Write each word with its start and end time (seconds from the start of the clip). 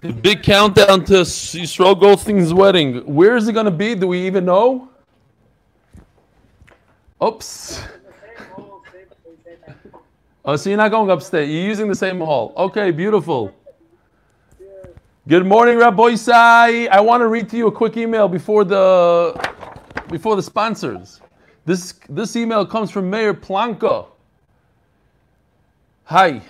Big 0.00 0.42
countdown 0.42 1.04
to 1.04 1.12
Yisrael 1.12 1.98
Goldstein's 1.98 2.54
wedding. 2.54 3.04
Where 3.04 3.36
is 3.36 3.48
it 3.48 3.52
going 3.52 3.66
to 3.66 3.70
be? 3.70 3.94
Do 3.94 4.08
we 4.08 4.26
even 4.26 4.46
know? 4.46 4.88
Oops. 7.22 7.82
Oh, 10.42 10.56
so 10.56 10.70
you're 10.70 10.78
not 10.78 10.90
going 10.90 11.10
upstate. 11.10 11.50
You're 11.50 11.66
using 11.66 11.86
the 11.86 11.94
same 11.94 12.18
hall. 12.18 12.54
Okay, 12.56 12.90
beautiful. 12.90 13.54
Good 15.28 15.44
morning, 15.44 15.76
Rabbi 15.76 16.14
Sai. 16.14 16.86
I 16.86 17.00
want 17.00 17.20
to 17.20 17.28
read 17.28 17.50
to 17.50 17.58
you 17.58 17.66
a 17.66 17.72
quick 17.72 17.98
email 17.98 18.26
before 18.26 18.64
the 18.64 19.38
before 20.08 20.34
the 20.34 20.42
sponsors. 20.42 21.20
This 21.66 21.92
this 22.08 22.36
email 22.36 22.64
comes 22.64 22.90
from 22.90 23.10
Mayor 23.10 23.34
Planka. 23.34 24.06
Hi. 26.04 26.40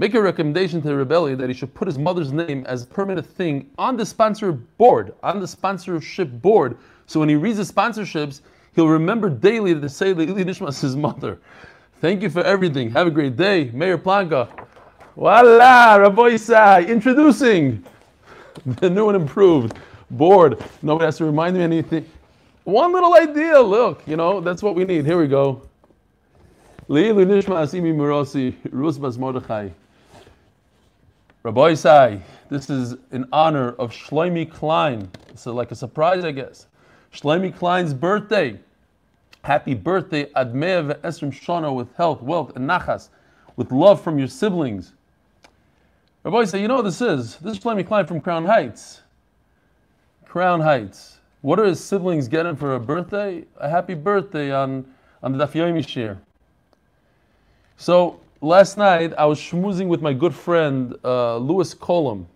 Make 0.00 0.14
a 0.14 0.22
recommendation 0.22 0.80
to 0.80 0.88
the 0.88 0.96
rebellion 0.96 1.36
that 1.40 1.50
he 1.50 1.54
should 1.54 1.74
put 1.74 1.86
his 1.86 1.98
mother's 1.98 2.32
name 2.32 2.64
as 2.66 2.84
a 2.84 2.86
permanent 2.86 3.26
thing 3.26 3.70
on 3.76 3.98
the 3.98 4.06
sponsor 4.06 4.52
board, 4.52 5.12
on 5.22 5.40
the 5.40 5.46
sponsorship 5.46 6.30
board. 6.40 6.78
So 7.04 7.20
when 7.20 7.28
he 7.28 7.34
reads 7.34 7.58
the 7.58 7.64
sponsorships, 7.64 8.40
he'll 8.74 8.88
remember 8.88 9.28
daily 9.28 9.78
to 9.78 9.88
say 9.90 10.14
that 10.14 10.26
Ili 10.26 10.42
Nishma 10.42 10.70
is 10.70 10.80
his 10.80 10.96
mother. 10.96 11.38
Thank 12.00 12.22
you 12.22 12.30
for 12.30 12.42
everything. 12.44 12.90
Have 12.92 13.08
a 13.08 13.10
great 13.10 13.36
day. 13.36 13.70
Mayor 13.74 13.98
Planka. 13.98 14.48
Voila, 15.16 15.96
Rabbi 15.96 16.30
Isai, 16.30 16.88
introducing 16.88 17.84
the 18.64 18.88
new 18.88 19.10
and 19.10 19.20
improved 19.20 19.76
board. 20.12 20.64
Nobody 20.80 21.04
has 21.04 21.18
to 21.18 21.26
remind 21.26 21.58
me 21.58 21.62
anything. 21.62 22.08
One 22.64 22.94
little 22.94 23.12
idea, 23.16 23.60
look, 23.60 24.02
you 24.06 24.16
know, 24.16 24.40
that's 24.40 24.62
what 24.62 24.74
we 24.74 24.86
need. 24.86 25.04
Here 25.04 25.20
we 25.20 25.28
go. 25.28 25.60
Leilu 26.88 27.26
Nishma 27.26 27.56
Asimi 27.56 27.94
Murosi, 27.94 28.54
Rusbas 28.70 29.18
Mordechai. 29.18 29.68
Rabbi 31.42 31.72
Isai, 31.72 32.20
this 32.50 32.68
is 32.68 32.96
in 33.12 33.26
honor 33.32 33.70
of 33.70 33.92
Shloimi 33.92 34.50
Klein. 34.50 35.10
So 35.34 35.54
like 35.54 35.70
a 35.70 35.74
surprise, 35.74 36.22
I 36.22 36.32
guess. 36.32 36.66
Shloimi 37.14 37.56
Klein's 37.56 37.94
birthday. 37.94 38.60
Happy 39.42 39.72
birthday, 39.72 40.26
Admev 40.36 41.00
Esrim 41.00 41.32
Shana, 41.32 41.74
with 41.74 41.94
health, 41.96 42.20
wealth, 42.20 42.54
and 42.56 42.68
nachas, 42.68 43.08
with 43.56 43.72
love 43.72 44.02
from 44.02 44.18
your 44.18 44.28
siblings. 44.28 44.92
Rabbi 46.24 46.42
Isai, 46.42 46.60
you 46.60 46.68
know 46.68 46.76
what 46.76 46.84
this 46.84 47.00
is? 47.00 47.36
This 47.36 47.56
is 47.56 47.64
Shloimi 47.64 47.86
Klein 47.86 48.06
from 48.06 48.20
Crown 48.20 48.44
Heights. 48.44 49.00
Crown 50.26 50.60
Heights. 50.60 51.20
What 51.40 51.58
are 51.58 51.64
his 51.64 51.82
siblings 51.82 52.28
getting 52.28 52.54
for 52.54 52.74
a 52.74 52.80
birthday? 52.80 53.46
A 53.56 53.70
happy 53.70 53.94
birthday 53.94 54.52
on, 54.52 54.84
on 55.22 55.32
the 55.32 55.46
Daf 55.46 55.52
Yomi 55.52 55.88
Shir. 55.88 56.18
So 57.78 58.20
last 58.40 58.78
night 58.78 59.12
I 59.18 59.26
was 59.26 59.38
schmoozing 59.38 59.88
with 59.88 60.00
my 60.00 60.12
good 60.12 60.34
friend 60.34 60.96
uh, 61.04 61.36
Louis 61.36 61.74
Colum. 61.74 62.26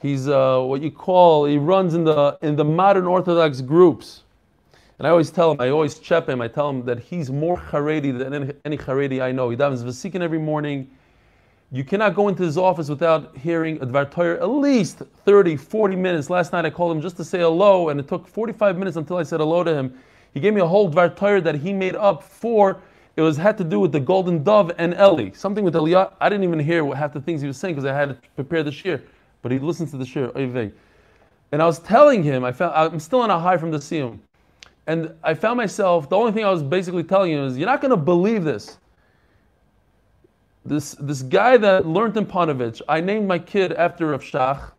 He's 0.00 0.28
uh, 0.28 0.60
what 0.60 0.80
you 0.80 0.90
call 0.90 1.44
he 1.44 1.58
runs 1.58 1.94
in 1.94 2.04
the 2.04 2.38
in 2.42 2.56
the 2.56 2.64
modern 2.64 3.06
Orthodox 3.06 3.60
groups, 3.60 4.22
and 4.98 5.06
I 5.06 5.10
always 5.10 5.30
tell 5.30 5.50
him 5.50 5.60
I 5.60 5.70
always 5.70 5.98
chep 5.98 6.28
him. 6.28 6.40
I 6.40 6.48
tell 6.48 6.70
him 6.70 6.84
that 6.84 7.00
he's 7.00 7.30
more 7.30 7.56
Haredi 7.56 8.16
than 8.16 8.32
any, 8.32 8.52
any 8.64 8.78
Haredi 8.78 9.20
I 9.20 9.32
know. 9.32 9.50
He 9.50 9.56
davens 9.56 9.82
vasikin 9.82 10.20
every 10.20 10.38
morning. 10.38 10.88
You 11.70 11.84
cannot 11.84 12.14
go 12.14 12.28
into 12.28 12.44
his 12.44 12.56
office 12.56 12.88
without 12.88 13.36
hearing 13.36 13.76
a 13.82 13.86
Dvar 13.86 14.10
Torah 14.10 14.36
at 14.36 14.48
least 14.48 15.02
30, 15.26 15.56
40 15.56 15.96
minutes. 15.96 16.30
Last 16.30 16.52
night 16.52 16.64
I 16.64 16.70
called 16.70 16.96
him 16.96 17.02
just 17.02 17.16
to 17.18 17.24
say 17.24 17.40
hello, 17.40 17.90
and 17.90 18.00
it 18.00 18.08
took 18.08 18.26
45 18.26 18.78
minutes 18.78 18.96
until 18.96 19.18
I 19.18 19.22
said 19.22 19.40
hello 19.40 19.62
to 19.64 19.74
him. 19.74 19.98
He 20.32 20.40
gave 20.40 20.54
me 20.54 20.60
a 20.60 20.66
whole 20.66 20.90
Dvar 20.90 21.14
Torah 21.14 21.40
that 21.42 21.56
he 21.56 21.72
made 21.72 21.94
up 21.96 22.22
for 22.22 22.80
it 23.18 23.22
was 23.22 23.36
had 23.36 23.58
to 23.58 23.64
do 23.64 23.80
with 23.80 23.90
the 23.90 23.98
golden 23.98 24.44
dove 24.44 24.70
and 24.78 24.94
Eli. 24.94 25.32
Something 25.32 25.64
with 25.64 25.74
Eliyah. 25.74 26.12
I 26.20 26.28
didn't 26.28 26.44
even 26.44 26.60
hear 26.60 26.84
what 26.84 26.98
half 26.98 27.12
the 27.12 27.20
things 27.20 27.40
he 27.40 27.48
was 27.48 27.56
saying 27.56 27.74
because 27.74 27.84
I 27.84 27.92
had 27.92 28.10
to 28.10 28.18
prepare 28.36 28.62
the 28.62 28.70
shir. 28.70 29.02
But 29.42 29.50
he 29.50 29.58
listened 29.58 29.90
to 29.90 29.96
the 29.96 30.06
shir. 30.06 30.30
And 31.50 31.60
I 31.60 31.66
was 31.66 31.80
telling 31.80 32.22
him, 32.22 32.44
I 32.44 32.52
found 32.52 32.74
I'm 32.76 33.00
still 33.00 33.20
on 33.22 33.30
a 33.30 33.36
high 33.36 33.56
from 33.56 33.72
the 33.72 33.78
siyum. 33.78 34.20
And 34.86 35.12
I 35.24 35.34
found 35.34 35.56
myself, 35.56 36.08
the 36.08 36.14
only 36.14 36.30
thing 36.30 36.44
I 36.44 36.50
was 36.50 36.62
basically 36.62 37.02
telling 37.02 37.32
him 37.32 37.44
is, 37.44 37.58
you're 37.58 37.66
not 37.66 37.80
going 37.80 37.90
to 37.90 37.96
believe 37.96 38.44
this. 38.44 38.78
This, 40.64 40.92
this 41.00 41.22
guy 41.22 41.56
that 41.56 41.88
learned 41.88 42.16
in 42.16 42.24
Panovich, 42.24 42.82
I 42.88 43.00
named 43.00 43.26
my 43.26 43.40
kid 43.40 43.72
after 43.72 44.06
Rav 44.06 44.22
Shach. 44.22 44.70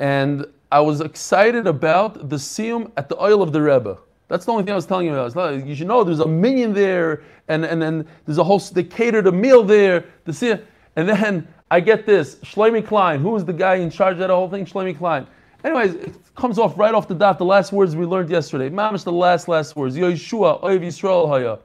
And 0.00 0.46
I 0.72 0.80
was 0.80 1.00
excited 1.00 1.68
about 1.68 2.28
the 2.28 2.36
siyum 2.36 2.90
at 2.96 3.08
the 3.08 3.22
oil 3.22 3.40
of 3.40 3.52
the 3.52 3.62
Rebbe. 3.62 3.98
That's 4.32 4.46
the 4.46 4.52
only 4.52 4.64
thing 4.64 4.72
I 4.72 4.76
was 4.76 4.86
telling 4.86 5.04
you 5.04 5.14
about. 5.14 5.66
You 5.66 5.74
should 5.74 5.88
know 5.88 6.02
there's 6.02 6.20
a 6.20 6.26
minyan 6.26 6.72
there, 6.72 7.22
and 7.48 7.66
and 7.66 7.82
then 7.82 8.08
there's 8.24 8.38
a 8.38 8.44
whole 8.44 8.58
they 8.58 8.82
catered 8.82 9.26
a 9.26 9.32
meal 9.32 9.62
there. 9.62 10.06
To 10.24 10.32
see, 10.32 10.54
and 10.96 11.06
then 11.06 11.46
I 11.70 11.80
get 11.80 12.06
this 12.06 12.36
Shlomi 12.36 12.86
Klein. 12.86 13.20
Who 13.20 13.28
was 13.28 13.44
the 13.44 13.52
guy 13.52 13.74
in 13.74 13.90
charge 13.90 14.14
of 14.14 14.20
that 14.20 14.30
whole 14.30 14.48
thing? 14.48 14.64
Shlomi 14.64 14.96
Klein. 14.96 15.26
Anyways, 15.64 15.96
it 15.96 16.14
comes 16.34 16.58
off 16.58 16.78
right 16.78 16.94
off 16.94 17.08
the 17.08 17.14
dot. 17.14 17.36
The 17.36 17.44
last 17.44 17.72
words 17.72 17.94
we 17.94 18.06
learned 18.06 18.30
yesterday. 18.30 18.70
Mamish, 18.70 19.04
the 19.04 19.12
last 19.12 19.48
last 19.48 19.76
words. 19.76 19.96
Yeshua, 19.96 20.62
Oiv 20.62 20.80
Yisrael 20.80 21.28
Haya, 21.28 21.58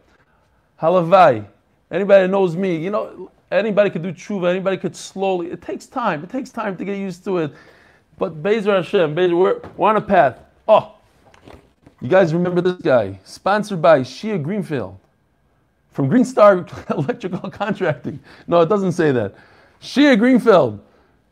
Halavai. 0.82 1.48
Anybody 1.90 2.24
that 2.24 2.30
knows 2.30 2.58
me, 2.58 2.76
you 2.76 2.90
know, 2.90 3.32
anybody 3.50 3.90
could 3.90 4.04
do 4.04 4.12
tshuva. 4.12 4.50
Anybody 4.50 4.76
could 4.76 4.94
slowly. 4.94 5.52
It 5.52 5.62
takes 5.62 5.86
time. 5.86 6.22
It 6.22 6.30
takes 6.30 6.50
time 6.50 6.76
to 6.76 6.84
get 6.84 6.98
used 6.98 7.24
to 7.24 7.38
it. 7.38 7.54
But 8.18 8.44
Bezer 8.44 8.76
Hashem, 8.76 9.16
Bezer, 9.16 9.40
we're, 9.40 9.62
we're 9.78 9.90
on 9.90 9.96
a 9.96 10.02
path. 10.02 10.42
Oh, 10.68 10.97
you 12.02 12.08
guys 12.08 12.34
remember 12.34 12.62
this 12.62 12.82
guy? 12.82 13.20
Sponsored 13.24 13.82
by 13.82 14.02
Shia 14.02 14.42
Greenfield 14.42 15.00
from 15.92 16.08
Green 16.08 16.26
Star 16.26 16.66
Electrical 16.90 17.50
Contracting. 17.50 18.20
No, 18.48 18.62
it 18.62 18.70
doesn't 18.70 18.92
say 18.92 19.12
that. 19.12 19.36
Shia 19.82 20.18
Greenfield 20.18 20.80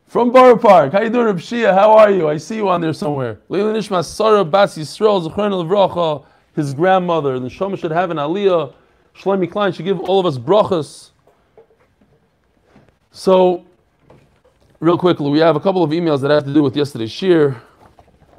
from 0.06 0.32
Borough 0.32 0.56
Park. 0.56 0.92
How 0.92 1.02
you 1.02 1.10
doing, 1.10 1.26
Reb 1.26 1.38
Shia? 1.38 1.72
How 1.72 1.92
are 1.92 2.10
you? 2.10 2.28
I 2.28 2.36
see 2.36 2.56
you 2.56 2.68
on 2.68 2.80
there 2.80 2.92
somewhere. 2.92 3.38
Leila 3.48 3.72
Nishma 3.72 4.04
Sarah 4.04 4.44
Bas 4.44 4.76
Yisrael 4.76 5.28
Zechron 5.28 6.24
his 6.54 6.74
grandmother. 6.74 7.38
The 7.38 7.48
Shoma 7.48 7.78
should 7.78 7.90
have 7.90 8.10
an 8.10 8.16
aliyah. 8.16 8.72
Shlomi 9.16 9.50
Klein 9.50 9.72
should 9.72 9.84
give 9.84 10.00
all 10.00 10.18
of 10.20 10.26
us 10.26 10.38
brachas. 10.38 11.10
So, 13.12 13.64
real 14.80 14.98
quickly, 14.98 15.30
we 15.30 15.38
have 15.38 15.56
a 15.56 15.60
couple 15.60 15.82
of 15.82 15.90
emails 15.90 16.20
that 16.22 16.30
have 16.30 16.44
to 16.44 16.52
do 16.52 16.62
with 16.62 16.76
yesterday's 16.76 17.12
shir. 17.12 17.60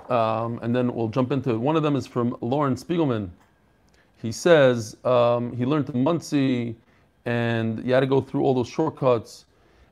Um, 0.10 0.60
and 0.62 0.76
then 0.76 0.94
we'll 0.94 1.10
jump 1.10 1.32
into 1.32 1.52
it. 1.52 1.58
One 1.58 1.76
of 1.76 1.84
them 1.84 1.96
is 1.96 2.08
from 2.08 2.38
Lauren 2.42 2.76
Spiegelman. 2.76 3.30
He 4.22 4.32
says 4.32 4.98
um, 5.04 5.56
he 5.56 5.66
learned 5.66 5.90
in 5.90 6.04
Monsey 6.04 6.76
and 7.26 7.84
he 7.84 7.92
had 7.92 8.00
to 8.00 8.08
go 8.08 8.22
through 8.22 8.42
all 8.42 8.54
those 8.54 8.70
shortcuts. 8.70 9.46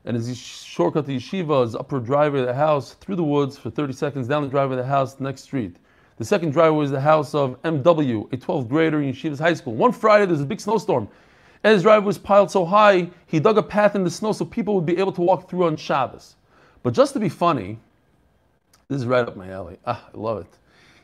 And 0.04 0.16
his 0.16 0.38
shortcut 0.38 1.06
to 1.06 1.12
yeshiva 1.12 1.64
is 1.64 1.74
upper 1.74 2.00
driveway 2.00 2.40
of 2.40 2.46
the 2.46 2.54
house 2.54 2.94
through 2.94 3.16
the 3.16 3.24
woods 3.24 3.58
for 3.58 3.70
30 3.70 3.92
seconds, 3.92 4.28
down 4.28 4.42
the 4.42 4.48
driveway 4.48 4.76
of 4.76 4.84
the 4.84 4.88
house, 4.88 5.20
next 5.20 5.42
street. 5.42 5.76
The 6.16 6.24
second 6.24 6.52
driveway 6.52 6.84
is 6.84 6.90
the 6.90 7.00
house 7.00 7.34
of 7.34 7.60
MW, 7.62 8.32
a 8.32 8.36
12th 8.36 8.68
grader 8.68 9.02
in 9.02 9.12
Yeshiva's 9.12 9.38
high 9.38 9.52
school. 9.52 9.74
One 9.74 9.92
Friday, 9.92 10.24
there's 10.24 10.40
a 10.40 10.46
big 10.46 10.60
snowstorm. 10.60 11.08
And 11.62 11.74
his 11.74 11.82
driveway 11.82 12.06
was 12.06 12.18
piled 12.18 12.50
so 12.50 12.64
high, 12.64 13.10
he 13.26 13.40
dug 13.40 13.58
a 13.58 13.62
path 13.62 13.94
in 13.94 14.04
the 14.04 14.10
snow 14.10 14.32
so 14.32 14.44
people 14.44 14.74
would 14.76 14.86
be 14.86 14.96
able 14.96 15.12
to 15.12 15.20
walk 15.20 15.50
through 15.50 15.64
on 15.64 15.76
Shabbos. 15.76 16.36
But 16.82 16.94
just 16.94 17.12
to 17.14 17.20
be 17.20 17.28
funny, 17.28 17.78
this 18.88 19.00
is 19.00 19.06
right 19.06 19.26
up 19.26 19.36
my 19.36 19.50
alley. 19.50 19.78
Ah, 19.84 20.08
I 20.14 20.16
love 20.16 20.38
it. 20.38 20.58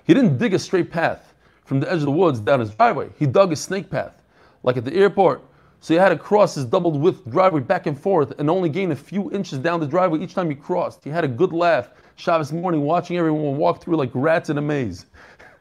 He 0.04 0.14
didn't 0.14 0.38
dig 0.38 0.54
a 0.54 0.58
straight 0.58 0.90
path 0.90 1.34
from 1.64 1.80
the 1.80 1.90
edge 1.90 1.98
of 1.98 2.04
the 2.04 2.12
woods 2.12 2.38
down 2.38 2.60
his 2.60 2.74
driveway. 2.74 3.10
He 3.18 3.26
dug 3.26 3.52
a 3.52 3.56
snake 3.56 3.90
path, 3.90 4.22
like 4.62 4.76
at 4.76 4.84
the 4.84 4.94
airport. 4.94 5.42
So 5.80 5.94
he 5.94 5.98
had 5.98 6.10
to 6.10 6.16
cross 6.16 6.54
his 6.54 6.64
doubled 6.64 7.00
width 7.00 7.28
driveway 7.28 7.60
back 7.60 7.86
and 7.86 7.98
forth 7.98 8.38
and 8.38 8.48
only 8.48 8.68
gain 8.68 8.92
a 8.92 8.96
few 8.96 9.32
inches 9.32 9.58
down 9.58 9.80
the 9.80 9.86
driveway 9.86 10.20
each 10.20 10.32
time 10.32 10.48
he 10.48 10.54
crossed. 10.54 11.02
He 11.02 11.10
had 11.10 11.24
a 11.24 11.28
good 11.28 11.52
laugh 11.52 11.90
Shabbos 12.14 12.52
morning 12.52 12.82
watching 12.82 13.16
everyone 13.16 13.56
walk 13.56 13.82
through 13.82 13.96
like 13.96 14.10
rats 14.14 14.48
in 14.48 14.58
a 14.58 14.62
maze. 14.62 15.06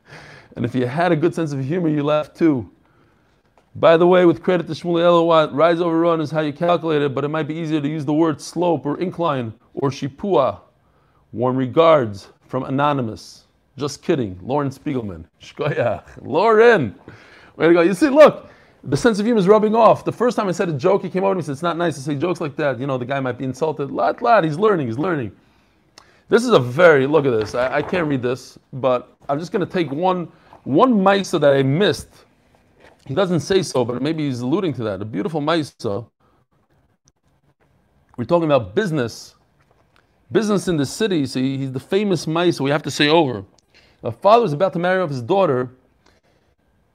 and 0.55 0.63
if 0.63 0.75
you 0.75 0.85
had 0.85 1.11
a 1.11 1.15
good 1.15 1.33
sense 1.33 1.53
of 1.53 1.65
humor, 1.65 1.89
you 1.89 2.03
laughed 2.03 2.35
too. 2.35 2.69
By 3.75 3.97
the 3.97 4.05
way, 4.05 4.25
with 4.25 4.43
credit 4.43 4.67
to 4.67 4.73
Shmuel 4.73 4.99
Elowat, 4.99 5.53
rise 5.53 5.81
over 5.81 5.97
run 5.97 6.21
is 6.21 6.29
how 6.29 6.41
you 6.41 6.53
calculate 6.53 7.01
it, 7.01 7.15
but 7.15 7.23
it 7.23 7.29
might 7.29 7.47
be 7.47 7.55
easier 7.55 7.81
to 7.81 7.87
use 7.87 8.05
the 8.05 8.13
word 8.13 8.39
slope 8.39 8.85
or 8.85 8.99
incline 8.99 9.53
or 9.73 9.89
shipua 9.89 10.59
Warm 11.33 11.55
regards 11.55 12.27
from 12.47 12.63
Anonymous. 12.63 13.45
Just 13.77 14.01
kidding. 14.01 14.37
Lauren 14.41 14.69
Spiegelman. 14.69 15.25
Shkoyach. 15.41 16.03
Lauren. 16.21 16.95
Way 17.55 17.67
to 17.67 17.73
go. 17.73 17.81
You 17.81 17.93
see, 17.93 18.09
look, 18.09 18.49
the 18.83 18.97
sense 18.97 19.19
of 19.19 19.25
humor 19.25 19.39
is 19.39 19.47
rubbing 19.47 19.75
off. 19.75 20.03
The 20.03 20.11
first 20.11 20.35
time 20.35 20.47
I 20.47 20.51
said 20.51 20.67
a 20.69 20.73
joke, 20.73 21.03
he 21.03 21.09
came 21.09 21.23
over 21.23 21.33
to 21.33 21.35
me 21.35 21.39
and 21.39 21.45
said, 21.45 21.53
It's 21.53 21.61
not 21.61 21.77
nice 21.77 21.95
to 21.95 22.01
say 22.01 22.15
jokes 22.15 22.41
like 22.41 22.55
that. 22.57 22.79
You 22.79 22.87
know, 22.87 22.97
the 22.97 23.05
guy 23.05 23.19
might 23.19 23.37
be 23.37 23.45
insulted. 23.45 23.91
Lot, 23.91 24.21
lot. 24.21 24.43
He's 24.43 24.57
learning. 24.57 24.87
He's 24.87 24.97
learning. 24.97 25.31
This 26.29 26.43
is 26.43 26.49
a 26.51 26.59
very, 26.59 27.07
look 27.07 27.25
at 27.25 27.31
this. 27.31 27.55
I, 27.55 27.77
I 27.77 27.81
can't 27.81 28.07
read 28.07 28.21
this, 28.21 28.57
but 28.73 29.15
I'm 29.29 29.39
just 29.39 29.51
going 29.51 29.65
to 29.65 29.71
take 29.71 29.91
one, 29.91 30.31
one 30.63 30.93
Maisa 30.93 31.39
that 31.39 31.53
I 31.53 31.61
missed. 31.61 32.09
He 33.05 33.13
doesn't 33.13 33.41
say 33.41 33.63
so, 33.63 33.83
but 33.83 34.01
maybe 34.01 34.25
he's 34.25 34.41
alluding 34.41 34.73
to 34.75 34.83
that. 34.83 35.01
A 35.01 35.05
beautiful 35.05 35.41
Maisa. 35.41 36.07
We're 38.17 38.25
talking 38.25 38.45
about 38.45 38.75
business 38.75 39.35
business 40.31 40.67
in 40.67 40.77
the 40.77 40.85
city, 40.85 41.25
so 41.25 41.39
he's 41.39 41.71
the 41.71 41.79
famous 41.79 42.27
mice, 42.27 42.57
so 42.57 42.63
we 42.63 42.71
have 42.71 42.83
to 42.83 42.91
say 42.91 43.09
over. 43.09 43.45
A 44.03 44.11
father 44.11 44.45
is 44.45 44.53
about 44.53 44.73
to 44.73 44.79
marry 44.79 45.01
off 45.01 45.09
his 45.09 45.21
daughter, 45.21 45.69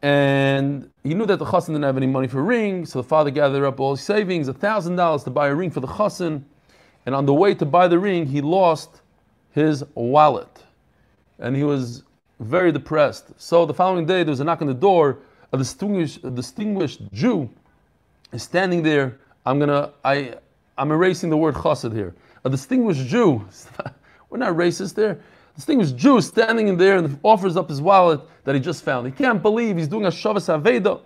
And 0.03 0.91
he 1.05 1.15
knew 1.15 1.27
that 1.27 1.39
the 1.39 1.45
chassan 1.47 1.69
didn't 1.69 1.85
have 1.85 1.97
any 1.97 2.07
money 2.07 2.29
for 2.29 2.41
a 2.41 2.43
ring, 2.43 2.87
so 2.87 3.03
the 3.03 3.09
father 3.09 3.31
gathered 3.31 3.65
up 3.67 3.81
all 3.81 3.93
his 3.97 4.03
savings, 4.05 4.49
thousand 4.51 4.97
dollars 4.97 5.25
to 5.25 5.31
buy 5.31 5.49
a 5.49 5.55
ring 5.55 5.71
for 5.71 5.81
the 5.81 5.89
chassan. 5.89 6.45
And 7.07 7.15
on 7.15 7.27
the 7.27 7.35
way 7.35 7.55
to 7.55 7.67
buy 7.67 7.89
the 7.89 7.99
ring, 7.99 8.27
he 8.27 8.41
lost 8.41 9.03
his 9.53 9.85
wallet, 9.95 10.65
and 11.39 11.57
he 11.57 11.65
was 11.65 12.05
very 12.41 12.73
depressed. 12.73 13.31
So 13.39 13.67
the 13.67 13.75
following 13.75 14.07
day, 14.07 14.25
there 14.25 14.31
was 14.33 14.41
a 14.41 14.45
knock 14.45 14.63
on 14.63 14.69
the 14.69 14.75
door. 14.75 15.19
A 15.53 15.59
distinguished, 15.59 16.25
a 16.25 16.31
distinguished 16.31 17.03
Jew 17.13 17.51
is 18.33 18.43
standing 18.45 18.83
there. 18.83 19.19
I'm 19.47 19.59
gonna, 19.61 19.93
I, 20.05 20.35
I'm 20.79 20.93
erasing 20.93 21.31
the 21.31 21.37
word 21.37 21.55
chassid 21.57 21.95
here. 21.95 22.15
A 22.47 22.49
distinguished 22.49 23.07
Jew. 23.07 23.45
We're 24.31 24.39
not 24.39 24.55
racist 24.55 24.95
there. 24.95 25.19
Distinguished 25.57 25.97
Jew 25.97 26.21
standing 26.21 26.69
in 26.69 26.77
there 26.77 26.97
and 26.97 27.19
offers 27.25 27.57
up 27.57 27.69
his 27.69 27.81
wallet 27.81 28.21
that 28.45 28.55
he 28.55 28.61
just 28.61 28.85
found. 28.85 29.05
He 29.05 29.13
can't 29.13 29.43
believe 29.43 29.77
he's 29.77 29.89
doing 29.89 30.05
a 30.05 30.11
Shavas 30.11 30.47
Aveda. 30.49 31.01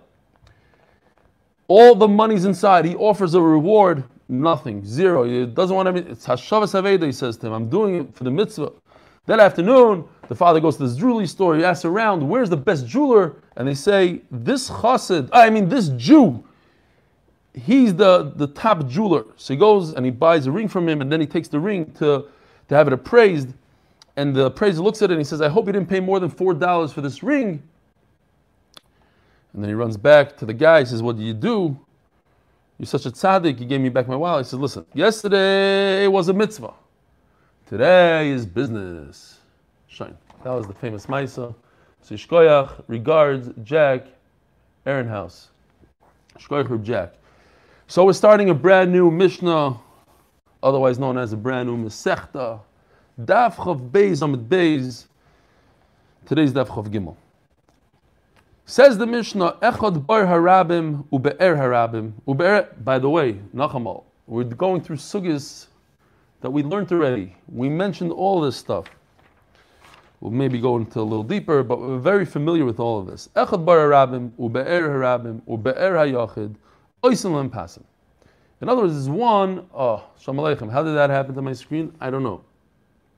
All 1.67 1.95
the 1.95 2.07
money's 2.07 2.45
inside. 2.45 2.85
He 2.85 2.95
offers 2.95 3.33
a 3.33 3.41
reward. 3.41 4.03
Nothing. 4.29 4.85
Zero. 4.85 5.23
He 5.23 5.47
doesn't 5.47 5.75
want 5.75 5.87
to. 5.95 6.11
It's 6.11 6.27
Hashavas 6.27 6.79
Aveda, 6.79 7.07
he 7.07 7.11
says 7.11 7.37
to 7.37 7.47
him. 7.47 7.53
I'm 7.53 7.69
doing 7.69 7.95
it 7.95 8.13
for 8.13 8.23
the 8.23 8.31
mitzvah. 8.31 8.71
That 9.25 9.39
afternoon, 9.39 10.05
the 10.27 10.35
father 10.35 10.59
goes 10.59 10.77
to 10.77 10.85
this 10.85 10.95
jewelry 10.95 11.25
store. 11.25 11.55
He 11.55 11.63
asks 11.63 11.85
around, 11.85 12.27
where's 12.29 12.51
the 12.51 12.57
best 12.57 12.85
jeweler? 12.85 13.37
And 13.57 13.67
they 13.67 13.73
say, 13.73 14.21
this 14.29 14.69
chassid, 14.69 15.29
I 15.33 15.49
mean, 15.49 15.69
this 15.69 15.89
Jew, 15.89 16.43
he's 17.53 17.95
the, 17.95 18.31
the 18.35 18.47
top 18.47 18.87
jeweler. 18.87 19.25
So 19.37 19.53
he 19.53 19.57
goes 19.57 19.93
and 19.93 20.05
he 20.05 20.11
buys 20.11 20.47
a 20.47 20.51
ring 20.51 20.67
from 20.67 20.87
him, 20.87 21.01
and 21.01 21.11
then 21.11 21.19
he 21.19 21.27
takes 21.27 21.47
the 21.47 21.59
ring 21.59 21.91
to, 21.93 22.25
to 22.69 22.75
have 22.75 22.87
it 22.87 22.93
appraised. 22.93 23.49
And 24.15 24.35
the 24.35 24.45
appraiser 24.45 24.81
looks 24.81 25.01
at 25.01 25.09
it 25.09 25.13
and 25.13 25.21
he 25.21 25.25
says, 25.25 25.41
I 25.41 25.49
hope 25.49 25.67
you 25.67 25.73
didn't 25.73 25.89
pay 25.89 25.99
more 25.99 26.19
than 26.19 26.29
$4 26.29 26.93
for 26.93 27.01
this 27.01 27.23
ring. 27.23 27.63
And 29.53 29.63
then 29.63 29.69
he 29.69 29.73
runs 29.73 29.97
back 29.97 30.37
to 30.37 30.45
the 30.45 30.53
guy. 30.53 30.79
He 30.79 30.85
says, 30.85 31.01
What 31.01 31.17
do 31.17 31.23
you 31.23 31.33
do? 31.33 31.77
You're 32.77 32.87
such 32.87 33.05
a 33.05 33.11
tzaddik. 33.11 33.59
You 33.59 33.65
gave 33.65 33.81
me 33.81 33.89
back 33.89 34.07
my 34.07 34.15
wallet. 34.15 34.45
He 34.45 34.49
says, 34.49 34.59
Listen, 34.59 34.85
yesterday 34.93 36.07
was 36.07 36.29
a 36.29 36.33
mitzvah. 36.33 36.73
Today 37.67 38.29
is 38.29 38.45
business. 38.45 39.39
Shine. 39.87 40.17
That 40.43 40.51
was 40.51 40.67
the 40.67 40.73
famous 40.73 41.05
Maisa. 41.05 41.53
So 42.01 42.15
Shkoyach 42.15 42.83
regards 42.87 43.49
Jack 43.63 44.07
Ehrenhaus. 44.85 45.47
Shkoyach 46.39 46.83
Jack. 46.83 47.13
So 47.91 48.05
we're 48.05 48.13
starting 48.13 48.49
a 48.49 48.53
brand 48.53 48.93
new 48.93 49.11
Mishnah, 49.11 49.77
otherwise 50.63 50.97
known 50.97 51.17
as 51.17 51.33
a 51.33 51.35
brand 51.35 51.67
new 51.67 51.75
Masechta. 51.75 52.61
Daf 53.19 53.55
Chav 53.55 53.91
Beis 53.91 54.21
Amid 54.21 54.47
Beis. 54.47 55.07
Today's 56.25 56.53
Daf 56.53 56.67
Chav 56.67 56.87
Gimel. 56.87 57.17
Says 58.63 58.97
the 58.97 59.05
Mishnah, 59.05 59.57
Echad 59.61 60.05
Bar 60.05 60.25
Harabim 60.25 61.03
Ube'er 61.11 61.57
Harabim. 61.57 62.13
Ube'er, 62.25 62.81
by 62.81 62.97
the 62.97 63.09
way, 63.09 63.33
Nachamal, 63.53 64.05
we're 64.25 64.45
going 64.45 64.79
through 64.79 64.95
sugis 64.95 65.67
that 66.39 66.49
we 66.49 66.63
learned 66.63 66.93
already. 66.93 67.35
We 67.49 67.67
mentioned 67.67 68.13
all 68.13 68.39
this 68.39 68.55
stuff. 68.55 68.85
We'll 70.21 70.31
maybe 70.31 70.61
go 70.61 70.77
into 70.77 71.01
a 71.01 71.03
little 71.03 71.23
deeper, 71.23 71.61
but 71.61 71.81
we're 71.81 71.99
very 71.99 72.25
familiar 72.25 72.63
with 72.63 72.79
all 72.79 73.01
of 73.01 73.07
this. 73.07 73.27
Echad 73.35 73.65
Bar 73.65 73.79
Harabim 73.79 74.31
Ube'er 74.39 74.87
Harabim 74.87 75.41
Ube'er 75.41 75.75
Hayachid 75.75 76.55
Oisim 77.03 77.35
Lem 77.35 77.49
Pasim. 77.49 77.83
In 78.61 78.69
other 78.69 78.83
words, 78.83 78.93
there's 78.93 79.09
one, 79.09 79.65
oh, 79.73 80.03
Shalom 80.19 80.37
Aleichem. 80.37 80.71
How 80.71 80.83
did 80.83 80.95
that 80.95 81.09
happen 81.09 81.33
to 81.35 81.41
my 81.41 81.53
screen? 81.53 81.93
I 81.99 82.11
don't 82.11 82.23
know. 82.23 82.43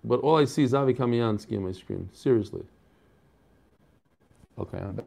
But 0.06 0.21
all 0.21 0.38
I 0.38 0.45
see 0.45 0.63
is 0.63 0.74
Avi 0.74 0.94
Kamiansky 0.94 1.57
on 1.57 1.65
my 1.65 1.71
screen. 1.71 2.09
Seriously. 2.13 2.63
Okay, 4.57 4.77
I'm 4.77 4.94
back. 4.94 5.06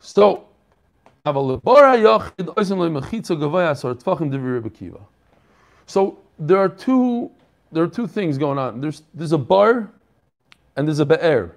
So, 0.00 0.46
so 5.86 6.18
there 6.38 6.58
are 6.58 6.68
two 6.68 7.30
there 7.72 7.84
are 7.84 7.88
two 7.88 8.06
things 8.06 8.38
going 8.38 8.58
on. 8.58 8.80
There's 8.80 9.02
there's 9.14 9.32
a 9.32 9.38
bar 9.38 9.90
and 10.76 10.88
there's 10.88 10.98
a 10.98 11.06
be'er. 11.06 11.54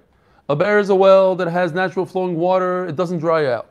A 0.48 0.56
be'er 0.56 0.78
is 0.78 0.90
a 0.90 0.94
well 0.94 1.34
that 1.36 1.48
has 1.48 1.72
natural 1.72 2.06
flowing 2.06 2.36
water, 2.36 2.86
it 2.86 2.96
doesn't 2.96 3.18
dry 3.18 3.46
out. 3.46 3.70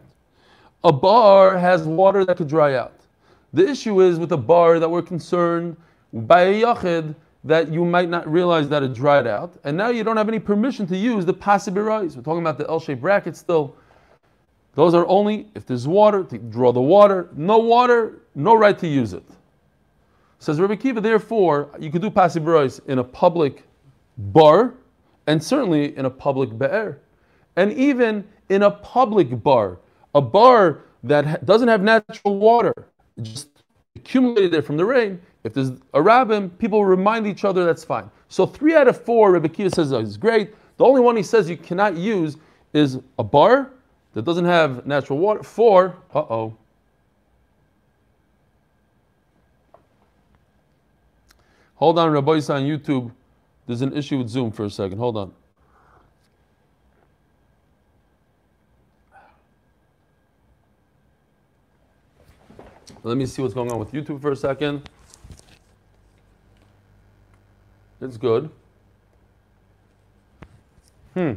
A 0.86 0.92
bar 0.92 1.58
has 1.58 1.84
water 1.84 2.26
that 2.26 2.38
could 2.38 2.50
dry 2.50 2.76
out. 2.76 2.94
The 3.54 3.68
issue 3.68 4.02
is 4.02 4.20
with 4.20 4.32
a 4.34 4.38
bar 4.38 4.80
that 4.80 4.90
we're 4.90 5.02
concerned 5.02 5.78
by 6.12 6.42
a 6.42 6.62
yachid 6.62 7.16
that 7.46 7.72
you 7.72 7.86
might 7.86 8.10
not 8.10 8.30
realize 8.30 8.68
that 8.70 8.84
it 8.84 8.94
dried 8.94 9.28
out, 9.28 9.54
and 9.64 9.76
now 9.78 9.90
you 9.90 10.04
don't 10.04 10.18
have 10.18 10.28
any 10.28 10.40
permission 10.40 10.88
to 10.88 10.98
use 10.98 11.26
the 11.26 11.34
pasibirais. 11.34 12.16
We're 12.16 12.22
talking 12.22 12.42
about 12.42 12.58
the 12.58 12.68
L-shaped 12.70 13.02
bracket 13.02 13.36
still. 13.36 13.76
Those 14.76 14.94
are 14.94 15.06
only 15.08 15.48
if 15.54 15.66
there's 15.66 15.88
water 15.88 16.24
to 16.24 16.38
draw 16.38 16.72
the 16.72 16.82
water. 16.82 17.30
No 17.36 17.60
water, 17.60 18.20
no 18.34 18.56
right 18.56 18.78
to 18.80 18.88
use 18.88 19.14
it. 19.14 19.24
Says 20.40 20.60
Rabbi 20.60 20.76
Kiva. 20.76 21.00
Therefore, 21.00 21.70
you 21.80 21.92
could 21.92 22.02
do 22.02 22.10
pasibirais 22.10 22.86
in 22.88 23.00
a 23.00 23.04
public 23.04 23.64
bar, 24.18 24.74
and 25.28 25.42
certainly 25.42 25.96
in 25.98 26.06
a 26.06 26.10
public 26.10 26.58
be'er, 26.58 27.00
and 27.56 27.72
even 27.74 28.28
in 28.50 28.64
a 28.64 28.72
public 28.72 29.42
bar, 29.44 29.78
a 30.14 30.22
bar 30.22 30.82
that 31.04 31.46
doesn't 31.46 31.68
have 31.68 31.82
natural 31.82 32.38
water, 32.38 32.88
just 33.22 33.50
accumulated 33.96 34.52
there 34.52 34.62
from 34.62 34.78
the 34.78 34.86
rain 34.86 35.20
if 35.44 35.54
there's 35.54 35.72
a 35.94 36.02
rabbin, 36.02 36.50
people 36.52 36.86
remind 36.86 37.28
each 37.28 37.44
other, 37.44 37.66
that's 37.66 37.84
fine. 37.84 38.10
So 38.30 38.46
three 38.46 38.76
out 38.76 38.88
of 38.88 39.04
four, 39.04 39.32
Rebbe 39.32 39.50
Kiva 39.50 39.70
says 39.70 39.92
oh, 39.92 40.00
is 40.00 40.18
great. 40.18 40.54
The 40.78 40.86
only 40.86 41.02
one 41.02 41.16
he 41.16 41.24
says 41.24 41.50
you 41.50 41.58
cannot 41.58 41.96
use 41.96 42.38
is 42.74 43.00
a 43.20 43.24
bar 43.24 43.72
that 44.14 44.24
doesn't 44.24 44.46
have 44.46 44.86
natural 44.86 45.20
water. 45.20 45.44
Four, 45.44 45.98
uh-oh. 46.14 46.56
Hold 51.76 52.00
on, 52.00 52.12
Rabbi 52.12 52.32
on 52.32 52.64
YouTube. 52.64 53.12
There's 53.68 53.82
an 53.82 53.96
issue 53.96 54.20
with 54.20 54.30
Zoom 54.30 54.52
for 54.52 54.66
a 54.66 54.70
second. 54.70 54.98
Hold 54.98 55.18
on. 55.18 55.34
Let 63.06 63.18
me 63.18 63.26
see 63.26 63.42
what's 63.42 63.54
going 63.54 63.70
on 63.70 63.80
with 63.80 63.92
YouTube 63.92 64.22
for 64.22 64.32
a 64.32 64.36
second. 64.36 64.90
It's 68.00 68.16
good. 68.16 68.50
Hmm. 71.14 71.34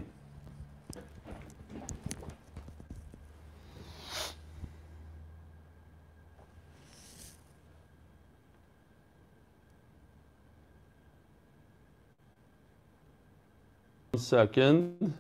One 14.13 14.23
second. 14.23 15.15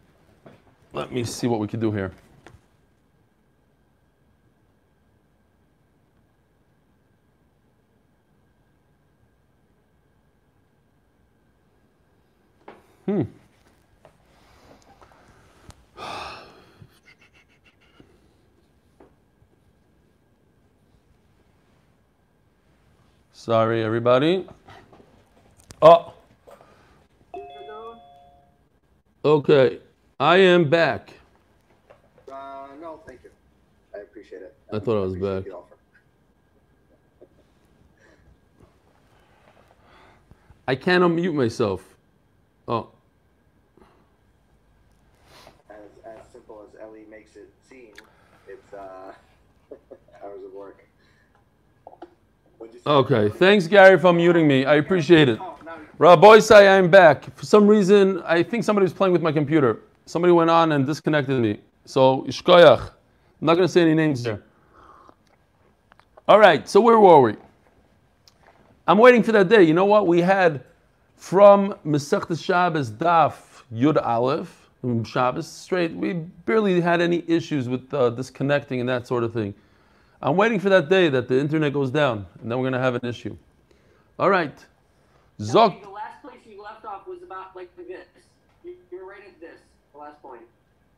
Let 0.92 1.10
me 1.10 1.24
see 1.24 1.48
what 1.48 1.58
we 1.58 1.66
can 1.66 1.80
do 1.80 1.90
here. 1.90 2.12
Hmm. 13.06 13.22
Sorry, 23.32 23.84
everybody. 23.84 24.44
Oh. 25.80 26.14
Okay, 29.24 29.78
I 30.18 30.38
am 30.38 30.68
back. 30.68 31.12
Uh, 32.28 32.66
no, 32.80 33.00
thank 33.06 33.20
you. 33.22 33.30
I 33.94 33.98
appreciate 33.98 34.42
it. 34.42 34.56
I 34.72 34.80
thought 34.80 34.96
I 34.96 35.04
was 35.04 35.14
back. 35.14 35.44
I 40.66 40.74
can't 40.74 41.04
unmute 41.04 41.34
myself. 41.34 41.84
Oh. 42.66 42.95
Okay, 52.86 53.28
thanks 53.28 53.66
Gary 53.66 53.98
for 53.98 54.12
muting 54.12 54.46
me. 54.46 54.64
I 54.64 54.76
appreciate 54.76 55.28
it. 55.28 55.40
Rabbi 55.98 56.38
say 56.38 56.68
I'm 56.68 56.88
back. 56.88 57.36
For 57.36 57.44
some 57.44 57.66
reason, 57.66 58.22
I 58.24 58.44
think 58.44 58.62
somebody 58.62 58.84
was 58.84 58.92
playing 58.92 59.12
with 59.12 59.22
my 59.22 59.32
computer. 59.32 59.80
Somebody 60.04 60.32
went 60.32 60.50
on 60.50 60.70
and 60.70 60.86
disconnected 60.86 61.40
me. 61.40 61.58
So, 61.84 62.22
ishkoyach. 62.28 62.80
I'm 62.80 63.46
not 63.46 63.54
going 63.54 63.66
to 63.66 63.72
say 63.72 63.82
any 63.82 63.94
names 63.94 64.24
here. 64.24 64.42
All 66.28 66.38
right, 66.38 66.68
so 66.68 66.80
where 66.80 66.98
were 66.98 67.20
we? 67.20 67.34
I'm 68.86 68.98
waiting 68.98 69.22
for 69.22 69.32
that 69.32 69.48
day. 69.48 69.64
You 69.64 69.74
know 69.74 69.84
what? 69.84 70.06
We 70.06 70.20
had 70.20 70.62
from 71.16 71.74
Masechta 71.84 72.40
Shabbos 72.40 72.90
Daf 72.90 73.34
Yud 73.72 74.00
Aleph, 74.04 74.65
Shabbos 75.04 75.48
straight. 75.48 75.92
We 75.92 76.12
barely 76.12 76.80
had 76.80 77.00
any 77.00 77.24
issues 77.26 77.68
with 77.68 77.92
uh, 77.92 78.10
disconnecting 78.10 78.80
and 78.80 78.88
that 78.88 79.06
sort 79.06 79.24
of 79.24 79.32
thing. 79.32 79.54
I'm 80.22 80.36
waiting 80.36 80.58
for 80.58 80.68
that 80.70 80.88
day 80.88 81.08
that 81.08 81.28
the 81.28 81.38
internet 81.38 81.72
goes 81.72 81.90
down, 81.90 82.26
and 82.40 82.50
then 82.50 82.58
we're 82.58 82.64
going 82.64 82.72
to 82.72 82.78
have 82.78 82.94
an 82.94 83.04
issue. 83.04 83.36
All 84.18 84.30
right. 84.30 84.56
Zok. 85.40 85.82
The 85.82 85.90
last 85.90 86.22
place 86.22 86.40
you 86.48 86.62
left 86.62 86.84
off 86.84 87.06
was 87.06 87.22
about 87.22 87.54
like 87.54 87.74
this. 87.76 88.06
You, 88.64 88.74
you 88.90 88.98
were 88.98 89.10
right 89.10 89.20
at 89.26 89.38
this, 89.40 89.58
the 89.92 89.98
last 89.98 90.20
point. 90.22 90.42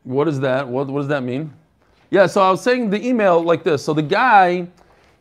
What 0.04 0.28
is 0.28 0.38
that? 0.40 0.66
What, 0.66 0.87
what 0.87 1.00
does 1.00 1.09
that 1.09 1.23
mean? 1.23 1.52
Yeah, 2.11 2.26
so 2.26 2.40
I 2.40 2.50
was 2.50 2.62
saying 2.62 2.90
the 2.90 3.04
email 3.07 3.42
like 3.42 3.64
this. 3.64 3.85
So 3.85 3.92
the 3.92 4.02
guy, 4.02 4.68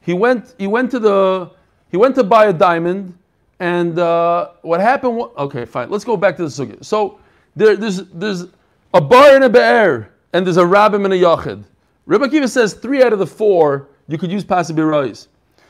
he 0.02 0.14
went, 0.14 0.56
he 0.58 0.68
went 0.68 0.92
to 0.92 1.00
the, 1.00 1.52
he 1.90 1.98
went 1.98 2.16
to 2.16 2.24
buy 2.24 2.46
a 2.46 2.54
diamond, 2.54 3.18
and 3.60 3.98
uh, 3.98 4.52
what 4.62 4.80
happened? 4.80 5.20
Okay, 5.38 5.66
fine. 5.66 5.90
Let's 5.90 6.06
go 6.06 6.16
back 6.16 6.38
to 6.38 6.44
the 6.44 6.50
sugya. 6.50 6.86
So 6.86 7.20
there, 7.56 7.76
there's, 7.76 8.04
there's 8.14 8.46
a 8.94 9.02
bar 9.02 9.36
and 9.36 9.44
a 9.44 9.50
be'er, 9.50 10.12
and 10.34 10.46
there's 10.46 10.58
a 10.58 10.64
rabbim 10.64 11.06
and 11.06 11.14
a 11.14 11.18
yachid. 11.18 11.64
Rebbe 12.06 12.30
Kiva 12.30 12.48
says 12.48 12.74
three 12.74 13.04
out 13.04 13.14
of 13.14 13.20
the 13.20 13.28
four 13.28 13.90
you 14.08 14.18
could 14.18 14.32
use 14.32 14.46
pasibirois. 14.46 15.28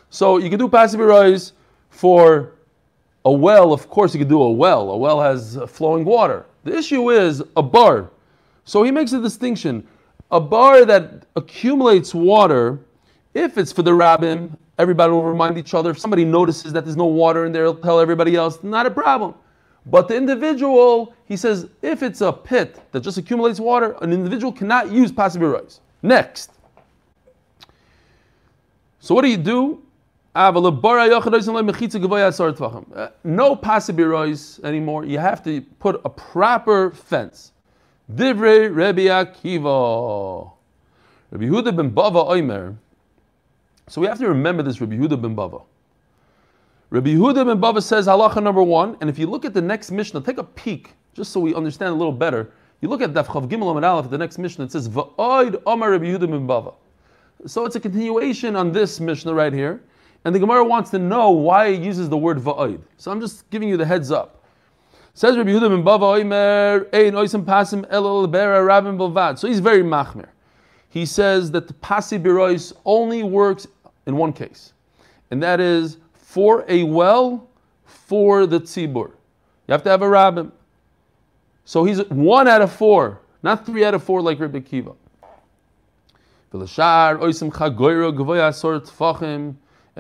So 0.10 0.38
you 0.38 0.50
could 0.50 0.60
do 0.60 0.68
pasibirois 0.68 1.54
for 1.90 2.54
a 3.26 3.32
well. 3.32 3.74
Of 3.74 3.90
course, 3.90 4.14
you 4.14 4.20
could 4.20 4.30
do 4.30 4.42
a 4.42 4.52
well. 4.52 4.92
A 4.92 4.98
well 4.98 5.20
has 5.20 5.58
flowing 5.68 6.06
water. 6.06 6.46
The 6.64 6.78
issue 6.78 7.12
is 7.12 7.44
a 7.56 7.64
bar. 7.64 8.10
So 8.66 8.84
he 8.84 8.92
makes 8.92 9.14
a 9.14 9.22
distinction. 9.22 9.88
A 10.32 10.40
bar 10.40 10.86
that 10.86 11.26
accumulates 11.36 12.14
water, 12.14 12.80
if 13.34 13.58
it's 13.58 13.72
for 13.72 13.82
the 13.82 13.94
rabbin, 13.94 14.56
everybody 14.78 15.12
will 15.12 15.24
remind 15.24 15.58
each 15.58 15.74
other. 15.74 15.92
If 15.92 16.00
somebody 16.00 16.26
notices 16.26 16.74
that 16.74 16.84
there's 16.84 16.98
no 16.98 17.06
water 17.06 17.46
in 17.46 17.52
there, 17.52 17.64
he'll 17.64 17.76
tell 17.76 18.00
everybody 18.00 18.36
else, 18.36 18.62
not 18.64 18.86
a 18.86 18.92
problem. 18.92 19.34
But 19.90 20.10
the 20.10 20.16
individual, 20.16 21.14
he 21.26 21.38
says, 21.38 21.68
if 21.82 22.04
it's 22.04 22.22
a 22.22 22.34
pit 22.34 22.80
that 22.92 23.02
just 23.02 23.18
accumulates 23.18 23.60
water, 23.60 23.96
an 24.02 24.12
individual 24.12 24.52
cannot 24.52 24.92
use 24.92 25.12
pasibirois. 25.12 25.80
Next. 26.04 26.52
So 29.00 29.16
what 29.16 29.22
do 29.22 29.30
you 29.30 29.38
do? 29.38 29.82
Uh, 30.36 30.52
no 33.24 33.56
pasibirois 33.56 34.64
anymore. 34.64 35.06
You 35.06 35.20
have 35.20 35.42
to 35.44 35.62
put 35.80 36.02
a 36.04 36.10
proper 36.10 36.92
fence. 36.92 37.54
Divrei 38.14 38.70
Rabbi 38.74 39.04
Akiva. 39.04 40.52
Rabbi 41.32 41.72
ben 41.72 41.92
Bava 41.92 42.28
Oimer. 42.28 42.76
So 43.88 44.02
we 44.02 44.08
have 44.08 44.20
to 44.20 44.28
remember 44.28 44.64
this 44.64 44.82
Rabbi 44.82 44.98
Huda 44.98 45.22
ben 45.22 45.36
Bava. 45.36 45.64
Rabbi 46.90 47.10
Huda 47.10 47.46
ben 47.46 47.60
Bava 47.60 47.84
says 47.84 48.08
halacha 48.08 48.42
number 48.42 48.64
one, 48.64 48.96
and 49.02 49.10
if 49.10 49.20
you 49.20 49.28
look 49.28 49.44
at 49.44 49.54
the 49.54 49.62
next 49.62 49.92
Mishnah, 49.92 50.22
take 50.22 50.38
a 50.38 50.44
peek, 50.44 50.94
just 51.14 51.34
so 51.34 51.40
we 51.42 51.54
understand 51.54 51.92
a 51.92 51.96
little 51.96 52.14
better. 52.14 52.54
You 52.80 52.88
look 52.88 53.02
at 53.02 53.12
Daf 53.12 53.26
Chav 53.26 53.50
Gimel 53.50 53.76
Amud 53.76 53.84
Aleph, 53.84 54.10
the 54.10 54.18
next 54.18 54.38
Mishnah, 54.38 54.64
it 54.64 54.72
says 54.72 54.88
Va'oid 54.88 55.62
Omar 55.66 55.92
Rabbi 55.92 56.06
Yehuda 56.06 56.30
ben 56.30 56.48
Bava. 56.48 56.76
So 57.46 57.66
it's 57.66 57.76
a 57.76 57.82
continuation 57.82 58.56
on 58.56 58.72
this 58.72 59.02
Mishnah 59.02 59.34
right 59.34 59.52
here, 59.52 59.84
and 60.24 60.34
the 60.34 60.40
Gemara 60.40 60.64
wants 60.64 60.90
to 60.92 60.98
know 60.98 61.30
why 61.32 61.68
it 61.68 61.82
uses 61.82 62.08
the 62.08 62.16
word 62.16 62.38
Va'oid. 62.38 62.80
So 62.96 63.12
I'm 63.12 63.20
just 63.20 63.50
giving 63.50 63.68
you 63.68 63.76
the 63.76 63.86
heads 63.86 64.10
up. 64.10 64.46
Says 65.14 65.36
Rabbi 65.36 65.50
Yehuda 65.50 65.68
ben 65.68 65.84
Bava 65.84 66.24
Oimer 66.24 66.88
Ein 66.94 67.16
Oisim 67.16 67.44
Pasim 67.44 67.86
Elul 67.92 68.32
Bera 68.32 68.64
Rabin 68.64 68.98
Bilvad. 68.98 69.38
So 69.38 69.50
he's 69.50 69.60
very 69.60 69.84
machmir. 69.84 70.30
He 70.88 71.06
says 71.06 71.52
that 71.52 71.68
the 71.68 71.74
Pasi 71.74 72.18
Birois 72.18 72.72
only 72.86 73.24
works 73.24 73.68
in 74.06 74.16
one 74.16 74.32
case, 74.32 74.72
and 75.32 75.44
that 75.44 75.60
is 75.60 75.98
for 76.28 76.66
a 76.68 76.84
well 76.84 77.48
for 77.86 78.46
the 78.46 78.60
tzibur. 78.60 79.08
You 79.66 79.72
have 79.72 79.82
to 79.84 79.90
have 79.90 80.02
a 80.02 80.10
rabbin. 80.10 80.52
So 81.64 81.86
he's 81.86 82.04
one 82.10 82.50
out 82.50 82.62
of 82.62 82.70
four, 82.70 83.22
not 83.44 83.66
three 83.66 83.86
out 83.86 83.94
of 83.94 84.04
four 84.04 84.22
like 84.22 84.38
Rabbi 84.38 84.60
Kiva. 84.60 84.92
And 86.52 86.60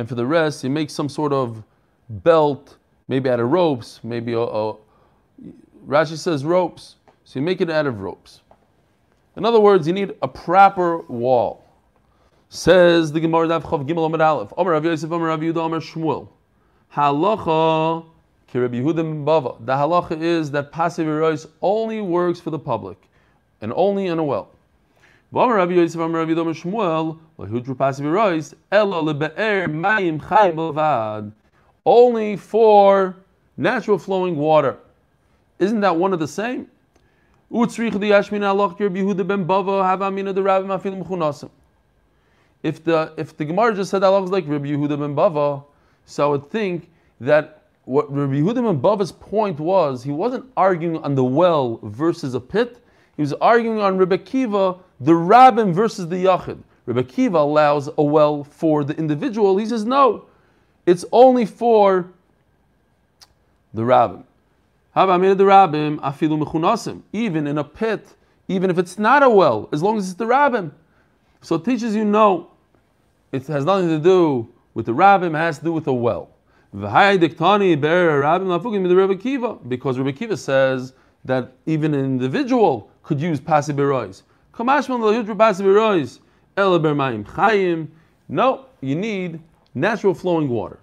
for 0.10 0.16
the 0.16 0.26
rest, 0.26 0.62
he 0.62 0.68
makes 0.68 0.94
some 0.94 1.08
sort 1.08 1.32
of 1.32 1.64
belt, 2.10 2.76
maybe 3.08 3.30
out 3.30 3.40
of 3.40 3.50
ropes, 3.50 4.02
maybe 4.04 4.34
a, 4.34 4.42
a 4.42 4.76
Rashi 5.88 6.18
says 6.18 6.44
ropes, 6.44 6.98
so 7.24 7.40
you 7.40 7.46
make 7.46 7.62
it 7.62 7.70
out 7.70 7.88
of 7.88 8.02
ropes. 8.02 8.42
In 9.38 9.46
other 9.46 9.62
words, 9.62 9.88
you 9.88 9.94
need 9.94 10.14
a 10.22 10.28
proper 10.28 10.98
wall. 11.04 11.64
Says 12.50 13.12
the 13.12 13.20
Gemara 13.20 13.50
Dav 13.50 13.66
Chav 13.66 13.86
Gimel 13.86 14.10
Amud 14.10 14.26
Aleph. 14.26 14.54
Omer 14.56 14.72
Rav 14.72 14.86
Yosef 14.86 15.12
Omer 15.12 15.28
Rav 15.28 15.42
Yehuda 15.42 15.58
Omer 15.58 15.82
Shmuel. 15.82 16.30
Halacha 16.94 18.06
Rabbi 18.54 18.78
Yehuda 18.78 19.26
Bava. 19.26 19.58
The 19.66 19.74
halacha 19.74 20.22
is 20.22 20.52
that 20.52 20.72
pasibirois 20.72 21.46
only 21.62 22.00
works 22.00 22.40
for 22.40 22.50
the 22.50 22.58
public, 22.58 22.98
and 23.60 23.74
only 23.76 24.08
in 24.08 24.18
a 24.18 24.24
well. 24.24 24.50
Rabbi 25.34 25.74
Yosef 25.74 26.00
Rabbi 26.00 26.14
Yehuda 26.14 26.56
Shmuel 26.56 27.20
lahudru 27.38 27.76
pasibirois 27.76 28.54
elo 28.72 29.04
lebe'er 29.04 29.68
mayim 29.68 30.22
chayim 30.22 30.56
bavad. 30.56 31.34
Only 31.86 32.38
for 32.38 33.18
natural 33.58 33.98
flowing 33.98 34.38
water. 34.38 34.78
Isn't 35.60 35.82
that 35.82 35.98
one 35.98 36.14
of 36.14 36.20
the 36.20 36.28
same? 36.30 36.70
Utzrich 37.52 37.92
the 38.00 38.12
Yashmin 38.12 38.48
Allah 38.48 38.70
Rabbi 38.70 39.00
Yehuda 39.00 39.28
ben 39.28 39.46
Bava 39.46 39.84
have 39.84 40.02
amina 40.02 40.32
the 40.32 40.42
Rabbi 40.42 40.66
Mafil 40.66 41.04
Mechunasim. 41.04 41.50
If 42.64 42.84
the 42.84 43.14
if 43.18 43.38
the 43.38 43.46
Gemara 43.46 43.76
just 43.76 43.92
said 43.92 44.04
Allah 44.04 44.22
was 44.22 44.32
like 44.32 44.46
Rabbi 44.48 44.68
Yehuda 44.68 45.00
ben 45.00 45.16
Bava, 45.16 45.64
so 46.06 46.28
I 46.28 46.32
would 46.32 46.50
think 46.50 46.90
that 47.22 47.62
what 47.86 48.14
Rabbi 48.14 48.36
Yehuda 48.36 48.56
ben 48.56 48.80
Bava's 48.80 49.12
point 49.12 49.60
was, 49.60 50.04
he 50.04 50.12
wasn't 50.12 50.46
arguing 50.58 50.98
on 51.04 51.16
the 51.16 51.24
well 51.24 51.80
versus 51.84 52.34
a 52.34 52.40
pit. 52.40 52.80
He 53.16 53.22
was 53.22 53.34
arguing 53.34 53.80
on 53.80 53.98
Rebbe 53.98 54.18
Kiva, 54.18 54.76
the 55.00 55.16
rabbin 55.16 55.74
versus 55.74 56.08
the 56.08 56.26
yachid. 56.26 56.60
Rebbe 56.86 57.04
Kiva 57.04 57.38
allows 57.38 57.90
a 57.98 58.04
well 58.04 58.44
for 58.44 58.84
the 58.84 58.96
individual. 58.96 59.58
He 59.58 59.66
says 59.66 59.86
no, 59.86 60.26
it's 60.86 61.06
only 61.12 61.46
for 61.46 62.12
the 63.74 63.86
rabbin. 63.86 64.24
Even 64.96 65.24
in 67.48 67.58
a 67.58 67.64
pit, 67.64 68.08
even 68.48 68.70
if 68.70 68.78
it's 68.78 68.98
not 68.98 69.22
a 69.22 69.30
well, 69.30 69.70
as 69.72 69.84
long 69.84 69.98
as 69.98 70.10
it's 70.10 70.18
the 70.18 70.26
rabbin. 70.26 70.72
So 71.42 71.56
it 71.56 71.66
teaches 71.66 71.96
you 71.96 72.06
no, 72.06 72.50
it 73.32 73.46
has 73.48 73.66
nothing 73.66 73.90
to 73.90 74.00
do 74.00 74.48
with 74.74 74.86
the 74.86 74.94
rabbin. 74.94 75.36
It 75.36 75.38
has 75.38 75.60
to 75.60 75.66
do 75.66 75.74
with 75.74 75.88
a 75.88 75.94
well. 75.94 76.30
Because 76.74 77.18
Rabbi 79.98 80.12
Kiva 80.12 80.38
says 80.38 80.94
that 81.26 81.52
even 81.66 81.94
an 81.94 82.06
individual 82.06 82.90
could 83.04 83.22
use 83.22 83.40
pasibirois. 83.40 84.24
No, 88.30 88.66
you 88.82 88.96
need 88.96 89.40
natural 89.74 90.14
flowing 90.14 90.50
water. 90.50 90.80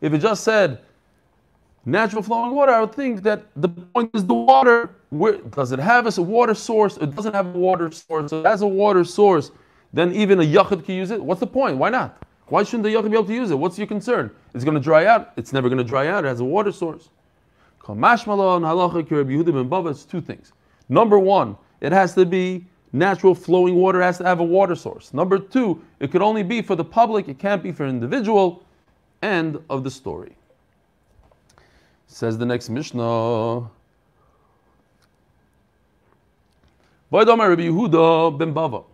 If 0.00 0.12
it 0.12 0.18
just 0.18 0.44
said 0.44 0.78
natural 1.86 2.22
flowing 2.22 2.54
water, 2.54 2.72
I 2.72 2.80
would 2.80 2.94
think 2.94 3.22
that 3.22 3.46
the 3.56 3.68
point 3.68 4.10
is 4.14 4.26
the 4.26 4.34
water. 4.34 4.90
Where, 5.10 5.38
does 5.38 5.72
it 5.72 5.78
have 5.78 6.18
a 6.18 6.22
water 6.22 6.54
source? 6.54 6.96
It 6.98 7.14
doesn't 7.14 7.34
have 7.34 7.54
a 7.54 7.58
water 7.58 7.90
source. 7.90 8.30
So 8.30 8.40
it 8.40 8.46
has 8.46 8.62
a 8.62 8.66
water 8.66 9.04
source. 9.04 9.50
Then 9.92 10.12
even 10.12 10.38
a 10.40 10.42
yachid 10.42 10.84
can 10.84 10.94
use 10.94 11.10
it. 11.10 11.22
What's 11.22 11.40
the 11.40 11.46
point? 11.46 11.78
Why 11.78 11.88
not? 11.88 12.22
Why 12.46 12.62
shouldn't 12.62 12.84
the 12.84 12.90
yachid 12.90 13.10
be 13.10 13.16
able 13.16 13.24
to 13.24 13.34
use 13.34 13.50
it? 13.50 13.58
What's 13.58 13.78
your 13.78 13.86
concern? 13.86 14.30
It's 14.54 14.64
going 14.64 14.74
to 14.74 14.80
dry 14.80 15.06
out. 15.06 15.32
It's 15.36 15.52
never 15.52 15.68
going 15.68 15.78
to 15.78 15.84
dry 15.84 16.08
out. 16.08 16.24
It 16.24 16.28
has 16.28 16.40
a 16.40 16.44
water 16.44 16.72
source. 16.72 17.08
It's 19.90 20.04
two 20.04 20.20
things. 20.20 20.52
Number 20.90 21.18
one, 21.18 21.56
it 21.80 21.92
has 21.92 22.14
to 22.14 22.26
be 22.26 22.66
natural 22.92 23.34
flowing 23.34 23.76
water. 23.76 24.02
Has 24.02 24.18
to 24.18 24.24
have 24.24 24.40
a 24.40 24.44
water 24.44 24.74
source. 24.74 25.14
Number 25.14 25.38
two, 25.38 25.82
it 26.00 26.10
could 26.10 26.22
only 26.22 26.42
be 26.42 26.60
for 26.60 26.76
the 26.76 26.84
public. 26.84 27.28
It 27.28 27.38
can't 27.38 27.62
be 27.62 27.72
for 27.72 27.84
an 27.84 27.90
individual. 27.90 28.62
End 29.22 29.58
of 29.70 29.84
the 29.84 29.90
story. 29.90 30.36
Says 32.06 32.36
the 32.36 32.46
next 32.46 32.68
Mishnah. 32.68 33.70
Rabbi 37.10 37.24
Yehuda 37.24 38.38
ben 38.38 38.52
Bava. 38.52 38.84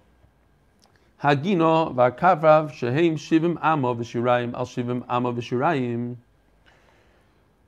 Hagino 1.21 1.92
v'akavrav 1.94 2.71
shivim 2.71 3.59
amo 3.61 3.94
v'shirayim 3.94 4.54
al 4.54 4.66
shivim 4.66 5.04
amo 5.09 5.33
v'shirayim. 5.33 6.16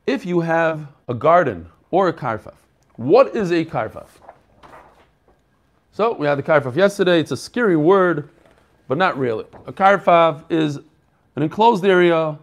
If 0.07 0.25
you 0.25 0.41
have 0.41 0.87
a 1.09 1.15
garden 1.15 1.67
or 1.91 2.09
a 2.09 2.13
karfaf, 2.13 2.55
what 2.95 3.35
is 3.35 3.51
a 3.51 3.65
karfaf? 3.65 4.07
So 5.91 6.13
we 6.13 6.27
had 6.27 6.39
the 6.39 6.45
karfaf 6.45 6.77
yesterday. 6.77 7.19
It's 7.19 7.33
a 7.33 7.37
scary 7.37 7.77
word, 7.77 8.29
but 8.87 8.99
not 8.99 9.19
really. 9.19 9.47
A 9.67 9.73
karfaf 9.73 10.45
is 10.49 10.77
an 11.35 11.43
enclosed 11.43 11.85
area 11.85 12.39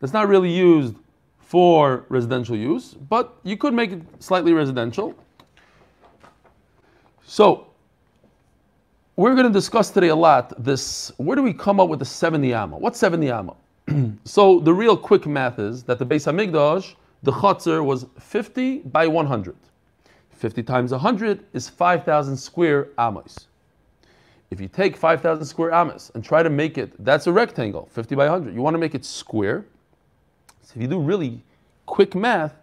that's 0.00 0.12
not 0.12 0.28
really 0.28 0.50
used 0.50 0.94
for 1.38 2.04
residential 2.10 2.56
use, 2.56 2.92
but 2.92 3.38
you 3.42 3.56
could 3.56 3.72
make 3.72 3.92
it 3.92 4.02
slightly 4.18 4.52
residential. 4.52 5.14
So 7.28 7.66
we're 9.16 9.34
going 9.34 9.46
to 9.46 9.52
discuss 9.52 9.90
today 9.90 10.08
a 10.08 10.16
lot 10.16 10.54
this 10.64 11.12
where 11.18 11.36
do 11.36 11.42
we 11.42 11.52
come 11.52 11.78
up 11.78 11.90
with 11.90 11.98
the 11.98 12.06
70 12.06 12.54
amma? 12.54 12.78
What's 12.78 12.98
70 12.98 13.30
amma? 13.30 13.54
so 14.24 14.60
the 14.60 14.72
real 14.72 14.96
quick 14.96 15.26
math 15.26 15.58
is 15.58 15.82
that 15.82 15.98
the 15.98 16.06
Beis 16.06 16.24
Hamikdash 16.24 16.94
the 17.22 17.30
chutzner 17.30 17.84
was 17.84 18.06
50 18.18 18.78
by 18.78 19.06
100. 19.06 19.54
50 20.30 20.62
times 20.62 20.90
100 20.90 21.44
is 21.52 21.68
5,000 21.68 22.34
square 22.34 22.88
amos. 22.98 23.48
If 24.50 24.58
you 24.58 24.68
take 24.68 24.96
5,000 24.96 25.44
square 25.44 25.70
amos 25.70 26.10
and 26.14 26.24
try 26.24 26.42
to 26.42 26.48
make 26.48 26.78
it, 26.78 26.92
that's 27.04 27.26
a 27.26 27.32
rectangle, 27.32 27.90
50 27.92 28.14
by 28.14 28.30
100. 28.30 28.54
You 28.54 28.62
want 28.62 28.72
to 28.72 28.78
make 28.78 28.94
it 28.94 29.04
square. 29.04 29.66
So 30.62 30.72
if 30.76 30.80
you 30.80 30.88
do 30.88 30.98
really 30.98 31.42
quick 31.84 32.14
math, 32.14 32.54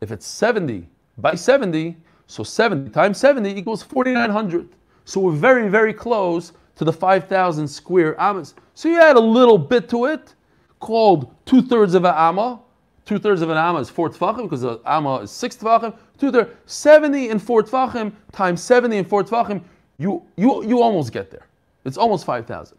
if 0.00 0.10
it's 0.10 0.26
70 0.26 0.88
by 1.16 1.36
70, 1.36 1.96
so 2.26 2.42
70 2.42 2.90
times 2.90 3.18
70 3.18 3.56
equals 3.56 3.82
4,900. 3.82 4.68
So 5.04 5.20
we're 5.20 5.32
very, 5.32 5.68
very 5.68 5.92
close 5.92 6.52
to 6.76 6.84
the 6.84 6.92
5,000 6.92 7.68
square 7.68 8.16
amos. 8.20 8.54
So 8.74 8.88
you 8.88 9.00
add 9.00 9.16
a 9.16 9.20
little 9.20 9.58
bit 9.58 9.88
to 9.90 10.06
it, 10.06 10.34
called 10.80 11.34
two 11.46 11.62
thirds 11.62 11.94
of 11.94 12.04
an 12.04 12.14
amma. 12.14 12.60
Two 13.04 13.18
thirds 13.18 13.42
of 13.42 13.50
an 13.50 13.56
amma 13.56 13.80
is 13.80 13.90
four 13.90 14.08
tefachim 14.08 14.44
because 14.44 14.62
the 14.62 14.80
amma 14.86 15.18
is 15.18 15.30
six 15.30 15.56
tefachim. 15.56 15.94
Two 16.18 16.32
thirds, 16.32 16.50
70 16.66 17.28
and 17.28 17.42
four 17.42 17.62
tefachim 17.62 18.12
times 18.32 18.62
70 18.62 18.98
and 18.98 19.08
four 19.08 19.22
tefachim, 19.22 19.62
you, 19.98 20.22
you, 20.36 20.64
you 20.64 20.80
almost 20.80 21.12
get 21.12 21.30
there. 21.30 21.46
It's 21.84 21.98
almost 21.98 22.24
5,000. 22.24 22.76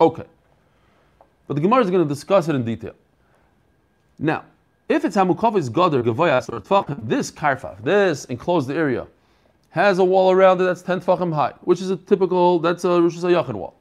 Okay. 0.00 0.24
But 1.46 1.54
the 1.54 1.60
Gemara 1.60 1.82
is 1.82 1.90
going 1.90 2.06
to 2.06 2.08
discuss 2.08 2.48
it 2.48 2.54
in 2.54 2.64
detail. 2.64 2.94
Now, 4.18 4.44
if 4.90 5.04
it's 5.04 5.16
Hamukavis 5.16 5.70
Gadar, 5.70 6.02
Gavoyas, 6.02 6.52
or 6.52 6.60
Tfachim, 6.60 7.06
this 7.06 7.30
Karfaf, 7.30 7.82
this 7.84 8.24
enclosed 8.24 8.72
area, 8.72 9.06
has 9.70 10.00
a 10.00 10.04
wall 10.04 10.32
around 10.32 10.60
it 10.60 10.64
that's 10.64 10.82
10 10.82 11.00
Tfachim 11.00 11.32
high, 11.32 11.52
which 11.60 11.80
is 11.80 11.90
a 11.90 11.96
typical, 11.96 12.58
that's 12.58 12.84
a 12.84 13.00
Rosh 13.00 13.16
Hashanah 13.16 13.54
wall. 13.54 13.76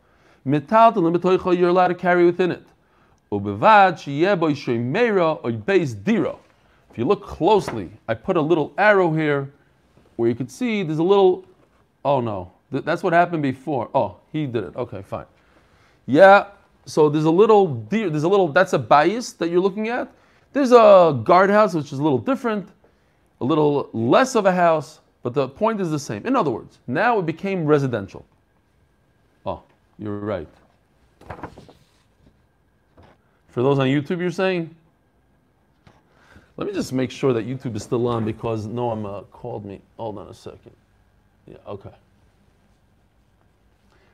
Metal 0.46 0.92
to 0.92 1.00
limitoicha, 1.00 1.58
you're 1.58 1.70
allowed 1.70 1.88
to 1.88 1.96
carry 1.96 2.25
within 2.25 2.51
it. 2.51 2.63
Shemeira, 3.32 5.39
or 5.44 5.51
Beis. 5.51 6.38
If 6.92 6.98
you 6.98 7.06
look 7.06 7.25
closely, 7.25 7.89
I 8.08 8.13
put 8.13 8.38
a 8.38 8.42
little 8.42 8.72
arrow 8.78 9.12
here 9.12 9.51
where 10.16 10.30
you 10.30 10.36
can 10.36 10.48
see 10.48 10.84
there's 10.84 11.00
a 11.00 11.04
little, 11.04 11.44
oh 12.06 12.22
no, 12.22 12.51
Th- 12.72 12.84
that's 12.84 13.01
what 13.01 13.13
happened 13.13 13.42
before. 13.42 13.89
Oh, 13.96 14.18
he 14.32 14.46
did 14.46 14.63
it. 14.63 14.75
Okay, 14.75 15.01
fine. 15.01 15.25
Yeah, 16.06 16.48
so 16.86 17.10
there's 17.10 17.25
a 17.25 17.32
little 17.32 17.84
there's 17.89 18.24
a 18.24 18.30
little, 18.30 18.50
that's 18.50 18.74
a 18.74 18.80
bias 18.80 19.34
that 19.34 19.50
you're 19.50 19.60
looking 19.60 19.89
at. 19.89 20.08
There's 20.53 20.72
a 20.72 21.20
guardhouse, 21.24 21.74
which 21.74 21.94
is 21.94 22.00
a 22.00 22.03
little 22.03 22.18
different, 22.18 22.68
a 23.41 23.46
little 23.46 23.89
less 23.94 24.36
of 24.36 24.46
a 24.46 24.51
house, 24.51 25.00
but 25.22 25.34
the 25.34 25.48
point 25.48 25.79
is 25.79 25.91
the 25.91 26.00
same. 26.00 26.25
In 26.25 26.36
other 26.36 26.50
words, 26.50 26.79
now 26.88 27.20
it 27.20 27.25
became 27.25 27.65
residential. 27.65 28.25
Oh, 29.46 29.62
you're 29.98 30.20
right. 30.20 30.48
For 33.50 33.63
those 33.63 33.79
on 33.79 33.88
YouTube, 33.88 34.20
you're 34.20 34.32
saying? 34.32 34.75
Let 36.58 36.68
me 36.68 36.74
just 36.74 36.91
make 36.91 37.10
sure 37.10 37.32
that 37.34 37.48
YouTube 37.48 37.75
is 37.75 37.84
still 37.84 38.08
on 38.08 38.25
because 38.25 38.68
Noam 38.68 39.06
uh, 39.06 39.22
called 39.32 39.65
me. 39.65 39.79
Hold 39.98 40.18
on 40.18 40.27
a 40.27 40.34
second. 40.34 40.75
Yeah, 41.48 41.56
okay. 41.65 41.94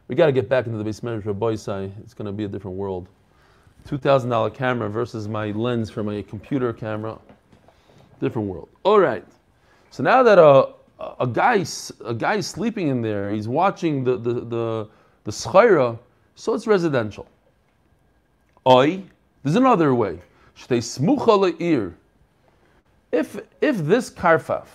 We 0.07 0.15
got 0.15 0.27
to 0.27 0.31
get 0.31 0.47
back 0.47 0.67
into 0.67 0.77
the 0.77 0.83
base 0.83 1.01
manager 1.01 1.31
of 1.31 1.37
Boisai. 1.37 1.91
It's 2.01 2.13
going 2.13 2.27
to 2.27 2.31
be 2.31 2.43
a 2.43 2.47
different 2.47 2.77
world. 2.77 3.07
$2,000 3.87 4.53
camera 4.53 4.89
versus 4.89 5.27
my 5.27 5.51
lens 5.51 5.89
for 5.89 6.03
my 6.03 6.21
computer 6.23 6.73
camera. 6.73 7.17
Different 8.19 8.47
world. 8.47 8.69
All 8.83 8.99
right. 8.99 9.25
So 9.91 10.03
now 10.03 10.23
that 10.23 10.39
a, 10.39 10.73
a 11.19 11.27
guy 11.27 11.65
a 12.03 12.13
guy 12.13 12.35
is 12.35 12.47
sleeping 12.47 12.87
in 12.87 13.01
there, 13.01 13.31
he's 13.31 13.47
watching 13.47 14.03
the 14.03 14.17
the 14.17 14.33
the, 14.33 14.89
the 15.23 15.31
schaira, 15.31 15.97
so 16.35 16.53
it's 16.53 16.67
residential. 16.67 17.27
Oi, 18.67 19.03
there's 19.43 19.55
another 19.55 19.93
way. 19.93 20.19
Le'ir. 20.57 21.93
If 23.11 23.39
if 23.61 23.77
this 23.77 24.09
karfaf 24.09 24.67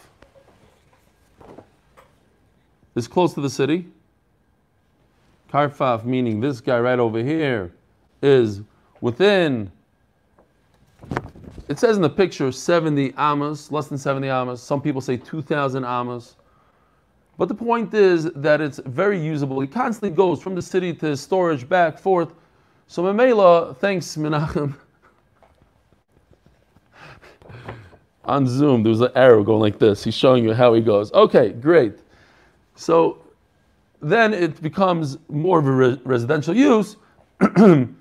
is 2.94 3.08
close 3.08 3.34
to 3.34 3.40
the 3.40 3.50
city, 3.50 3.86
karfaf 5.52 6.04
meaning 6.04 6.40
this 6.40 6.60
guy 6.60 6.78
right 6.78 6.98
over 6.98 7.22
here 7.22 7.72
is 8.22 8.62
within 9.00 9.70
it 11.70 11.78
says 11.78 11.94
in 11.94 12.02
the 12.02 12.10
picture 12.10 12.50
70 12.50 13.14
amas, 13.16 13.70
less 13.70 13.86
than 13.86 13.96
70 13.96 14.28
amas. 14.28 14.60
Some 14.60 14.82
people 14.82 15.00
say 15.00 15.16
2,000 15.16 15.84
amas. 15.84 16.34
But 17.38 17.46
the 17.46 17.54
point 17.54 17.94
is 17.94 18.24
that 18.34 18.60
it's 18.60 18.80
very 18.86 19.24
usable. 19.24 19.60
He 19.60 19.68
constantly 19.68 20.10
goes 20.10 20.42
from 20.42 20.56
the 20.56 20.62
city 20.62 20.92
to 20.94 21.06
his 21.06 21.20
storage, 21.20 21.68
back, 21.68 21.96
forth. 21.96 22.34
So 22.88 23.04
Mamela, 23.04 23.76
thanks 23.76 24.16
Menachem. 24.16 24.74
On 28.24 28.48
Zoom, 28.48 28.82
there 28.82 28.90
was 28.90 29.00
an 29.00 29.12
arrow 29.14 29.44
going 29.44 29.60
like 29.60 29.78
this. 29.78 30.02
He's 30.02 30.14
showing 30.14 30.42
you 30.42 30.52
how 30.52 30.74
he 30.74 30.80
goes. 30.80 31.12
Okay, 31.12 31.50
great. 31.50 32.00
So 32.74 33.18
then 34.02 34.34
it 34.34 34.60
becomes 34.60 35.18
more 35.28 35.60
of 35.60 35.66
a 35.68 35.72
re- 35.72 36.00
residential 36.04 36.56
use. 36.56 36.96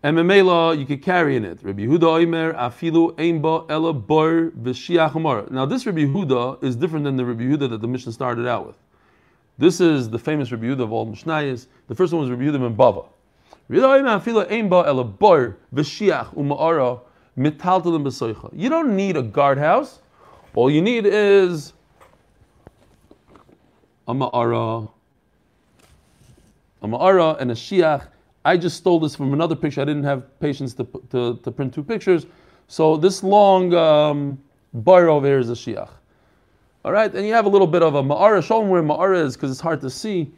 And 0.00 0.16
memela, 0.16 0.78
you 0.78 0.86
could 0.86 1.02
carry 1.02 1.36
in 1.36 1.44
it. 1.44 1.58
Rabbi 1.60 1.82
Yehuda 1.82 1.98
Oimer, 1.98 2.56
afilu 2.56 3.12
einba 3.16 3.66
ela 3.68 3.92
bor 3.92 4.52
v'shiach 4.52 5.50
Now 5.50 5.66
this 5.66 5.86
Rabbi 5.86 6.02
Yehuda 6.02 6.62
is 6.62 6.76
different 6.76 7.04
than 7.04 7.16
the 7.16 7.24
Rabbi 7.24 7.42
Yehuda 7.42 7.70
that 7.70 7.80
the 7.80 7.88
Mishnah 7.88 8.12
started 8.12 8.46
out 8.46 8.66
with. 8.66 8.76
This 9.58 9.80
is 9.80 10.08
the 10.08 10.18
famous 10.18 10.52
Rabbi 10.52 10.66
Yehuda 10.66 10.82
of 10.82 10.92
all 10.92 11.04
Mishnayos. 11.04 11.66
The 11.88 11.96
first 11.96 12.12
one 12.12 12.22
was 12.22 12.30
Rabbi 12.30 12.44
Yehuda 12.44 12.60
ben 12.60 12.76
Bava. 12.76 13.08
You 13.70 13.80
don't 18.68 18.96
need 18.96 19.16
a 19.16 19.22
guardhouse. 19.22 19.98
All 20.54 20.70
you 20.70 20.80
need 20.80 21.06
is 21.06 21.72
a 24.06 24.14
ma'ara, 24.14 24.90
a 26.82 26.88
ma'ara 26.88 27.40
and 27.40 27.50
a 27.50 27.54
shiach 27.54 28.06
I 28.48 28.56
just 28.56 28.78
stole 28.78 28.98
this 28.98 29.14
from 29.14 29.34
another 29.34 29.54
picture. 29.54 29.82
I 29.82 29.84
didn't 29.84 30.04
have 30.04 30.40
patience 30.40 30.72
to, 30.74 30.84
to, 31.10 31.38
to 31.42 31.50
print 31.50 31.74
two 31.74 31.84
pictures. 31.84 32.24
So 32.66 32.96
this 32.96 33.22
long 33.22 33.74
um, 33.74 34.38
bar 34.72 35.10
over 35.10 35.26
here 35.26 35.38
is 35.38 35.50
a 35.50 35.52
shiach. 35.52 35.90
All 36.82 36.92
right, 36.92 37.14
and 37.14 37.26
you 37.26 37.34
have 37.34 37.44
a 37.44 37.48
little 37.50 37.66
bit 37.66 37.82
of 37.82 37.94
a 37.94 38.02
ma'ara. 38.02 38.42
Show 38.42 38.60
them 38.60 38.70
where 38.70 38.82
ma'ara 38.82 39.22
is 39.22 39.36
because 39.36 39.50
it's 39.50 39.60
hard 39.60 39.82
to 39.82 39.90
see. 39.90 40.32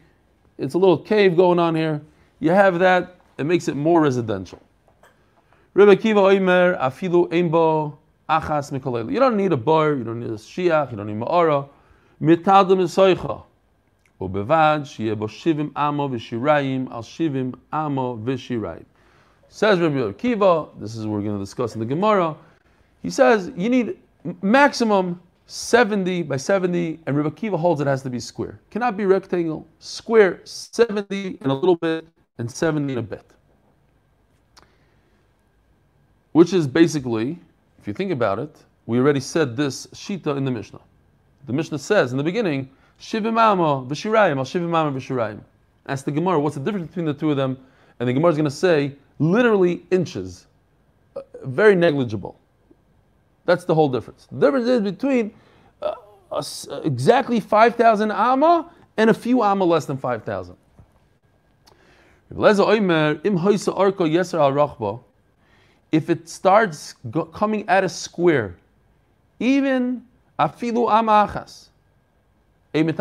It's 0.58 0.74
a 0.74 0.78
little 0.78 0.98
cave 0.98 1.36
going 1.36 1.60
on 1.60 1.76
here. 1.76 2.02
You 2.40 2.50
have 2.50 2.80
that. 2.80 3.14
It 3.38 3.44
makes 3.44 3.68
it 3.68 3.76
more 3.76 4.00
residential. 4.00 4.60
Kiva 5.76 6.20
achas. 8.28 9.12
You 9.12 9.20
don't 9.20 9.36
need 9.36 9.52
a 9.52 9.56
bar. 9.56 9.94
You 9.94 10.02
don't 10.02 10.18
need 10.18 10.30
a 10.30 10.34
shiach. 10.34 10.90
You 10.90 10.96
don't 10.96 11.06
need 11.06 11.20
ma'ara. 11.20 11.68
ובבד 14.21 14.79
שיהיה 14.83 15.15
בו 15.15 15.27
שבעים 15.27 15.71
עמו 15.77 16.09
ושיריים 16.11 16.87
על 16.91 17.01
שבעים 17.01 17.51
עמו 17.73 18.17
ושיריים. 18.23 18.83
Says 19.49 19.79
Rabbi 19.79 19.99
Akiva, 20.11 20.67
this 20.79 20.95
is 20.95 21.05
what 21.05 21.13
we're 21.13 21.21
going 21.21 21.37
to 21.37 21.39
discuss 21.39 21.75
in 21.75 21.79
the 21.79 21.85
Gemara. 21.85 22.35
He 23.01 23.09
says 23.09 23.51
you 23.55 23.69
need 23.69 23.97
maximum 24.41 25.21
70 25.47 26.23
by 26.23 26.37
70, 26.37 26.99
and 27.05 27.15
Rabbi 27.15 27.29
Akiva 27.29 27.57
holds 27.57 27.79
it 27.79 27.87
has 27.87 28.01
to 28.03 28.09
be 28.09 28.19
square. 28.19 28.59
Cannot 28.71 28.97
be 28.97 29.05
rectangle. 29.05 29.67
Square 29.79 30.41
70 30.43 31.37
and 31.41 31.51
a 31.51 31.53
little 31.53 31.75
bit, 31.75 32.07
and 32.37 32.49
70 32.49 32.93
and 32.93 32.99
a 32.99 33.01
bit. 33.01 33.25
Which 36.31 36.51
is 36.51 36.67
basically, 36.67 37.39
if 37.79 37.87
you 37.87 37.93
think 37.93 38.11
about 38.11 38.39
it, 38.39 38.57
we 38.87 38.99
already 38.99 39.19
said 39.19 39.55
this 39.55 39.87
shita 39.87 40.35
in 40.35 40.43
the 40.43 40.51
Mishnah. 40.51 40.81
The 41.45 41.53
Mishnah 41.53 41.79
says 41.79 42.11
in 42.11 42.17
the 42.17 42.23
beginning, 42.23 42.69
Shivim 43.00 43.38
Amo 43.38 43.86
v'shirayim 43.86 44.36
al 44.36 44.44
shivim 44.44 44.74
Amo 44.74 44.98
v'shirayim. 44.98 45.40
Ask 45.86 46.04
the 46.04 46.12
Gemara, 46.12 46.38
what's 46.38 46.54
the 46.54 46.60
difference 46.60 46.88
between 46.88 47.06
the 47.06 47.14
two 47.14 47.30
of 47.30 47.36
them? 47.36 47.58
And 47.98 48.08
the 48.08 48.12
Gemara 48.12 48.30
is 48.30 48.36
going 48.36 48.44
to 48.44 48.50
say, 48.50 48.94
literally 49.18 49.82
inches. 49.90 50.46
Uh, 51.16 51.22
very 51.44 51.74
negligible. 51.74 52.38
That's 53.46 53.64
the 53.64 53.74
whole 53.74 53.88
difference. 53.88 54.28
The 54.30 54.38
difference 54.38 54.66
is 54.68 54.80
between 54.82 55.32
uh, 55.82 55.94
uh, 56.30 56.42
exactly 56.84 57.40
5,000 57.40 58.12
Amma 58.12 58.70
and 58.96 59.10
a 59.10 59.14
few 59.14 59.42
Amma 59.42 59.64
less 59.64 59.86
than 59.86 59.96
5,000. 59.96 60.56
If 65.92 66.10
it 66.10 66.28
starts 66.28 66.94
go- 67.10 67.24
coming 67.24 67.68
at 67.68 67.82
a 67.82 67.88
square, 67.88 68.56
even 69.40 70.04
afilu 70.38 70.92
Amma 70.92 71.28
achas, 71.28 71.69
it 72.72 72.96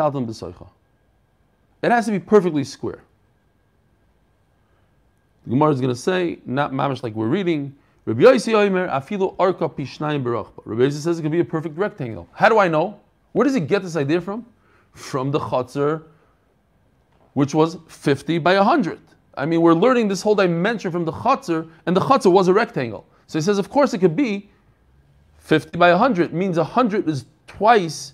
has 1.84 2.06
to 2.06 2.12
be 2.12 2.20
perfectly 2.20 2.64
square. 2.64 3.02
The 5.46 5.52
Gemara 5.52 5.72
is 5.72 5.82
going 5.82 5.94
to 5.94 6.00
say, 6.00 6.40
not 6.46 6.72
mamish 6.72 7.02
like 7.04 7.14
we're 7.16 7.28
reading. 7.28 7.76
Rabbi 8.06 8.22
Yossi 8.22 8.54
arka 8.54 9.74
pishnayim 9.74 10.24
berachba. 10.24 10.62
Rabbi 10.66 10.90
says 10.90 11.20
it 11.20 11.22
can 11.22 11.32
be 11.32 11.40
a 11.40 11.46
perfect 11.46 11.78
rectangle. 11.78 12.28
How 12.34 12.50
do 12.50 12.60
I 12.60 12.68
know? 12.68 13.00
Where 13.34 13.46
does 13.46 13.54
he 13.54 13.62
get 13.62 13.84
this 13.84 13.96
idea 13.96 14.20
from? 14.22 14.46
From 14.94 15.32
the 15.32 15.40
chutzner, 15.40 16.04
which 17.34 17.54
was 17.54 17.78
50 17.88 18.40
by 18.40 18.58
100. 18.58 19.00
I 19.38 19.46
mean, 19.46 19.62
we're 19.62 19.74
learning 19.74 20.08
this 20.08 20.22
whole 20.22 20.36
dimension 20.36 20.92
from 20.92 21.06
the 21.06 21.12
chutzner, 21.12 21.70
and 21.86 21.96
the 21.96 22.02
chutzner 22.02 22.32
was 22.32 22.48
a 22.48 22.54
rectangle. 22.54 23.06
So 23.28 23.38
he 23.38 23.44
says, 23.44 23.60
of 23.60 23.70
course, 23.70 23.94
it 23.94 24.00
could 24.00 24.16
be 24.16 24.50
50 25.38 25.78
by 25.78 25.92
100 25.92 26.34
means 26.34 26.58
100 26.58 27.08
is 27.08 27.26
twice 27.48 28.14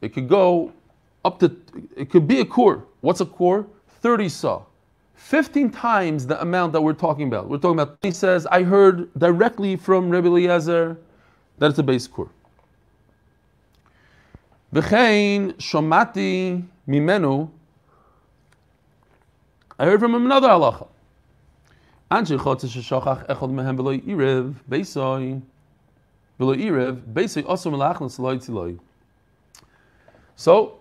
It 0.00 0.14
could 0.14 0.28
go 0.28 0.72
up 1.24 1.38
to, 1.40 1.54
it 1.96 2.10
could 2.10 2.28
be 2.28 2.40
a 2.40 2.44
core. 2.44 2.84
What's 3.00 3.20
a 3.20 3.26
core? 3.26 3.66
30 4.00 4.28
saw. 4.28 4.62
15 5.14 5.70
times 5.70 6.26
the 6.26 6.40
amount 6.40 6.72
that 6.72 6.80
we're 6.80 6.92
talking 6.92 7.26
about. 7.26 7.48
We're 7.48 7.58
talking 7.58 7.80
about, 7.80 7.98
he 8.02 8.10
says, 8.10 8.46
I 8.46 8.62
heard 8.62 9.12
directly 9.18 9.76
from 9.76 10.10
Rebbe 10.10 10.28
Eliezer 10.28 10.98
that 11.58 11.70
it's 11.70 11.78
a 11.78 11.82
base 11.82 12.06
core. 12.06 12.30
V'chein 14.72 15.54
shomati 15.54 16.62
mimenu. 16.86 17.48
I 19.78 19.86
heard 19.86 20.00
from 20.00 20.14
another 20.14 20.48
halacha. 20.48 20.86
Anshe 22.10 22.38
chotze 22.38 22.68
sheshachach 22.68 23.26
echad 23.26 23.50
mehem 23.50 23.76
v'lo 23.76 24.00
irev 24.04 24.54
beisoi 24.70 25.40
v'lo 26.38 26.56
irev 26.56 27.00
beisoi 27.12 27.42
osur 27.44 27.72
melachnas 27.72 28.18
lo 28.18 28.36
yitziloi. 28.36 28.78
So, 30.36 30.80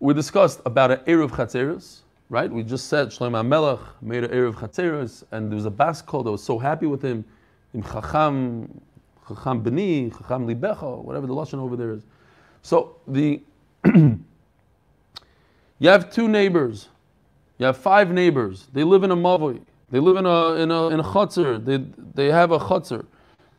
we 0.00 0.12
discussed 0.12 0.60
about 0.66 0.90
an 0.90 0.98
Eruv 1.06 1.30
Chatzeres, 1.30 2.00
right? 2.28 2.50
We 2.50 2.62
just 2.62 2.88
said 2.88 3.08
Shlomo 3.08 3.46
Melech 3.46 3.80
made 4.02 4.24
an 4.24 4.30
Eruv 4.30 4.54
Chatzeres, 4.54 5.24
and 5.32 5.50
there 5.50 5.56
was 5.56 5.64
a 5.64 5.70
bas 5.70 6.02
kol 6.02 6.22
that 6.22 6.30
was 6.30 6.42
so 6.42 6.58
happy 6.58 6.86
with 6.86 7.00
him, 7.00 7.24
in 7.72 7.82
Chacham, 7.82 8.80
Chacham 9.26 9.62
Beni, 9.62 10.10
Chacham 10.10 10.46
Libecha, 10.46 11.02
whatever 11.02 11.26
the 11.26 11.32
lashon 11.34 11.58
over 11.58 11.74
there 11.74 11.92
is. 11.92 12.02
So 12.60 12.96
the 13.08 13.40
you 13.84 14.18
have 15.84 16.12
two 16.12 16.28
neighbors, 16.28 16.88
you 17.58 17.66
have 17.66 17.78
five 17.78 18.10
neighbors. 18.10 18.68
They 18.72 18.84
live 18.84 19.04
in 19.04 19.10
a 19.10 19.16
mavoi. 19.16 19.62
They 19.90 20.00
live 20.00 20.16
in 20.16 20.26
a 20.26 20.52
in 20.54 20.70
a 20.70 20.88
in 20.88 21.00
a. 21.00 21.58
They 21.58 21.78
they 22.14 22.30
have 22.30 22.50
a 22.50 22.58
chutzner. 22.58 23.06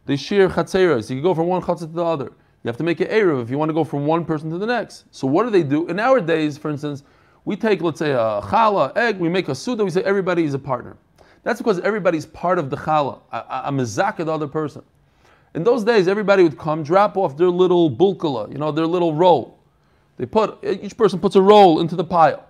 They 0.06 0.16
share 0.16 0.50
chatzeres. 0.50 1.10
You 1.10 1.18
can 1.18 1.24
go 1.24 1.34
from 1.34 1.48
one 1.48 1.62
chutzner 1.62 1.80
to 1.80 1.86
the 1.88 2.06
other. 2.06 2.32
You 2.64 2.70
have 2.70 2.78
to 2.78 2.84
make 2.84 3.02
an 3.02 3.08
eruv 3.08 3.44
if 3.44 3.50
you 3.50 3.58
want 3.58 3.70
to 3.70 3.74
go 3.74 3.84
from 3.84 4.06
one 4.06 4.24
person 4.24 4.50
to 4.50 4.58
the 4.58 4.66
next. 4.66 5.04
So 5.12 5.28
what 5.28 5.44
do 5.44 5.50
they 5.50 5.64
do? 5.64 5.88
In 5.88 6.00
our 6.00 6.22
days, 6.22 6.58
for 6.58 6.70
instance, 6.70 7.04
we 7.44 7.58
take, 7.58 7.82
let's 7.82 8.00
say, 8.00 8.12
a 8.12 8.40
challah, 8.42 8.96
egg, 8.96 9.20
we 9.20 9.28
make 9.28 9.50
a 9.50 9.56
suda, 9.56 9.84
we 9.84 9.92
say 9.92 10.02
everybody 10.04 10.46
is 10.46 10.54
a 10.54 10.60
partner. 10.60 10.96
That's 11.44 11.60
because 11.60 11.80
everybody's 11.80 12.26
part 12.26 12.58
of 12.58 12.70
the 12.70 12.78
challah. 12.78 13.20
I'm 13.32 13.82
a 13.82 13.84
zakah 13.84 14.26
the 14.26 14.32
other 14.32 14.48
person. 14.48 14.82
In 15.56 15.64
those 15.66 15.84
days, 15.84 16.08
everybody 16.08 16.42
would 16.42 16.58
come, 16.58 16.84
drop 16.84 17.18
off 17.18 17.36
their 17.36 17.50
little 17.50 17.92
bulkala, 17.92 18.50
you 18.52 18.58
know, 18.58 18.72
their 18.72 18.88
little 18.88 19.14
roll. 19.14 19.60
They 20.16 20.26
put, 20.26 20.64
each 20.64 20.96
person 20.96 21.20
puts 21.20 21.36
a 21.36 21.42
roll 21.42 21.82
into 21.82 21.98
the 21.98 22.04
pile. 22.04 22.48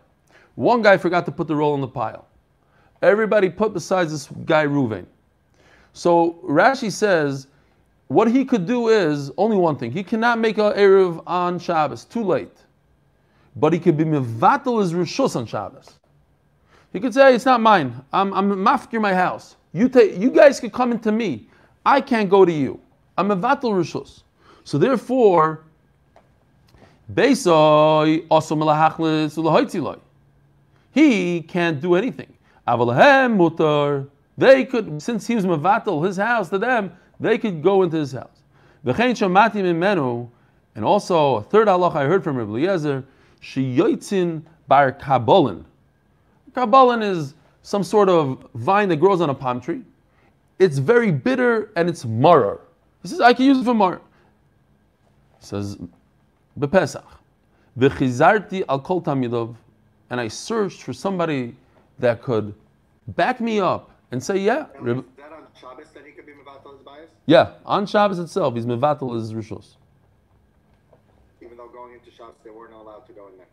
One 0.56 0.84
guy 0.84 0.98
forgot 0.98 1.26
to 1.26 1.32
put 1.32 1.48
the 1.48 1.56
roll 1.56 1.74
in 1.74 1.82
the 1.82 1.88
pile. 1.88 2.28
Everybody 3.02 3.50
put 3.50 3.74
besides 3.74 4.12
this 4.12 4.28
guy 4.46 4.66
Ruvain. 4.66 5.06
So 5.94 6.40
Rashi 6.44 6.92
says, 6.92 7.48
what 8.08 8.30
he 8.30 8.46
could 8.46 8.66
do 8.66 8.90
is 8.90 9.32
only 9.38 9.58
one 9.58 9.78
thing. 9.78 9.92
He 9.92 10.04
cannot 10.04 10.40
make 10.40 10.58
a 10.58 10.74
Eruv 10.74 11.24
on 11.26 11.60
Shabbos, 11.60 12.06
too 12.06 12.24
late. 12.24 12.58
But 13.56 13.74
he 13.74 13.80
could 13.80 13.98
be 13.98 14.04
mevatel 14.04 14.82
his 14.82 14.94
rishus 14.94 15.36
on 15.36 15.46
Shabbos. 15.46 16.00
He 16.92 17.00
could 17.00 17.14
say, 17.14 17.34
it's 17.34 17.46
not 17.46 17.62
mine. 17.62 18.04
I'm, 18.12 18.34
I'm 18.34 18.52
mafkir 18.52 19.02
my 19.02 19.14
house. 19.14 19.56
You, 19.74 19.90
take, 19.90 20.18
you 20.18 20.30
guys 20.30 20.60
could 20.60 20.72
come 20.72 20.92
into 20.92 21.12
me. 21.12 21.48
I 21.86 22.02
can't 22.02 22.30
go 22.30 22.46
to 22.46 22.52
you. 22.52 22.80
I'm 23.18 23.30
mevatel 23.30 23.72
rishus. 23.72 24.22
So 24.64 24.78
therefore, 24.78 25.64
Beisoi 27.12 28.26
also. 28.30 28.56
He 30.92 31.42
can't 31.42 31.82
do 31.82 31.96
anything. 31.96 32.34
Avalahem 32.68 33.38
mutar. 33.38 34.08
They 34.38 34.66
could, 34.66 35.02
since 35.02 35.28
he 35.28 35.36
was 35.36 35.46
mevatel 35.46 36.06
his 36.06 36.18
house 36.18 36.50
to 36.50 36.58
them, 36.58 36.92
they 37.24 37.38
could 37.38 37.64
go 37.64 37.84
into 37.84 37.98
his 37.98 38.12
house. 38.12 38.44
V'chein 38.86 39.12
shamati 39.12 39.56
mimenu, 39.56 40.30
and 40.76 40.86
also 40.86 41.36
a 41.36 41.44
third 41.44 41.68
halach 41.68 41.96
I 41.96 42.06
heard 42.06 42.24
from 42.24 42.38
Rabbi 42.38 42.52
Eliezer, 42.52 43.04
sheyotzin 43.42 44.44
bar 44.68 44.92
kabolin. 44.92 45.64
Kabolin 46.52 47.04
is 47.04 47.34
some 47.62 47.84
sort 47.84 48.10
of 48.10 48.46
vine 48.56 48.90
that 48.90 48.98
grows 48.98 49.22
on 49.22 49.30
a 49.30 49.34
palm 49.34 49.62
tree. 49.62 49.82
It's 50.60 50.78
very 50.78 51.12
bitter 51.12 51.72
and 51.76 51.90
it's 51.90 52.06
marar. 52.06 52.60
He 53.02 53.08
says, 53.08 53.22
I 53.22 53.34
can 53.34 53.46
use 53.46 53.60
it 53.60 53.66
for 53.66 53.74
marar. 53.74 54.02
He 55.40 55.46
says, 55.46 55.78
bepesach. 56.60 57.04
V'chizarti 57.78 58.64
al 58.70 58.80
kol 58.80 59.02
talmidov, 59.02 59.56
and 60.10 60.22
I 60.22 60.28
searched 60.28 60.84
for 60.84 60.94
somebody 60.94 61.56
that 62.00 62.22
could 62.22 62.54
back 63.10 63.42
me 63.42 63.60
up 63.60 63.92
and 64.12 64.24
say, 64.24 64.38
yeah, 64.38 64.68
that 64.78 65.04
that 65.94 66.06
he 66.06 66.12
could 66.12 66.23
be 66.23 66.23
mevatel 66.54 66.74
his 66.74 66.82
bias? 66.82 67.10
yeah, 67.26 67.52
on 67.66 67.86
Shabbos 67.86 68.20
itself, 68.20 68.56
he's 68.56 68.66
mevatel 68.66 69.16
his 69.16 69.34
rishos. 69.34 69.76
Even 71.42 71.58
though 71.58 71.68
going 71.68 71.94
into 71.94 72.12
Shabbos 72.12 72.36
they 72.44 72.50
weren't 72.50 72.74
allowed 72.74 73.06
to 73.08 73.14
go 73.14 73.28
in 73.28 73.38
there. 73.38 73.48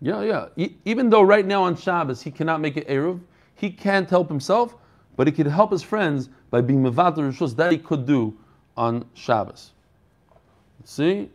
Yeah, 0.00 0.22
yeah. 0.22 0.48
E- 0.56 0.74
even 0.84 1.10
though 1.10 1.22
right 1.22 1.46
now 1.46 1.62
on 1.62 1.76
Shabbos 1.76 2.22
he 2.22 2.30
cannot 2.30 2.60
make 2.60 2.76
an 2.76 2.84
eruv, 2.84 3.20
he 3.54 3.70
can't 3.70 4.08
help 4.08 4.28
himself, 4.28 4.74
but 5.16 5.26
he 5.26 5.32
could 5.32 5.46
help 5.46 5.70
his 5.70 5.82
friends 5.82 6.28
by 6.50 6.60
being 6.60 6.82
mevatel 6.82 7.18
rishos. 7.18 7.54
That 7.56 7.72
he 7.72 7.78
could 7.78 8.06
do 8.06 8.36
on 8.76 9.04
Shabbos. 9.14 9.72
See, 10.84 11.30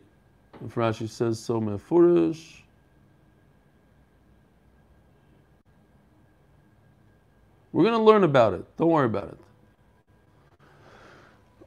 if 0.66 0.76
Rashi 0.76 1.08
says 1.08 1.40
so, 1.40 1.62
mefurish. 1.62 2.62
We're 7.72 7.84
going 7.84 7.96
to 7.98 8.04
learn 8.04 8.24
about 8.24 8.54
it. 8.54 8.66
Don't 8.78 8.90
worry 8.90 9.06
about 9.06 9.30
it. 9.30 9.38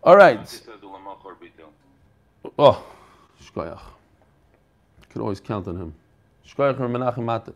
All 0.03 0.17
right. 0.17 0.63
Oh, 2.59 2.85
shkoyach. 3.43 3.81
Could 5.11 5.21
always 5.21 5.41
count 5.41 5.69
on 5.69 5.77
him. 5.77 5.95
Shkoyach 6.47 6.81
or 6.81 6.89
Menachem 6.89 7.25
Mate. 7.25 7.55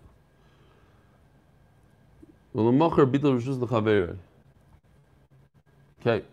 V'lemocher 2.54 3.11
bitul 3.11 3.40
rishus 3.40 3.59
l'chaverei. 3.59 4.16
Okay. 6.00 6.24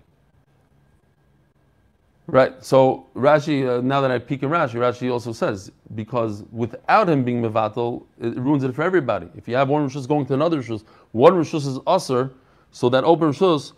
Right. 2.27 2.63
So 2.63 3.07
Rashi, 3.15 3.67
uh, 3.67 3.81
now 3.81 4.01
that 4.01 4.11
I 4.11 4.19
peek 4.19 4.43
in 4.43 4.49
Rashi, 4.49 4.75
Rashi 4.75 5.11
also 5.11 5.31
says 5.31 5.71
because 5.95 6.43
without 6.51 7.09
him 7.09 7.23
being 7.23 7.41
mevatel, 7.41 8.03
it 8.19 8.35
ruins 8.37 8.63
it 8.63 8.75
for 8.75 8.83
everybody. 8.83 9.29
If 9.35 9.47
you 9.47 9.55
have 9.55 9.69
one 9.69 9.87
rishus 9.89 10.07
going 10.07 10.25
to 10.27 10.33
another 10.33 10.61
rishus, 10.61 10.83
one 11.13 11.33
rishus 11.33 11.65
is 11.67 11.79
usher, 11.87 12.31
so 12.71 12.89
that 12.89 13.05
open 13.05 13.29
rishus 13.29 13.73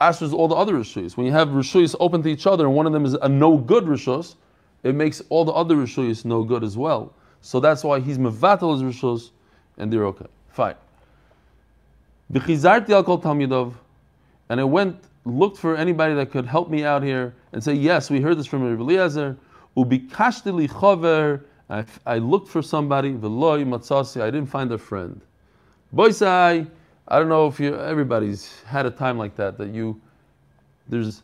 ushers 0.00 0.32
all 0.32 0.48
the 0.48 0.54
other 0.54 0.74
rishus. 0.74 1.16
When 1.16 1.26
you 1.26 1.32
have 1.32 1.48
rishus 1.48 1.94
open 2.00 2.22
to 2.22 2.28
each 2.28 2.46
other, 2.46 2.66
and 2.66 2.74
one 2.74 2.86
of 2.86 2.92
them 2.92 3.04
is 3.04 3.14
a 3.14 3.28
no 3.28 3.58
good 3.58 3.84
rishus, 3.84 4.36
it 4.82 4.94
makes 4.94 5.22
all 5.28 5.44
the 5.44 5.52
other 5.52 5.76
rishus 5.76 6.24
no 6.24 6.44
good 6.44 6.62
as 6.62 6.76
well. 6.76 7.12
So 7.40 7.60
that's 7.60 7.84
why 7.84 8.00
he's 8.00 8.18
mevatel 8.18 8.72
his 8.72 8.82
rishus, 8.82 9.30
and 9.76 9.92
they're 9.92 10.06
okay. 10.06 10.26
Fine. 10.48 10.74
V'chizarti 12.32 12.90
al 12.90 13.04
kol 13.04 13.20
talmidov, 13.20 13.74
and 14.48 14.60
I 14.60 14.64
went 14.64 15.04
looked 15.24 15.58
for 15.58 15.76
anybody 15.76 16.14
that 16.14 16.30
could 16.30 16.46
help 16.46 16.70
me 16.70 16.84
out 16.84 17.02
here 17.02 17.34
and 17.52 17.62
say, 17.62 17.74
yes, 17.74 18.10
we 18.10 18.20
heard 18.20 18.38
this 18.38 18.46
from 18.46 18.62
Rabbi 18.62 18.80
Eliezer. 18.80 19.36
Ubikashti 19.76 20.52
li 20.52 20.68
chover. 20.68 21.42
I, 22.06 22.18
looked 22.18 22.48
for 22.48 22.62
somebody. 22.62 23.12
V'loi 23.12 23.66
matzasi. 23.66 24.22
I 24.22 24.30
didn't 24.30 24.48
find 24.48 24.72
a 24.72 24.78
friend. 24.78 25.20
Boisai. 25.94 26.68
I 27.08 27.18
don't 27.18 27.28
know 27.28 27.46
if 27.46 27.58
you. 27.58 27.74
Everybody's 27.74 28.60
had 28.62 28.84
a 28.84 28.90
time 28.90 29.16
like 29.16 29.34
that. 29.36 29.56
That 29.56 29.70
you, 29.70 30.00
there's, 30.88 31.22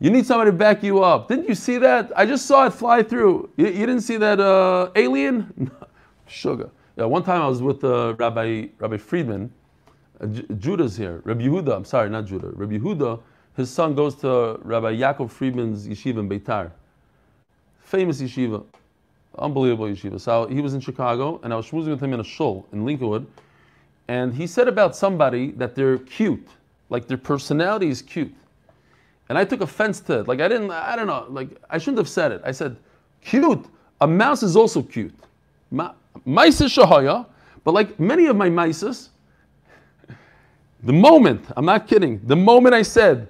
you 0.00 0.10
need 0.10 0.26
somebody 0.26 0.50
to 0.50 0.56
back 0.56 0.82
you 0.82 1.02
up. 1.02 1.28
Didn't 1.28 1.48
you 1.48 1.54
see 1.54 1.78
that? 1.78 2.12
I 2.16 2.26
just 2.26 2.46
saw 2.46 2.66
it 2.66 2.74
fly 2.74 3.02
through. 3.02 3.50
You, 3.56 3.66
you 3.66 3.86
didn't 3.86 4.00
see 4.00 4.16
that 4.16 4.40
uh, 4.40 4.90
alien? 4.96 5.70
Sugar. 6.26 6.70
Yeah. 6.96 7.04
One 7.04 7.22
time 7.22 7.40
I 7.40 7.48
was 7.48 7.62
with 7.62 7.84
uh, 7.84 8.14
Rabbi 8.18 8.66
Rabbi 8.78 8.96
Friedman. 8.96 9.52
Uh, 10.20 10.26
J- 10.26 10.42
Judah's 10.58 10.96
here. 10.96 11.22
Rabbi 11.24 11.42
Yehuda, 11.42 11.74
I'm 11.74 11.84
sorry, 11.84 12.10
not 12.10 12.26
Judah. 12.26 12.50
Rabbi 12.54 12.78
Yehuda, 12.78 13.20
his 13.56 13.70
son 13.70 13.94
goes 13.94 14.16
to 14.16 14.58
Rabbi 14.62 14.94
Yaakov 14.94 15.30
Friedman's 15.30 15.86
yeshiva 15.86 16.18
in 16.18 16.28
Beitar. 16.28 16.72
Famous 17.80 18.20
yeshiva. 18.20 18.64
Unbelievable 19.38 19.86
yeshiva. 19.86 20.20
So 20.20 20.46
he 20.46 20.60
was 20.60 20.74
in 20.74 20.80
Chicago, 20.80 21.40
and 21.42 21.52
I 21.52 21.56
was 21.56 21.66
schmoozing 21.66 21.90
with 21.90 22.02
him 22.02 22.12
in 22.12 22.20
a 22.20 22.24
shul 22.24 22.66
in 22.72 22.84
Lincolnwood, 22.84 23.26
and 24.10 24.34
he 24.34 24.48
said 24.48 24.66
about 24.66 24.96
somebody 24.96 25.52
that 25.52 25.76
they're 25.76 25.98
cute, 25.98 26.48
like 26.88 27.06
their 27.06 27.16
personality 27.16 27.88
is 27.90 28.02
cute. 28.02 28.34
And 29.28 29.38
I 29.38 29.44
took 29.44 29.60
offense 29.60 30.00
to 30.00 30.18
it. 30.18 30.26
Like 30.26 30.40
I 30.40 30.48
didn't, 30.48 30.68
I 30.72 30.96
don't 30.96 31.06
know, 31.06 31.26
like 31.28 31.50
I 31.70 31.78
shouldn't 31.78 31.98
have 31.98 32.08
said 32.08 32.32
it. 32.32 32.42
I 32.44 32.50
said, 32.50 32.76
cute. 33.20 33.64
A 34.00 34.08
mouse 34.08 34.42
is 34.42 34.56
also 34.56 34.82
cute. 34.82 35.14
Mice 36.24 36.60
is 36.60 36.72
shahaya, 36.72 37.24
but 37.62 37.72
like 37.72 38.00
many 38.00 38.26
of 38.26 38.34
my 38.34 38.50
mices, 38.50 39.10
the 40.82 40.92
moment, 40.92 41.44
I'm 41.56 41.64
not 41.64 41.86
kidding, 41.86 42.20
the 42.24 42.34
moment 42.34 42.74
I 42.74 42.82
said 42.82 43.28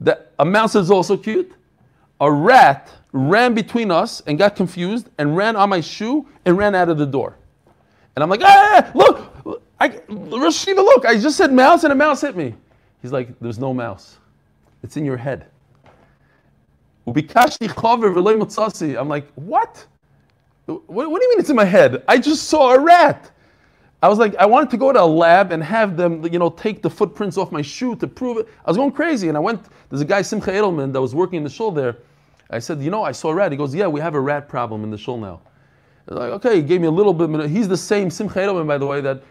that 0.00 0.32
a 0.38 0.44
mouse 0.44 0.74
is 0.74 0.90
also 0.90 1.16
cute, 1.16 1.50
a 2.20 2.30
rat 2.30 2.90
ran 3.12 3.54
between 3.54 3.90
us 3.90 4.20
and 4.26 4.36
got 4.36 4.54
confused 4.54 5.08
and 5.16 5.34
ran 5.34 5.56
on 5.56 5.70
my 5.70 5.80
shoe 5.80 6.26
and 6.44 6.58
ran 6.58 6.74
out 6.74 6.90
of 6.90 6.98
the 6.98 7.06
door. 7.06 7.38
And 8.18 8.24
I'm 8.24 8.30
like, 8.30 8.42
ah, 8.42 8.90
look, 8.96 9.30
look, 9.44 9.62
I, 9.78 9.90
Rosh 10.08 10.66
Hashiva, 10.66 10.78
look, 10.78 11.06
I 11.06 11.16
just 11.16 11.36
said 11.36 11.52
mouse 11.52 11.84
and 11.84 11.92
a 11.92 11.94
mouse 11.94 12.22
hit 12.22 12.34
me. 12.36 12.52
He's 13.00 13.12
like, 13.12 13.38
there's 13.38 13.60
no 13.60 13.72
mouse. 13.72 14.18
It's 14.82 14.96
in 14.96 15.04
your 15.04 15.16
head. 15.16 15.46
I'm 17.06 17.14
like, 17.14 17.28
what? 19.36 19.86
what? 20.66 20.88
What 20.88 21.20
do 21.20 21.24
you 21.24 21.30
mean 21.30 21.38
it's 21.38 21.48
in 21.48 21.54
my 21.54 21.64
head? 21.64 22.02
I 22.08 22.18
just 22.18 22.48
saw 22.48 22.74
a 22.74 22.80
rat. 22.80 23.30
I 24.02 24.08
was 24.08 24.18
like, 24.18 24.34
I 24.34 24.46
wanted 24.46 24.70
to 24.70 24.78
go 24.78 24.92
to 24.92 25.00
a 25.00 25.06
lab 25.06 25.52
and 25.52 25.62
have 25.62 25.96
them, 25.96 26.26
you 26.26 26.40
know, 26.40 26.50
take 26.50 26.82
the 26.82 26.90
footprints 26.90 27.38
off 27.38 27.52
my 27.52 27.62
shoe 27.62 27.94
to 27.94 28.08
prove 28.08 28.38
it. 28.38 28.48
I 28.66 28.70
was 28.70 28.76
going 28.76 28.90
crazy, 28.90 29.28
and 29.28 29.36
I 29.36 29.40
went. 29.40 29.64
There's 29.90 30.02
a 30.02 30.04
guy 30.04 30.22
Simcha 30.22 30.50
Edelman 30.50 30.92
that 30.92 31.00
was 31.00 31.14
working 31.14 31.36
in 31.36 31.44
the 31.44 31.50
shul 31.50 31.70
there. 31.70 31.98
I 32.50 32.58
said, 32.58 32.82
you 32.82 32.90
know, 32.90 33.04
I 33.04 33.12
saw 33.12 33.28
a 33.28 33.34
rat. 33.36 33.52
He 33.52 33.58
goes, 33.58 33.72
yeah, 33.72 33.86
we 33.86 34.00
have 34.00 34.16
a 34.16 34.20
rat 34.20 34.48
problem 34.48 34.82
in 34.82 34.90
the 34.90 34.98
shul 34.98 35.18
now. 35.18 35.40
Like, 36.08 36.30
okay, 36.32 36.56
he 36.56 36.62
gave 36.62 36.80
me 36.80 36.86
a 36.86 36.90
little 36.90 37.12
bit. 37.12 37.50
He's 37.50 37.68
the 37.68 37.76
same 37.76 38.10
Simcha 38.10 38.38
Edelman, 38.38 38.66
by 38.66 38.78
the 38.78 38.86
way, 38.86 39.00
that 39.00 39.22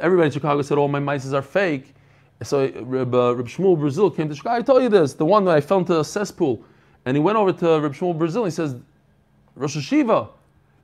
everybody 0.00 0.26
in 0.26 0.32
Chicago 0.32 0.62
said 0.62 0.78
all 0.78 0.88
my 0.88 0.98
mice 0.98 1.30
are 1.32 1.42
fake. 1.42 1.94
So 2.42 2.70
Reb, 2.82 3.14
uh, 3.14 3.34
Reb 3.34 3.46
Shmuel 3.46 3.78
Brazil 3.78 4.10
came 4.10 4.28
to 4.28 4.34
Chicago. 4.34 4.56
I 4.56 4.62
told 4.62 4.82
you 4.82 4.88
this, 4.88 5.14
the 5.14 5.24
one 5.24 5.44
that 5.46 5.56
I 5.56 5.60
fell 5.60 5.78
into 5.78 5.98
a 6.00 6.04
cesspool, 6.04 6.62
and 7.04 7.16
he 7.16 7.22
went 7.22 7.36
over 7.36 7.52
to 7.52 7.80
Reb 7.80 7.94
Shmuel 7.94 8.16
Brazil. 8.16 8.44
And 8.44 8.52
he 8.52 8.54
says, 8.54 8.76
Rosh 9.54 9.76
Hashiva, 9.76 10.28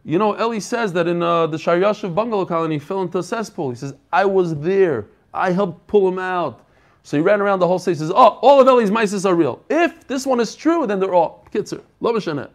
you 0.04 0.18
know, 0.18 0.38
Eli 0.38 0.58
says 0.58 0.92
that 0.94 1.06
in 1.06 1.22
uh, 1.22 1.46
the 1.46 1.58
Shar 1.58 1.76
Yashiv 1.76 2.14
bungalow 2.14 2.44
colony, 2.44 2.76
he 2.76 2.78
fell 2.78 3.02
into 3.02 3.18
a 3.18 3.22
cesspool. 3.22 3.70
He 3.70 3.76
says, 3.76 3.94
I 4.12 4.24
was 4.24 4.56
there. 4.56 5.06
I 5.32 5.52
helped 5.52 5.86
pull 5.86 6.08
him 6.08 6.18
out. 6.18 6.66
So 7.04 7.16
he 7.16 7.22
ran 7.22 7.40
around 7.40 7.58
the 7.58 7.66
whole 7.66 7.78
state. 7.78 7.92
He 7.92 7.98
says, 7.98 8.10
Oh, 8.10 8.38
all 8.42 8.60
of 8.60 8.66
Eli's 8.66 8.90
mices 8.90 9.28
are 9.28 9.34
real. 9.34 9.62
If 9.68 10.06
this 10.06 10.26
one 10.26 10.40
is 10.40 10.54
true, 10.54 10.86
then 10.86 11.00
they're 11.00 11.14
all 11.14 11.46
kitzer. 11.52 11.82
Lo 12.00 12.12
b'shaneh. 12.12 12.48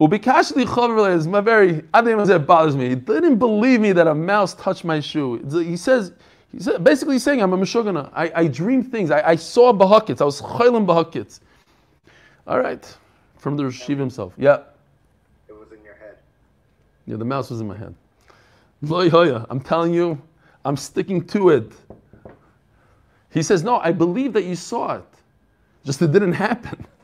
Ubikashli 0.00 1.14
is 1.16 1.26
my 1.28 1.40
very. 1.40 1.84
I 1.94 2.02
think 2.02 2.28
it 2.28 2.46
bothers 2.46 2.76
me. 2.76 2.88
He 2.90 2.94
didn't 2.96 3.38
believe 3.38 3.80
me 3.80 3.92
that 3.92 4.06
a 4.06 4.14
mouse 4.14 4.54
touched 4.54 4.84
my 4.84 4.98
shoe. 4.98 5.36
He 5.62 5.76
says, 5.76 6.12
he 6.50 6.60
said, 6.60 6.82
basically 6.82 7.18
saying, 7.18 7.40
I'm 7.40 7.52
a 7.52 7.56
meshugana. 7.56 8.10
I, 8.12 8.32
I 8.34 8.46
dream 8.48 8.82
things. 8.82 9.10
I, 9.10 9.30
I 9.30 9.36
saw 9.36 9.72
bahakits. 9.72 10.20
I 10.20 10.24
was 10.24 10.42
chaylim 10.42 10.86
bahakits. 10.86 11.40
All 12.46 12.58
right, 12.58 12.96
from 13.38 13.56
the 13.56 13.62
Rashiv 13.62 13.98
himself. 13.98 14.34
Yeah. 14.36 14.62
It 15.48 15.52
was 15.52 15.70
in 15.70 15.82
your 15.84 15.94
head. 15.94 16.16
Yeah, 17.06 17.16
the 17.16 17.24
mouse 17.24 17.50
was 17.50 17.60
in 17.60 17.68
my 17.68 17.76
head. 17.76 17.94
Lo 18.82 19.08
yoya, 19.08 19.46
I'm 19.48 19.60
telling 19.60 19.94
you, 19.94 20.20
I'm 20.64 20.76
sticking 20.76 21.24
to 21.28 21.50
it. 21.50 21.72
He 23.30 23.42
says, 23.42 23.62
No, 23.62 23.78
I 23.78 23.92
believe 23.92 24.32
that 24.32 24.44
you 24.44 24.56
saw 24.56 24.96
it. 24.96 25.04
Just 25.84 26.02
it 26.02 26.12
didn't 26.12 26.34
happen. 26.34 26.84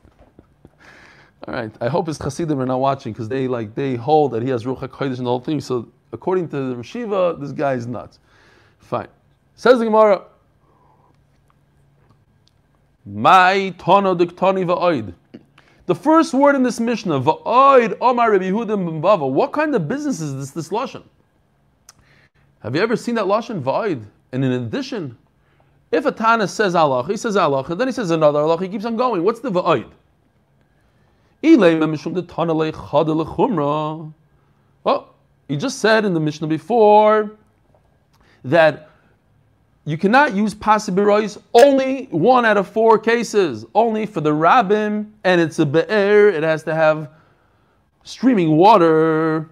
All 1.48 1.54
right. 1.54 1.72
I 1.80 1.88
hope 1.88 2.08
his 2.08 2.18
Hasidim 2.18 2.60
are 2.60 2.66
not 2.66 2.78
watching 2.78 3.14
because 3.14 3.26
they 3.26 3.48
like 3.48 3.74
they 3.74 3.96
hold 3.96 4.32
that 4.32 4.42
he 4.42 4.50
has 4.50 4.64
Ruach 4.64 4.80
HaKodesh 4.80 5.16
and 5.16 5.26
the 5.26 5.30
whole 5.30 5.40
thing. 5.40 5.62
So 5.62 5.88
according 6.12 6.48
to 6.50 6.74
the 6.74 6.74
Rashiva, 6.74 7.40
this 7.40 7.52
guy 7.52 7.72
is 7.72 7.86
nuts. 7.86 8.18
Fine. 8.80 9.08
Says 9.54 9.78
the 9.78 9.86
Gemara. 9.86 10.24
My 13.06 13.74
tono 13.78 14.14
diktoni 14.14 14.66
va'oid. 14.66 15.14
The 15.86 15.94
first 15.94 16.34
word 16.34 16.54
in 16.54 16.62
this 16.62 16.80
Mishnah, 16.80 17.18
va'oid 17.18 17.96
omar 18.02 18.30
Rabbi 18.30 18.50
Yehuda 18.50 19.00
Bava. 19.00 19.30
What 19.30 19.52
kind 19.52 19.74
of 19.74 19.88
business 19.88 20.20
is 20.20 20.34
this, 20.34 20.50
this 20.50 20.68
lashon? 20.68 21.02
Have 22.60 22.76
you 22.76 22.82
ever 22.82 22.94
seen 22.94 23.14
that 23.14 23.24
lashon 23.24 23.62
va'oid? 23.62 24.04
And 24.32 24.44
in 24.44 24.52
addition, 24.52 25.16
if 25.92 26.04
a 26.04 26.12
Tana 26.12 26.46
says 26.46 26.74
Allah, 26.74 27.06
he 27.06 27.16
says 27.16 27.38
Allah, 27.38 27.64
and 27.64 27.80
then 27.80 27.88
he 27.88 27.92
says 27.92 28.10
another 28.10 28.40
Allah, 28.40 28.60
he 28.60 28.68
keeps 28.68 28.84
on 28.84 28.98
going. 28.98 29.24
What's 29.24 29.40
the 29.40 29.50
va'oid? 29.50 29.90
Oh, 31.42 33.14
he 35.48 35.56
just 35.56 35.78
said 35.78 36.04
in 36.04 36.14
the 36.14 36.20
Mishnah 36.20 36.48
before 36.48 37.30
that 38.44 38.90
you 39.84 39.96
cannot 39.96 40.34
use 40.34 40.54
pasibirois 40.54 41.40
only 41.54 42.06
one 42.10 42.44
out 42.44 42.56
of 42.56 42.68
four 42.68 42.98
cases, 42.98 43.64
only 43.74 44.04
for 44.04 44.20
the 44.20 44.30
rabbim, 44.30 45.10
and 45.24 45.40
it's 45.40 45.58
a 45.60 45.66
be'er, 45.66 46.28
it 46.28 46.42
has 46.42 46.62
to 46.64 46.74
have 46.74 47.10
streaming 48.02 48.56
water 48.56 49.48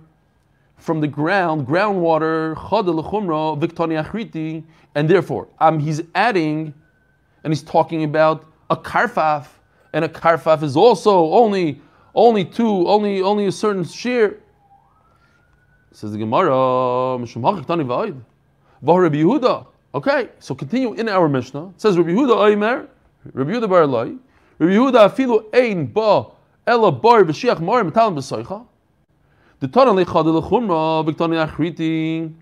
from 0.76 1.00
the 1.00 1.08
ground, 1.08 1.66
groundwater, 1.66 2.54
viktani 2.54 4.04
achriti, 4.04 4.62
and 4.94 5.08
therefore, 5.08 5.48
um, 5.60 5.78
he's 5.78 6.02
adding, 6.14 6.74
and 7.44 7.52
he's 7.52 7.62
talking 7.62 8.04
about 8.04 8.44
a 8.70 8.76
karfaf, 8.76 9.46
and 9.92 10.04
a 10.04 10.08
karfaf 10.08 10.62
is 10.62 10.76
also 10.76 11.30
only 11.32 11.80
only 12.14 12.44
two, 12.44 12.86
only 12.86 13.22
only 13.22 13.46
a 13.46 13.52
certain 13.52 13.84
shear. 13.84 14.40
Says 15.92 16.12
the 16.12 16.18
Gemara, 16.18 16.50
Mishum. 17.18 17.42
Rabbi 18.82 19.16
Yehuda. 19.16 19.66
Okay, 19.94 20.28
so 20.38 20.54
continue 20.54 20.92
in 20.92 21.08
our 21.08 21.28
Mishnah. 21.28 21.68
It 21.68 21.80
says 21.80 21.96
Rabbi 21.96 22.10
Yehuda 22.10 22.36
Oimer, 22.36 22.86
Rabbi 23.32 23.52
Yehuda 23.52 23.68
Bar 23.68 23.82
Eloi, 23.82 24.16
Rabbi 24.58 24.72
Yehuda 24.72 25.08
afilu 25.08 25.44
ein 25.54 25.86
ba 25.86 26.26
ela 26.66 26.92
bar 26.92 27.24
v'shiach 27.24 27.60
mar 27.60 27.82
metalim 27.82 28.16
b'soicha. 28.16 28.66
The 29.60 29.68
Torah 29.68 29.92
lechad 29.92 30.26
lechumra 30.26 31.06
v'ktani 31.06 31.48
achriti. 31.48 32.34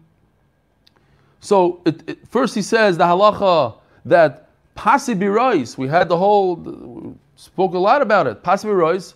So 1.38 1.80
it, 1.84 2.08
it, 2.08 2.28
first 2.28 2.54
he 2.54 2.62
says 2.62 2.98
the 2.98 3.04
halacha 3.04 3.76
that 4.04 4.48
pasi 4.74 5.14
birois. 5.14 5.78
We 5.78 5.86
had 5.86 6.08
the 6.08 6.16
whole 6.16 7.16
spoke 7.36 7.74
a 7.74 7.78
lot 7.78 8.02
about 8.02 8.26
it. 8.26 8.42
Birois. 8.42 9.14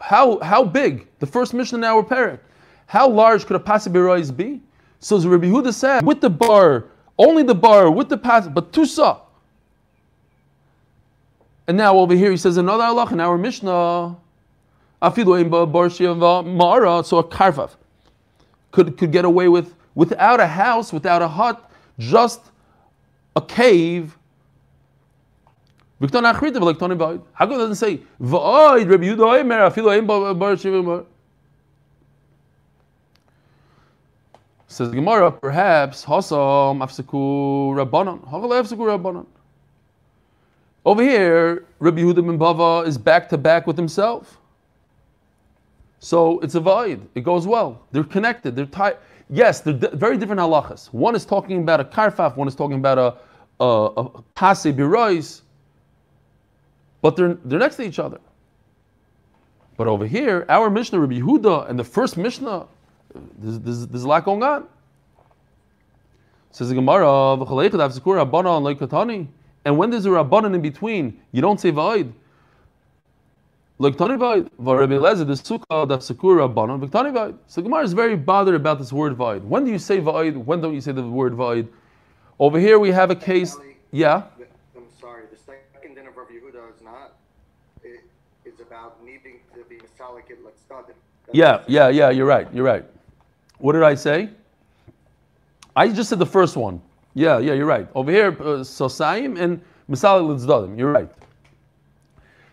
How 0.00 0.40
how 0.40 0.64
big? 0.64 1.06
The 1.20 1.26
first 1.26 1.54
Mishnah 1.54 1.78
in 1.78 1.84
our 1.84 2.02
parak. 2.02 2.40
How 2.86 3.08
large 3.08 3.46
could 3.46 3.56
a 3.56 3.60
birois 3.60 4.36
be? 4.36 4.60
So 4.98 5.16
as 5.16 5.26
Rabbi 5.26 5.46
Yehuda 5.46 5.72
said, 5.72 6.04
with 6.04 6.20
the 6.20 6.30
bar, 6.30 6.84
only 7.18 7.42
the 7.42 7.54
bar, 7.54 7.90
with 7.90 8.08
the 8.08 8.16
pas, 8.16 8.48
but 8.48 8.72
tusa. 8.72 9.20
And 11.66 11.76
now 11.76 11.96
over 11.96 12.14
here 12.14 12.30
he 12.30 12.36
says 12.36 12.56
another 12.56 12.84
halach 12.84 13.12
in 13.12 13.20
our 13.20 13.38
Mishnah. 13.38 14.16
Afilu 15.00 16.20
bar 16.20 16.42
mara. 16.42 17.04
So 17.04 17.18
a 17.18 17.24
karfaf 17.24 17.70
could 18.70 18.96
could 18.98 19.12
get 19.12 19.24
away 19.24 19.48
with 19.48 19.74
without 19.94 20.40
a 20.40 20.46
house, 20.46 20.92
without 20.92 21.22
a 21.22 21.28
hut, 21.28 21.70
just 21.98 22.40
a 23.36 23.40
cave. 23.40 24.16
How 26.02 26.08
come 26.10 26.44
it 26.44 27.58
doesn't 27.58 27.76
say 27.76 28.00
v'oid 28.20 28.90
Rabbi 28.90 29.06
ein 29.94 30.84
bar? 30.84 31.04
Says 34.66 34.90
Gemara, 34.90 35.30
perhaps 35.30 36.04
Rabbanon. 36.04 38.26
Rabbanon. 38.28 39.26
Over 40.84 41.02
here, 41.02 41.66
Rabbi 41.78 42.00
Yehuda 42.00 42.26
ben 42.26 42.38
Bava 42.38 42.86
is 42.86 42.98
back 42.98 43.28
to 43.28 43.38
back 43.38 43.68
with 43.68 43.76
himself. 43.76 44.38
So 46.00 46.40
it's 46.40 46.56
a 46.56 46.60
void. 46.60 47.06
It 47.14 47.20
goes 47.20 47.46
well. 47.46 47.82
They're 47.92 48.02
connected. 48.02 48.56
They're 48.56 48.66
tied. 48.66 48.96
Yes, 49.30 49.60
they're 49.60 49.74
di- 49.74 49.90
very 49.92 50.18
different 50.18 50.40
halachas. 50.40 50.92
One 50.92 51.14
is 51.14 51.24
talking 51.24 51.60
about 51.60 51.78
a 51.78 51.84
karfaf. 51.84 52.36
One 52.36 52.48
is 52.48 52.56
talking 52.56 52.78
about 52.78 52.98
a 52.98 53.62
a, 53.62 53.92
a 53.96 54.22
pase 54.34 54.74
birois. 54.74 55.42
But 57.02 57.16
they're 57.16 57.34
they're 57.44 57.58
next 57.58 57.76
to 57.76 57.82
each 57.82 57.98
other. 57.98 58.18
But 59.76 59.88
over 59.88 60.06
here, 60.06 60.46
our 60.48 60.70
Mishnah, 60.70 61.00
Rabbi 61.00 61.20
Yehuda, 61.20 61.68
and 61.68 61.78
the 61.78 61.84
first 61.84 62.16
Mishnah, 62.16 62.66
there's, 63.38 63.58
there's, 63.58 63.86
there's 63.88 64.04
a 64.04 64.08
lot 64.08 64.24
going 64.24 64.42
on. 64.42 64.66
Says 66.52 66.68
the 66.68 66.74
Gemara, 66.74 67.36
and 69.64 69.78
when 69.78 69.90
there's 69.90 70.06
a 70.06 70.10
rabbanon 70.10 70.54
in 70.54 70.60
between, 70.60 71.20
you 71.32 71.40
don't 71.40 71.60
say 71.60 71.72
va'id. 71.72 72.12
Like 73.78 73.96
Tani 73.96 74.16
va'id, 74.16 74.50
v'Rabbi 74.60 74.94
Eliezer, 74.94 75.24
the 75.24 75.32
sukkah 75.32 75.88
that 75.88 76.00
sekur 76.00 76.46
rabbanon, 76.46 76.86
v'Tani 76.86 77.12
va'id. 77.12 77.36
So 77.46 77.62
Gemara 77.62 77.82
is 77.84 77.92
very 77.92 78.16
bothered 78.16 78.54
about 78.54 78.78
this 78.78 78.92
word 78.92 79.16
va'id. 79.16 79.42
When 79.42 79.64
do 79.64 79.70
you 79.70 79.78
say 79.78 79.98
va'id? 79.98 80.36
When 80.36 80.60
don't 80.60 80.74
you 80.74 80.80
say 80.80 80.92
the 80.92 81.02
word 81.02 81.32
va'id? 81.32 81.68
Over 82.38 82.58
here 82.58 82.78
we 82.78 82.90
have 82.90 83.10
a 83.10 83.16
case. 83.16 83.56
Yeah. 83.92 84.24
the- 84.38 84.46
I'm 84.76 84.86
sorry. 85.00 85.24
The 85.30 85.38
second 85.38 85.94
din 85.94 86.06
of 86.06 86.16
Rabbi 86.16 86.32
Yehuda 86.32 86.74
is 86.74 86.82
not. 86.82 87.14
It, 87.82 88.00
it's 88.44 88.60
about 88.72 89.04
needing 89.04 89.38
to 89.54 89.64
be 89.68 89.76
misalik 89.76 90.24
like. 90.42 90.54
Yeah, 91.32 91.62
yeah, 91.66 91.88
yeah, 91.88 92.10
you're 92.10 92.26
right, 92.26 92.48
you're 92.54 92.64
right. 92.64 92.84
What 93.58 93.72
did 93.74 93.82
I 93.82 93.94
say? 93.94 94.30
I 95.76 95.88
just 95.88 96.08
said 96.08 96.18
the 96.18 96.26
first 96.26 96.56
one. 96.56 96.80
Yeah, 97.14 97.38
yeah, 97.38 97.52
you're 97.52 97.66
right. 97.66 97.86
Over 97.94 98.10
here, 98.10 98.28
uh, 98.28 98.64
Sosaim 98.64 99.38
and 99.38 99.60
Misalik 99.90 100.26
l'tzdadim. 100.26 100.78
You're 100.78 100.92
right. 100.92 101.10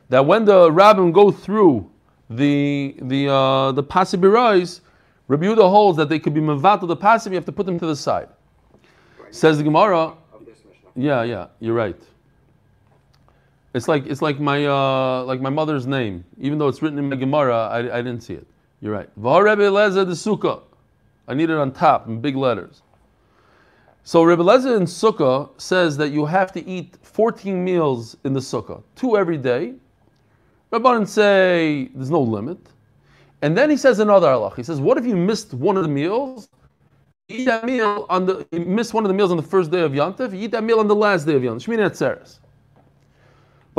That 0.09 0.25
when 0.25 0.43
the 0.43 0.69
rabbim 0.69 1.13
go 1.13 1.31
through 1.31 1.89
the 2.29 2.95
the 3.01 3.29
uh, 3.31 3.71
the 3.71 3.83
pasibirais, 3.83 4.81
Rabbi 5.29 5.45
Yehuda 5.45 5.69
holds 5.69 5.97
that 5.97 6.09
they 6.09 6.19
could 6.19 6.33
be 6.33 6.41
mevatel 6.41 6.87
the 6.87 6.97
pasim. 6.97 7.27
You 7.27 7.35
have 7.35 7.45
to 7.45 7.51
put 7.53 7.65
them 7.65 7.79
to 7.79 7.85
the 7.85 7.95
side. 7.95 8.27
Says 9.31 9.57
the 9.57 9.63
Gemara. 9.63 10.13
Of 10.33 10.45
this 10.45 10.63
Mishnah. 10.65 10.89
Yeah, 10.95 11.23
yeah, 11.23 11.47
you're 11.59 11.75
right. 11.75 12.01
It's 13.73 13.87
like 13.87 14.05
it's 14.07 14.21
like 14.21 14.39
my 14.39 14.65
uh, 14.65 15.23
like 15.25 15.41
my 15.41 15.49
mother's 15.49 15.85
name. 15.85 16.23
Even 16.39 16.57
though 16.57 16.67
it's 16.67 16.81
written 16.81 16.97
in 16.97 17.09
my 17.09 17.15
Gemara, 17.15 17.67
I, 17.67 17.99
I 17.99 18.01
didn't 18.01 18.21
see 18.21 18.33
it. 18.33 18.47
You're 18.81 18.93
right. 18.93 19.09
Rebbe 19.15 19.63
Eliezer 19.63 20.05
de 20.05 20.11
Sukkah. 20.11 20.61
I 21.27 21.33
need 21.35 21.49
it 21.49 21.57
on 21.57 21.71
top 21.71 22.07
in 22.07 22.19
big 22.19 22.35
letters. 22.35 22.81
So 24.03 24.23
Rebbe 24.23 24.41
Eliezer 24.41 24.75
in 24.75 24.83
Sukkah 24.83 25.49
says 25.61 25.97
that 25.97 26.09
you 26.09 26.25
have 26.25 26.51
to 26.53 26.65
eat 26.65 26.97
14 27.03 27.63
meals 27.63 28.17
in 28.23 28.33
the 28.33 28.39
Sukkah, 28.39 28.81
two 28.95 29.17
every 29.17 29.37
day. 29.37 29.75
Rabbanan 30.71 31.07
say 31.07 31.89
there's 31.93 32.09
no 32.09 32.21
limit. 32.21 32.57
And 33.41 33.57
then 33.57 33.69
he 33.69 33.77
says 33.77 33.99
another 33.99 34.27
halach. 34.27 34.55
He 34.55 34.63
says, 34.63 34.79
what 34.81 34.97
if 34.97 35.05
you 35.05 35.15
missed 35.15 35.53
one 35.53 35.77
of 35.77 35.83
the 35.83 35.89
meals? 35.89 36.49
Eat 37.27 37.45
that 37.45 37.63
meal 37.63 38.07
on 38.09 38.25
the 38.25 38.47
miss 38.51 38.91
one 38.93 39.03
of 39.05 39.07
the 39.07 39.13
meals 39.13 39.29
on 39.29 39.37
the 39.37 39.43
first 39.43 39.69
day 39.69 39.81
of 39.81 39.91
Yontif, 39.91 40.31
you 40.31 40.45
eat 40.45 40.51
that 40.51 40.63
meal 40.63 40.79
on 40.79 40.87
the 40.87 40.95
last 40.95 41.25
day 41.25 41.35
of 41.35 41.43
Yontif. 41.43 41.67
Shmini 41.67 41.87
Atzeres. 41.87 42.39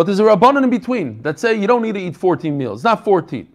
But 0.00 0.06
there's 0.06 0.18
a 0.18 0.22
rabbanon 0.22 0.64
in 0.64 0.70
between 0.70 1.20
that 1.20 1.38
say 1.38 1.54
you 1.54 1.66
don't 1.66 1.82
need 1.82 1.92
to 1.92 2.00
eat 2.00 2.16
14 2.16 2.56
meals. 2.56 2.82
Not 2.82 3.04
14. 3.04 3.46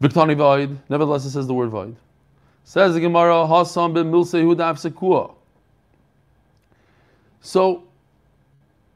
Viktani 0.00 0.34
void. 0.34 0.78
Nevertheless, 0.88 1.26
it 1.26 1.32
says 1.32 1.46
the 1.46 1.52
word 1.52 1.68
void. 1.68 1.94
Says 2.64 2.94
the 2.94 3.00
Gemara, 3.00 3.46
Hasam 3.46 3.92
ben 3.92 4.10
Milse 4.10 4.42
Hudav 4.42 4.80
Sekua. 4.80 5.34
So 7.42 7.84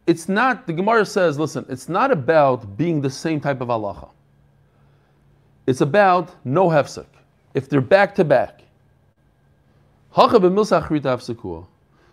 it's 0.07 0.31
not, 0.31 0.67
the 0.67 0.73
Gemara 0.73 1.05
says, 1.05 1.39
listen, 1.39 1.67
it's 1.69 1.91
not 1.91 2.11
about 2.11 2.79
being 2.79 3.03
the 3.03 3.11
same 3.11 3.39
type 3.39 3.61
of 3.61 3.69
halacha. 3.69 4.09
It's 5.67 5.83
about 5.83 6.35
no 6.47 6.71
hefsek. 6.71 7.05
If 7.53 7.69
they're 7.69 7.83
back 7.83 8.15
to 8.15 8.25
back. 8.25 8.63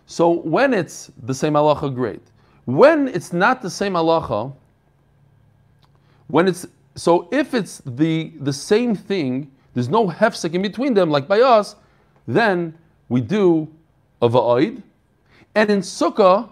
So 0.04 0.30
when 0.32 0.74
it's 0.74 1.10
the 1.22 1.34
same 1.34 1.54
halacha, 1.54 1.94
great. 1.94 2.20
When 2.66 3.08
it's 3.08 3.32
not 3.32 3.62
the 3.62 3.70
same 3.70 3.94
halacha, 3.94 4.52
when 6.26 6.48
it's 6.48 6.66
so 6.96 7.28
if 7.30 7.54
it's 7.54 7.80
the 7.86 8.32
the 8.40 8.52
same 8.52 8.94
thing, 8.94 9.50
there's 9.74 9.88
no 9.88 10.08
hefsek 10.08 10.52
in 10.52 10.62
between 10.62 10.92
them, 10.92 11.08
like 11.08 11.28
by 11.28 11.40
us, 11.40 11.76
then 12.26 12.76
we 13.08 13.20
do 13.20 13.68
a 14.20 14.28
va'id. 14.28 14.82
And 15.54 15.70
in 15.70 15.80
sukkah, 15.80 16.50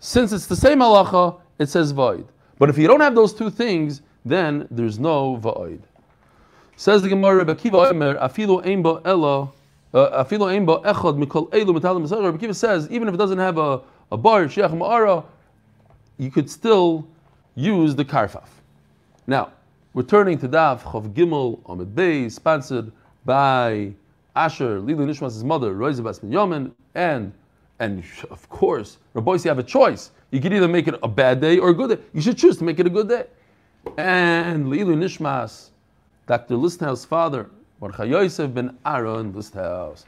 since 0.00 0.32
it's 0.32 0.46
the 0.46 0.56
same 0.56 0.80
halacha, 0.80 1.40
it 1.58 1.68
says 1.68 1.92
va'id. 1.92 2.26
But 2.58 2.68
if 2.68 2.76
you 2.76 2.88
don't 2.88 3.00
have 3.00 3.14
those 3.14 3.32
two 3.32 3.50
things, 3.50 4.02
then 4.24 4.66
there's 4.72 4.98
no 4.98 5.36
va'id. 5.36 5.80
Says 6.76 7.02
the 7.02 7.08
Gemara, 7.08 7.36
Rebbe 7.36 7.54
Kiva 7.54 7.76
Omer, 7.76 8.16
afilu 8.16 8.66
ein 8.66 8.82
bo 8.82 9.00
ella, 9.04 9.52
uh, 9.92 10.24
afilu 10.24 10.48
echad 10.82 11.16
mikol 11.24 11.48
elu 11.50 11.78
masach. 11.78 12.24
Rebbe 12.24 12.38
Kiva 12.38 12.54
says, 12.54 12.90
even 12.90 13.06
if 13.06 13.14
it 13.14 13.18
doesn't 13.18 13.38
have 13.38 13.58
a, 13.58 13.80
a 14.10 14.16
bar, 14.16 14.46
shiach 14.46 14.72
ma'ara, 14.72 15.24
you 16.18 16.30
could 16.30 16.50
still 16.50 17.06
use 17.54 17.94
the 17.94 18.04
karfaf. 18.04 18.48
Now, 19.26 19.52
returning 19.94 20.38
to 20.38 20.48
Daf 20.48 20.80
Chav 20.80 21.12
Gimel 21.12 21.60
Amud 21.62 21.94
Bey, 21.94 22.28
sponsored 22.28 22.92
by 23.24 23.92
Asher 24.36 24.80
Lilu 24.80 25.06
Nishmas' 25.06 25.42
mother, 25.42 25.74
Roiza 25.74 26.02
Bas 26.02 26.18
Yamin, 26.20 26.72
and 26.94 27.32
and 27.80 28.04
of 28.30 28.48
course, 28.48 28.98
Rabbi, 29.14 29.32
you 29.32 29.48
have 29.48 29.58
a 29.58 29.62
choice. 29.62 30.12
You 30.30 30.40
could 30.40 30.52
either 30.52 30.68
make 30.68 30.86
it 30.86 30.94
a 31.02 31.08
bad 31.08 31.40
day 31.40 31.58
or 31.58 31.70
a 31.70 31.74
good 31.74 31.90
day. 31.90 32.04
You 32.12 32.20
should 32.20 32.38
choose 32.38 32.56
to 32.58 32.64
make 32.64 32.78
it 32.78 32.86
a 32.86 32.90
good 32.90 33.08
day. 33.08 33.24
And 33.96 34.66
Lilu 34.66 34.96
Nishmas, 34.96 35.70
Dr. 36.26 36.54
Listhaus' 36.54 37.04
father, 37.06 37.50
Mordechai 37.80 38.04
Yosef 38.04 38.54
ben 38.54 38.78
Aaron 38.86 39.32
Listhaus. 39.32 40.04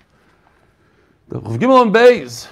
The 1.28 1.40
Chav 1.40 1.58
Gimel 1.58 1.92
Beis, 1.92 2.46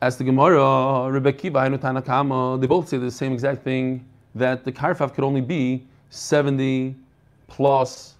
as 0.00 0.16
the 0.16 0.24
Gemara, 0.24 1.10
Rebbe 1.10 1.32
Kiva, 1.32 1.58
Hainu 1.58 1.78
Tanakama, 1.78 2.60
they 2.60 2.66
both 2.66 2.88
say 2.88 2.98
the 2.98 3.10
same 3.10 3.32
exact 3.32 3.64
thing 3.64 4.04
that 4.34 4.64
the 4.64 4.70
karfaf 4.70 5.14
could 5.14 5.24
only 5.24 5.40
be 5.40 5.84
70 6.10 6.94
plus 7.48 8.14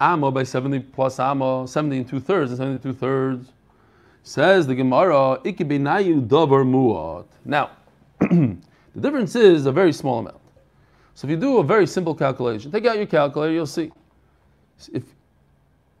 amma 0.00 0.30
by 0.30 0.44
70 0.44 0.80
plus 0.80 1.18
amma, 1.18 1.66
70 1.66 1.96
and 1.98 2.08
two 2.08 2.20
thirds 2.20 2.52
and 2.52 2.58
70 2.58 2.74
and 2.74 2.82
two 2.82 2.92
thirds. 2.92 3.52
Says 4.22 4.66
the 4.68 4.74
Gemara, 4.74 5.40
Ikibinayu 5.44 6.26
davar 6.28 6.64
muat. 6.64 7.26
Now, 7.44 7.70
the 8.20 8.56
difference 9.00 9.34
is 9.34 9.66
a 9.66 9.72
very 9.72 9.92
small 9.92 10.20
amount. 10.20 10.38
So 11.14 11.26
if 11.26 11.30
you 11.30 11.36
do 11.36 11.58
a 11.58 11.64
very 11.64 11.86
simple 11.86 12.14
calculation, 12.14 12.70
take 12.70 12.86
out 12.86 12.96
your 12.96 13.06
calculator, 13.06 13.52
you'll 13.52 13.66
see. 13.66 13.90
If 14.92 15.02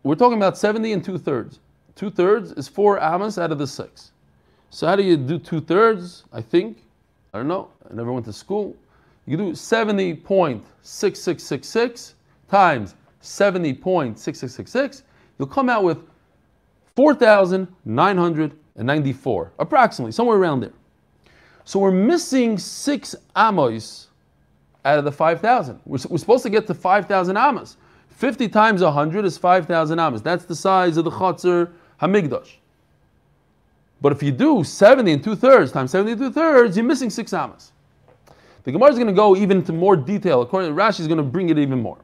we're 0.04 0.14
talking 0.14 0.36
about 0.36 0.56
70 0.56 0.92
and 0.92 1.04
two 1.04 1.18
thirds, 1.18 1.58
two 1.96 2.10
thirds 2.10 2.52
is 2.52 2.68
four 2.68 3.00
ammas 3.00 3.38
out 3.38 3.50
of 3.50 3.58
the 3.58 3.66
six. 3.66 4.11
So 4.72 4.86
how 4.86 4.96
do 4.96 5.02
you 5.02 5.18
do 5.18 5.38
two 5.38 5.60
thirds? 5.60 6.24
I 6.32 6.40
think 6.40 6.78
I 7.34 7.38
don't 7.38 7.48
know. 7.48 7.68
I 7.90 7.94
never 7.94 8.10
went 8.10 8.24
to 8.26 8.32
school. 8.32 8.74
You 9.26 9.36
do 9.36 9.52
70.6666 9.52 12.14
times 12.48 12.94
70.6666. 13.22 15.02
You'll 15.38 15.48
come 15.48 15.68
out 15.68 15.84
with 15.84 15.98
4,994, 16.96 19.52
approximately, 19.58 20.12
somewhere 20.12 20.38
around 20.38 20.60
there. 20.60 20.72
So 21.64 21.78
we're 21.78 21.90
missing 21.90 22.56
six 22.58 23.14
amos 23.36 24.08
out 24.84 24.98
of 24.98 25.04
the 25.04 25.12
5,000. 25.12 25.80
We're, 25.84 25.98
we're 26.08 26.18
supposed 26.18 26.42
to 26.44 26.50
get 26.50 26.66
to 26.66 26.74
5,000 26.74 27.36
amos. 27.36 27.76
50 28.08 28.48
times 28.48 28.82
100 28.82 29.26
is 29.26 29.38
5,000 29.38 29.98
amos. 29.98 30.22
That's 30.22 30.46
the 30.46 30.56
size 30.56 30.96
of 30.96 31.04
the 31.04 31.10
Chatzar 31.10 31.70
Hamikdash. 32.00 32.56
But 34.02 34.12
if 34.12 34.22
you 34.22 34.32
do 34.32 34.64
70 34.64 35.12
and 35.12 35.24
two 35.24 35.36
thirds 35.36 35.70
times 35.70 35.92
70 35.92 36.12
and 36.12 36.20
two 36.20 36.32
thirds, 36.32 36.76
you're 36.76 36.84
missing 36.84 37.08
six 37.08 37.32
amos. 37.32 37.70
The 38.64 38.72
Gemara 38.72 38.90
is 38.90 38.96
going 38.96 39.06
to 39.06 39.12
go 39.12 39.36
even 39.36 39.58
into 39.58 39.72
more 39.72 39.96
detail. 39.96 40.42
According 40.42 40.74
to 40.74 40.80
Rashi, 40.80 41.00
is 41.00 41.06
going 41.06 41.18
to 41.18 41.24
bring 41.24 41.48
it 41.48 41.58
even 41.58 41.80
more. 41.80 41.98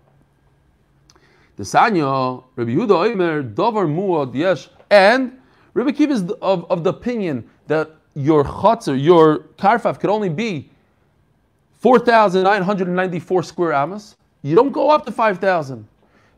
The 1.57 1.65
Sanya, 1.65 2.45
Rabbi 2.55 2.71
Yehuda 2.71 3.13
Omer, 3.13 3.43
Dover 3.43 3.87
Muad 3.87 4.33
Yesh, 4.33 4.69
and 4.91 5.41
Rabbi 5.75 5.91
Kiva 5.91 6.13
is 6.13 6.23
of, 6.41 6.71
of 6.71 6.85
the 6.85 6.91
opinion 6.91 7.49
that 7.67 7.91
your 8.15 8.45
chatzar, 8.45 9.01
your 9.01 9.41
karfaf, 9.59 9.99
could 9.99 10.11
only 10.11 10.29
be 10.29 10.71
4,994 11.81 13.43
square 13.43 13.73
amas. 13.73 14.17
You 14.43 14.55
don't 14.55 14.73
go 14.73 14.91
up 14.91 15.05
to 15.07 15.13
5,000. 15.13 15.87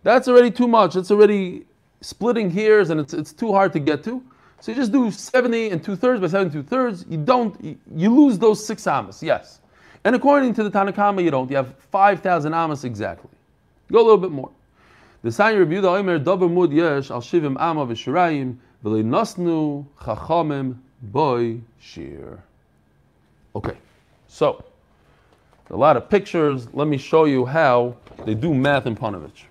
That's 0.02 0.26
already 0.26 0.50
too 0.50 0.68
much. 0.68 0.96
It's 0.96 1.10
already 1.10 1.66
splitting 2.00 2.50
hairs 2.50 2.88
and 2.88 2.98
it's, 2.98 3.12
it's 3.12 3.32
too 3.32 3.52
hard 3.52 3.74
to 3.74 3.78
get 3.78 4.02
to. 4.04 4.22
So 4.60 4.72
you 4.72 4.76
just 4.76 4.92
do 4.92 5.10
70 5.10 5.70
and 5.70 5.82
two 5.82 5.96
thirds 5.96 6.20
by 6.20 6.26
70 6.26 6.52
two 6.52 6.62
thirds. 6.62 7.06
You 7.08 7.16
don't, 7.16 7.78
you 7.94 8.14
lose 8.14 8.38
those 8.38 8.64
six 8.64 8.86
amas, 8.86 9.22
yes. 9.22 9.60
And 10.04 10.14
according 10.14 10.54
to 10.54 10.62
the 10.62 10.70
Tanakama, 10.70 11.22
you 11.22 11.30
don't. 11.30 11.50
You 11.50 11.56
have 11.56 11.74
5,000 11.90 12.52
amas 12.52 12.84
exactly. 12.84 13.30
Go 13.90 13.98
a 13.98 14.02
little 14.02 14.18
bit 14.18 14.30
more. 14.30 14.50
The 15.22 15.32
sign 15.32 15.56
review 15.58 15.80
the 15.80 15.88
Omer 15.88 16.18
Dover 16.18 16.48
Mud 16.48 16.72
Yesh 16.72 17.10
Al 17.10 17.20
Shivim 17.20 17.60
Ama 17.60 17.86
V'Shirayim 17.86 18.56
V'Lei 18.84 19.04
Nasnu 19.04 19.84
Chachamim 20.00 20.76
Boy 21.02 21.60
Shir. 21.78 22.42
Okay, 23.54 23.76
so 24.28 24.64
a 25.70 25.76
lot 25.76 25.96
of 25.96 26.08
pictures. 26.08 26.72
Let 26.72 26.88
me 26.88 26.96
show 26.96 27.24
you 27.24 27.44
how 27.44 27.96
they 28.24 28.34
do 28.34 28.54
math 28.54 28.86
in 28.86 28.96
Panovich. 28.96 29.44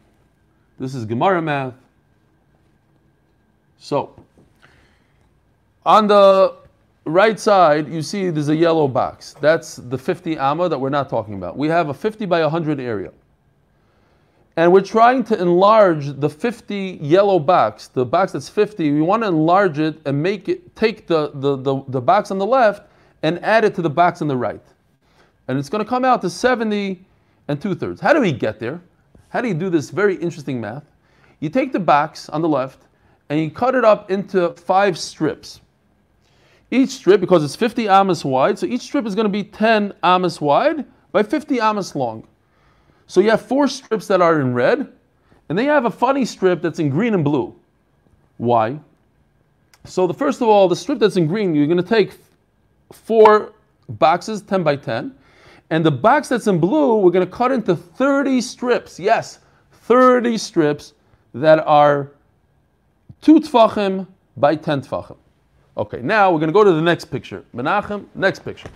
This 0.80 0.96
is 0.96 1.06
Gemara 1.06 1.42
math. 1.42 1.74
So, 3.78 4.14
on 5.86 6.08
the 6.08 6.56
right 7.06 7.40
side, 7.40 7.88
you 7.88 8.02
see 8.02 8.30
there's 8.30 8.50
a 8.50 8.56
yellow 8.56 8.88
box. 8.88 9.36
That's 9.42 9.78
the 9.78 9.98
50 9.98 10.38
amma 10.38 10.70
that 10.70 10.80
we're 10.80 10.90
not 10.90 11.10
talking 11.10 11.36
about. 11.36 11.58
We 11.58 11.68
have 11.68 11.90
a 11.90 11.94
50 11.94 12.26
by 12.26 12.42
100 12.42 12.80
area. 12.80 13.12
And 14.56 14.74
we're 14.74 14.82
trying 14.82 15.24
to 15.26 15.40
enlarge 15.40 16.20
the 16.20 16.30
50 16.30 17.00
yellow 17.02 17.40
box, 17.40 17.88
the 17.88 18.06
box 18.06 18.34
that's 18.34 18.50
50, 18.50 18.92
we 18.92 19.02
want 19.02 19.24
to 19.24 19.28
enlarge 19.28 19.80
it 19.80 20.02
and 20.06 20.22
make 20.22 20.50
it, 20.50 20.76
take 20.76 21.08
the, 21.08 21.32
the, 21.36 21.56
the, 21.56 21.82
the 21.88 22.02
box 22.02 22.30
on 22.30 22.38
the 22.38 22.46
left 22.46 22.90
and 23.24 23.44
add 23.44 23.64
it 23.64 23.74
to 23.76 23.82
the 23.82 23.90
box 23.90 24.22
on 24.22 24.28
the 24.28 24.36
right. 24.36 24.62
And 25.48 25.58
it's 25.58 25.70
going 25.70 25.84
to 25.84 25.90
come 25.90 26.04
out 26.04 26.22
to 26.24 26.30
70 26.30 27.00
and 27.48 27.62
two 27.62 27.74
thirds. 27.74 28.02
How 28.02 28.12
do 28.12 28.20
we 28.20 28.34
get 28.34 28.60
there? 28.60 28.82
How 29.30 29.42
do 29.42 29.48
you 29.48 29.54
do 29.54 29.70
this 29.70 29.92
very 29.92 30.16
interesting 30.16 30.60
math? 30.60 30.84
You 31.40 31.50
take 31.50 31.72
the 31.72 31.80
box 31.80 32.28
on 32.30 32.42
the 32.42 32.50
left 32.50 32.82
and 33.30 33.40
you 33.40 33.50
cut 33.50 33.76
it 33.76 33.86
up 33.86 34.12
into 34.12 34.50
five 34.56 34.98
strips. 34.98 35.62
Each 36.72 36.90
strip, 36.92 37.20
because 37.20 37.44
it's 37.44 37.56
50 37.56 37.90
amas 37.90 38.24
wide, 38.24 38.60
so 38.60 38.66
each 38.66 38.82
strip 38.82 39.06
is 39.06 39.16
going 39.16 39.26
to 39.26 39.32
be 39.32 39.44
10 39.44 39.94
amas 40.04 40.40
wide 40.40 40.86
by 41.12 41.24
50 41.24 41.60
amas 41.60 41.96
long. 41.96 42.28
So 43.08 43.22
you 43.22 43.32
have 43.32 43.42
four 43.42 43.68
strips 43.68 44.08
that 44.08 44.22
are 44.22 44.40
in 44.40 44.54
red, 44.54 44.92
and 45.50 45.58
then 45.58 45.66
you 45.66 45.72
have 45.72 45.86
a 45.86 45.92
funny 45.92 46.26
strip 46.26 46.62
that's 46.62 46.78
in 46.78 46.90
green 46.90 47.16
and 47.16 47.24
blue. 47.24 47.56
Why? 48.38 48.80
So 49.86 50.06
the 50.06 50.14
first 50.14 50.42
of 50.42 50.48
all, 50.48 50.68
the 50.68 50.76
strip 50.76 51.00
that's 51.00 51.18
in 51.18 51.26
green, 51.26 51.56
you're 51.56 51.66
going 51.66 51.78
to 51.78 51.84
take 51.84 52.14
four 52.92 53.54
boxes, 53.90 54.42
10 54.44 54.62
by 54.64 54.76
10. 54.76 55.16
And 55.72 55.86
the 55.86 55.92
box 55.92 56.30
that's 56.30 56.48
in 56.48 56.60
blue, 56.60 56.98
we're 56.98 57.12
going 57.12 57.26
to 57.26 57.32
cut 57.32 57.52
into 57.52 57.76
30 57.76 58.42
strips. 58.42 59.00
Yes, 59.00 59.40
30 59.72 60.38
strips 60.38 60.94
that 61.34 61.60
are 61.66 62.12
2 63.22 63.40
tfachim 63.40 64.08
by 64.38 64.56
10 64.56 64.82
tfachim. 64.82 65.18
Okay, 65.78 66.02
now 66.02 66.32
we're 66.32 66.40
going 66.40 66.50
to 66.50 66.54
go 66.54 66.64
to 66.64 66.72
the 66.74 66.82
next 66.82 67.06
picture. 67.06 67.44
Menachem, 67.56 68.06
next 68.16 68.40
picture. 68.44 68.70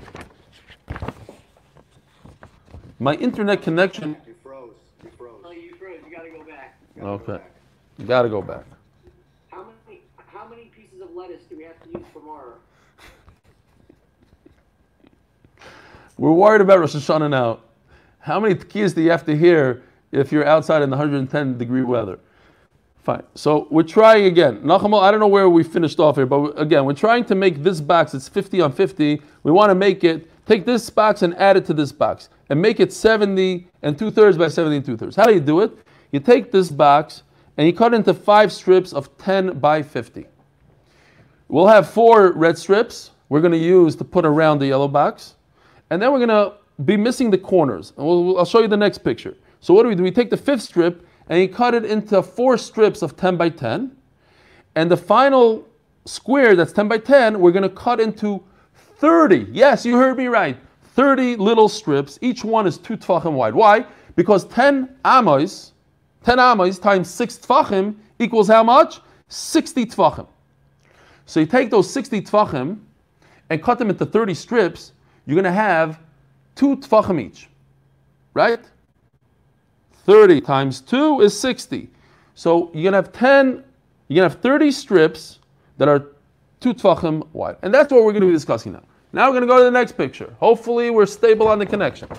My 3.00 3.16
internet 3.16 3.62
connection. 3.62 4.16
You 4.26 4.36
froze. 4.42 4.72
You 5.04 5.10
froze. 5.18 5.42
Oh, 5.44 5.52
you 5.52 5.76
froze. 5.76 6.00
You 6.10 6.16
gotta 6.16 6.30
go 6.30 6.44
back. 6.46 6.78
Gotta 6.96 7.02
go 7.06 7.14
Okay, 7.14 7.32
back. 7.34 7.52
you 7.98 8.06
got 8.06 8.22
to 8.22 8.30
go 8.30 8.42
back. 8.42 8.64
How 9.52 9.66
many 9.86 10.02
how 10.28 10.48
many 10.48 10.66
pieces 10.66 11.02
of 11.02 11.14
lettuce 11.14 11.44
do 11.50 11.58
we 11.58 11.64
have 11.64 11.82
to 11.84 11.90
use 11.90 12.08
tomorrow? 12.14 12.54
We're 16.18 16.32
worried 16.32 16.62
about 16.62 16.80
Rosh 16.80 16.96
Hashanah 16.96 17.30
now. 17.30 17.60
How 18.20 18.40
many 18.40 18.56
tkiyas 18.56 18.96
do 18.96 19.02
you 19.02 19.12
have 19.12 19.26
to 19.26 19.36
hear 19.36 19.84
if 20.14 20.32
you're 20.32 20.46
outside 20.46 20.82
in 20.82 20.90
the 20.90 20.96
110 20.96 21.58
degree 21.58 21.82
weather? 21.82 22.20
Fine. 23.04 23.24
So 23.36 23.68
we're 23.70 23.84
trying 23.84 24.26
again. 24.26 24.62
Nachamo, 24.62 25.02
I 25.02 25.12
don't 25.12 25.20
know 25.20 25.28
where 25.28 25.50
we 25.50 25.62
finished 25.62 26.00
off 26.00 26.16
here, 26.16 26.26
but 26.26 26.60
again, 26.60 26.86
we're 26.86 26.94
trying 26.94 27.26
to 27.26 27.36
make 27.36 27.62
this 27.62 27.82
box, 27.82 28.14
it's 28.14 28.30
50 28.30 28.62
on 28.62 28.72
50. 28.72 29.22
We 29.44 29.52
want 29.52 29.72
to 29.72 29.76
make 29.76 30.06
it, 30.06 30.30
take 30.46 30.66
this 30.66 30.90
box 30.90 31.22
and 31.22 31.36
add 31.36 31.58
it 31.58 31.66
to 31.66 31.74
this 31.74 31.92
box 31.92 32.30
and 32.50 32.62
make 32.62 32.80
it 32.80 32.94
70 32.94 33.68
and 33.82 34.00
two 34.00 34.10
thirds 34.10 34.38
by 34.38 34.48
70 34.48 34.78
and 34.78 34.86
two 34.86 34.96
thirds. 34.96 35.18
How 35.18 35.26
do 35.26 35.34
you 35.34 35.42
do 35.42 35.60
it? 35.60 35.72
You 36.12 36.22
take 36.22 36.52
this 36.52 36.72
box 36.72 37.24
and 37.58 37.68
you 37.68 37.74
cut 37.74 37.94
into 37.94 38.14
five 38.14 38.54
strips 38.54 38.94
of 38.94 39.16
10 39.18 39.60
by 39.60 39.82
50. 39.82 40.26
We'll 41.50 41.68
have 41.68 41.90
four 41.90 42.32
red 42.32 42.58
strips 42.58 43.12
we're 43.28 43.42
going 43.42 43.52
to 43.52 43.58
use 43.58 43.96
to 43.98 44.04
put 44.06 44.26
around 44.26 44.60
the 44.60 44.68
yellow 44.68 44.88
box. 44.88 45.36
And 45.90 46.02
then 46.02 46.12
we're 46.14 46.26
going 46.26 46.30
to 46.30 46.54
be 46.86 46.96
missing 46.96 47.32
the 47.32 47.38
corners. 47.38 47.92
And 47.98 48.06
we'll- 48.06 48.38
I'll 48.38 48.46
show 48.46 48.62
you 48.62 48.68
the 48.68 48.78
next 48.78 49.00
picture. 49.00 49.36
So 49.60 49.74
what 49.74 49.84
do 49.84 49.90
we 49.90 49.96
do? 49.96 50.04
We 50.04 50.12
take 50.12 50.30
the 50.30 50.38
fifth 50.38 50.62
strip 50.62 51.06
and 51.30 51.42
you 51.42 51.50
cut 51.50 51.74
it 51.74 51.86
into 51.86 52.22
four 52.22 52.58
strips 52.58 53.02
of 53.02 53.16
10 53.16 53.38
by 53.38 53.50
10. 53.50 53.96
And 54.76 54.90
the 54.90 54.98
final 54.98 55.68
square 56.06 56.56
that's 56.56 56.74
10 56.74 56.88
by 56.88 56.98
10, 56.98 57.40
we're 57.40 57.52
going 57.52 57.64
to 57.64 57.70
cut 57.70 58.00
into 58.00 58.44
30. 58.98 59.48
Yes, 59.52 59.86
you 59.86 59.98
heard 59.98 60.18
me 60.18 60.28
right. 60.28 60.58
30 60.96 61.38
little 61.38 61.70
strips. 61.70 62.20
Each 62.22 62.44
one 62.44 62.68
is 62.68 62.78
two 62.78 62.98
tfachim 62.98 63.34
wide. 63.34 63.56
Why? 63.56 63.86
Because 64.16 64.46
10 64.46 64.96
amos, 65.06 65.74
10 66.24 66.40
amos 66.40 66.78
times 66.78 67.10
6 67.10 67.38
tfachim 67.38 67.96
equals 68.20 68.48
how 68.48 68.64
much? 68.64 69.00
60 69.30 69.86
tfachim. 69.88 70.28
So 71.26 71.40
you 71.40 71.46
take 71.46 71.70
those 71.70 71.90
60 71.92 72.22
tfachim 72.22 72.80
and 73.50 73.64
cut 73.64 73.80
them 73.80 73.90
into 73.90 74.06
30 74.06 74.34
strips, 74.34 74.92
you're 75.26 75.36
going 75.36 75.46
to 75.46 75.52
have 75.52 76.00
two 76.56 76.78
tfachim 76.78 77.22
each. 77.22 77.50
Right? 78.34 78.60
30 80.06 80.42
times 80.42 80.82
2 80.82 81.22
is 81.22 81.40
60. 81.40 81.90
So 82.36 82.72
you're 82.74 82.92
going 82.92 82.94
to 82.94 82.98
have 82.98 83.14
10, 83.14 83.64
you're 84.08 84.22
going 84.22 84.30
to 84.30 84.36
have 84.36 84.42
30 84.42 84.72
strips 84.72 85.40
that 85.78 85.88
are 85.88 86.08
two 86.60 86.74
tfachim 86.74 87.28
wide. 87.34 87.58
And 87.62 87.74
that's 87.74 87.92
what 87.92 88.04
we're 88.04 88.12
going 88.12 88.22
to 88.22 88.28
be 88.28 88.34
discussing 88.34 88.74
now. 88.74 88.84
Now 89.12 89.28
we're 89.28 89.40
going 89.40 89.42
to 89.42 89.48
go 89.48 89.58
to 89.60 89.64
the 89.64 89.72
next 89.72 89.94
picture. 89.94 90.36
Hopefully 90.40 90.90
we're 90.90 91.06
stable 91.06 91.48
on 91.48 91.60
the 91.60 91.66
connection. 91.66 92.10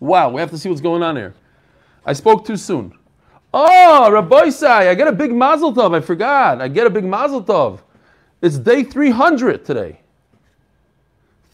Wow, 0.00 0.30
we 0.30 0.40
have 0.40 0.50
to 0.50 0.58
see 0.58 0.68
what's 0.68 0.80
going 0.80 1.02
on 1.02 1.16
here. 1.16 1.34
I 2.04 2.12
spoke 2.12 2.44
too 2.44 2.56
soon. 2.56 2.92
Oh, 3.56 4.10
Rabbi 4.10 4.50
I 4.64 4.94
get 4.94 5.06
a 5.06 5.12
big 5.12 5.32
mazel 5.32 5.72
tov. 5.72 5.94
I 5.94 6.00
forgot. 6.00 6.60
I 6.60 6.66
get 6.66 6.86
a 6.86 6.90
big 6.90 7.04
mazel 7.04 7.42
tov. 7.42 7.80
It's 8.42 8.58
day 8.58 8.82
300 8.82 9.64
today. 9.64 10.00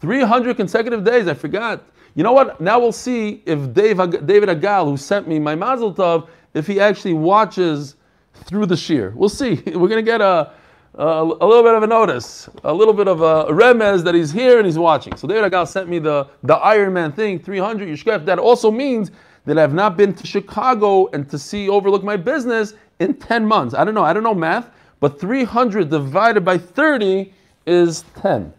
300 0.01 0.57
consecutive 0.57 1.03
days. 1.03 1.27
I 1.27 1.35
forgot. 1.35 1.83
You 2.15 2.23
know 2.23 2.33
what? 2.33 2.59
Now 2.59 2.79
we'll 2.79 2.91
see 2.91 3.41
if 3.45 3.73
Dave, 3.73 3.97
David 4.25 4.49
Agal, 4.49 4.85
who 4.85 4.97
sent 4.97 5.27
me 5.27 5.39
my 5.39 5.55
mazel 5.55 5.93
tov, 5.93 6.27
if 6.53 6.67
he 6.67 6.79
actually 6.79 7.13
watches 7.13 7.95
through 8.33 8.65
the 8.65 8.77
shear. 8.77 9.13
We'll 9.15 9.29
see. 9.29 9.55
We're 9.65 9.87
going 9.87 9.91
to 9.91 10.01
get 10.01 10.21
a, 10.21 10.51
a, 10.95 11.05
a 11.05 11.45
little 11.45 11.63
bit 11.63 11.75
of 11.75 11.83
a 11.83 11.87
notice, 11.87 12.49
a 12.63 12.73
little 12.73 12.93
bit 12.93 13.07
of 13.07 13.21
a 13.21 13.45
remez 13.45 14.03
that 14.03 14.15
he's 14.15 14.31
here 14.31 14.57
and 14.57 14.65
he's 14.65 14.77
watching. 14.77 15.15
So 15.15 15.27
David 15.27 15.51
Agal 15.51 15.67
sent 15.67 15.87
me 15.89 15.99
the, 15.99 16.27
the 16.43 16.55
Iron 16.55 16.93
Man 16.93 17.11
thing, 17.11 17.39
300 17.39 17.87
Yishkef. 17.87 18.25
That 18.25 18.39
also 18.39 18.71
means 18.71 19.11
that 19.45 19.57
I've 19.57 19.73
not 19.73 19.97
been 19.97 20.13
to 20.13 20.27
Chicago 20.27 21.07
and 21.13 21.29
to 21.29 21.39
see 21.39 21.69
overlook 21.69 22.03
my 22.03 22.17
business 22.17 22.73
in 22.99 23.15
10 23.15 23.45
months. 23.45 23.73
I 23.73 23.83
don't 23.83 23.95
know. 23.95 24.03
I 24.03 24.13
don't 24.13 24.23
know 24.23 24.35
math, 24.35 24.69
but 24.99 25.19
300 25.19 25.89
divided 25.89 26.45
by 26.45 26.57
30 26.57 27.33
is 27.65 28.03
10. 28.21 28.53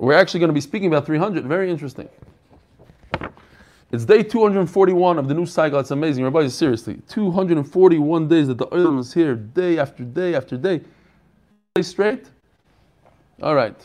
We're 0.00 0.14
actually 0.14 0.40
going 0.40 0.48
to 0.48 0.54
be 0.54 0.62
speaking 0.62 0.88
about 0.88 1.04
300. 1.04 1.44
Very 1.44 1.70
interesting. 1.70 2.08
It's 3.92 4.06
day 4.06 4.22
241 4.22 5.18
of 5.18 5.28
the 5.28 5.34
new 5.34 5.44
cycle. 5.44 5.78
It's 5.78 5.90
amazing. 5.90 6.24
Everybody, 6.24 6.48
seriously, 6.48 7.02
241 7.06 8.26
days 8.26 8.48
that 8.48 8.56
the 8.56 8.74
oil 8.74 8.98
is 8.98 9.12
here, 9.12 9.34
day 9.34 9.78
after 9.78 10.02
day 10.04 10.34
after 10.34 10.56
day. 10.56 10.80
Day 11.74 11.82
straight? 11.82 12.30
All 13.42 13.54
right. 13.54 13.76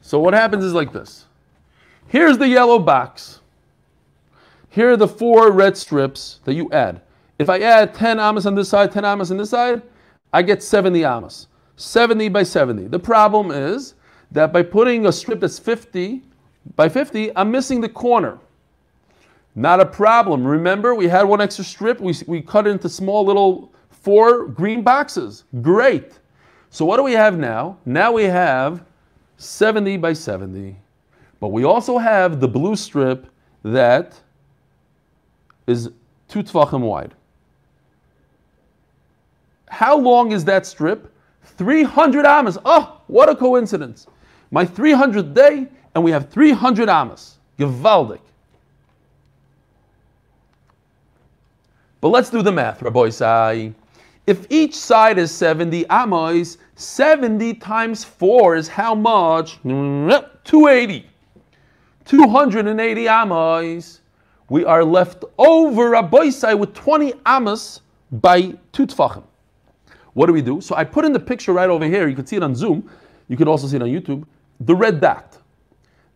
So 0.00 0.18
what 0.20 0.32
happens 0.32 0.64
is 0.64 0.72
like 0.72 0.90
this. 0.90 1.26
Here's 2.08 2.38
the 2.38 2.48
yellow 2.48 2.78
box. 2.78 3.40
Here 4.70 4.92
are 4.92 4.96
the 4.96 5.08
four 5.08 5.52
red 5.52 5.76
strips 5.76 6.40
that 6.44 6.54
you 6.54 6.70
add. 6.72 7.02
If 7.38 7.50
I 7.50 7.58
add 7.58 7.94
10 7.94 8.18
amas 8.18 8.46
on 8.46 8.54
this 8.54 8.70
side, 8.70 8.90
10 8.90 9.04
amas 9.04 9.30
on 9.30 9.36
this 9.36 9.50
side, 9.50 9.82
I 10.32 10.40
get 10.40 10.62
70 10.62 11.04
amas. 11.04 11.48
70 11.76 12.30
by 12.30 12.42
70. 12.42 12.86
The 12.86 12.98
problem 12.98 13.50
is 13.50 13.94
that 14.34 14.52
by 14.52 14.62
putting 14.62 15.06
a 15.06 15.12
strip 15.12 15.40
that's 15.40 15.58
50 15.58 16.22
by 16.76 16.88
50, 16.88 17.34
I'm 17.36 17.50
missing 17.50 17.80
the 17.80 17.88
corner. 17.88 18.38
Not 19.54 19.78
a 19.80 19.86
problem. 19.86 20.44
Remember, 20.44 20.94
we 20.94 21.06
had 21.06 21.22
one 21.22 21.40
extra 21.40 21.64
strip. 21.64 22.00
We, 22.00 22.14
we 22.26 22.42
cut 22.42 22.66
it 22.66 22.70
into 22.70 22.88
small 22.88 23.24
little 23.24 23.72
four 23.90 24.48
green 24.48 24.82
boxes. 24.82 25.44
Great. 25.62 26.18
So 26.70 26.84
what 26.84 26.96
do 26.96 27.04
we 27.04 27.12
have 27.12 27.38
now? 27.38 27.78
Now 27.86 28.10
we 28.10 28.24
have 28.24 28.84
70 29.36 29.98
by 29.98 30.12
70. 30.12 30.76
But 31.38 31.48
we 31.48 31.62
also 31.64 31.96
have 31.96 32.40
the 32.40 32.48
blue 32.48 32.74
strip 32.74 33.28
that 33.62 34.20
is 35.68 35.90
two 36.26 36.42
tfachim 36.42 36.80
wide. 36.80 37.14
How 39.68 39.96
long 39.96 40.32
is 40.32 40.44
that 40.46 40.66
strip? 40.66 41.12
300 41.56 42.26
amas. 42.26 42.58
Oh, 42.64 43.00
what 43.06 43.28
a 43.28 43.36
coincidence. 43.36 44.08
My 44.54 44.64
300th 44.64 45.34
day, 45.34 45.66
and 45.96 46.04
we 46.04 46.12
have 46.12 46.30
300 46.30 46.88
amas. 46.88 47.38
Gewaldig. 47.58 48.20
But 52.00 52.10
let's 52.10 52.30
do 52.30 52.40
the 52.40 52.52
math, 52.52 52.80
Rabbi 52.80 53.08
Sai. 53.08 53.72
If 54.28 54.46
each 54.50 54.76
side 54.76 55.18
is 55.18 55.32
70 55.32 55.86
amos, 55.90 56.58
70 56.76 57.54
times 57.54 58.04
4 58.04 58.54
is 58.54 58.68
how 58.68 58.94
much? 58.94 59.58
280. 59.64 61.10
280 62.04 63.08
amos. 63.08 64.02
We 64.50 64.64
are 64.64 64.84
left 64.84 65.24
over 65.36 65.90
Rabbi 65.90 66.30
Sai 66.30 66.54
with 66.54 66.74
20 66.74 67.12
amos 67.26 67.80
by 68.12 68.54
2 68.70 68.86
tfachim. 68.86 69.24
What 70.12 70.26
do 70.26 70.32
we 70.32 70.42
do? 70.42 70.60
So 70.60 70.76
I 70.76 70.84
put 70.84 71.04
in 71.04 71.12
the 71.12 71.18
picture 71.18 71.52
right 71.52 71.68
over 71.68 71.86
here. 71.86 72.06
You 72.06 72.14
can 72.14 72.24
see 72.24 72.36
it 72.36 72.44
on 72.44 72.54
Zoom. 72.54 72.88
You 73.26 73.36
can 73.36 73.48
also 73.48 73.66
see 73.66 73.74
it 73.74 73.82
on 73.82 73.88
YouTube. 73.88 74.24
The 74.64 74.74
red 74.74 75.00
dot. 75.00 75.38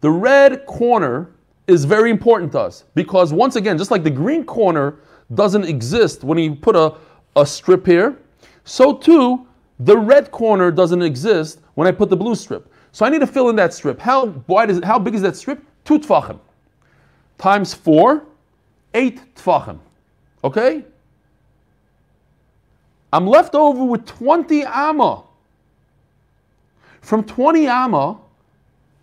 The 0.00 0.10
red 0.10 0.64
corner 0.66 1.30
is 1.66 1.84
very 1.84 2.10
important 2.10 2.52
to 2.52 2.60
us 2.60 2.84
because 2.94 3.32
once 3.32 3.56
again, 3.56 3.76
just 3.76 3.90
like 3.90 4.04
the 4.04 4.10
green 4.10 4.44
corner 4.44 4.96
doesn't 5.34 5.64
exist 5.64 6.24
when 6.24 6.38
you 6.38 6.54
put 6.54 6.76
a, 6.76 6.94
a 7.36 7.44
strip 7.44 7.86
here, 7.86 8.16
so 8.64 8.96
too 8.96 9.46
the 9.80 9.96
red 9.96 10.30
corner 10.30 10.70
doesn't 10.70 11.02
exist 11.02 11.60
when 11.74 11.86
I 11.86 11.92
put 11.92 12.10
the 12.10 12.16
blue 12.16 12.34
strip. 12.34 12.72
So 12.92 13.04
I 13.06 13.10
need 13.10 13.20
to 13.20 13.26
fill 13.26 13.48
in 13.50 13.56
that 13.56 13.74
strip. 13.74 14.00
How 14.00 14.26
wide 14.46 14.70
is 14.70 14.78
it? 14.78 14.84
How 14.84 14.98
big 14.98 15.14
is 15.14 15.22
that 15.22 15.36
strip? 15.36 15.62
Two 15.84 15.98
tfachim 15.98 16.40
times 17.38 17.72
four, 17.72 18.24
eight 18.94 19.34
tfachim. 19.36 19.78
Okay? 20.44 20.84
I'm 23.12 23.26
left 23.26 23.54
over 23.54 23.84
with 23.84 24.04
20 24.04 24.64
amma. 24.64 25.22
From 27.00 27.24
20 27.24 27.66
amma, 27.66 28.18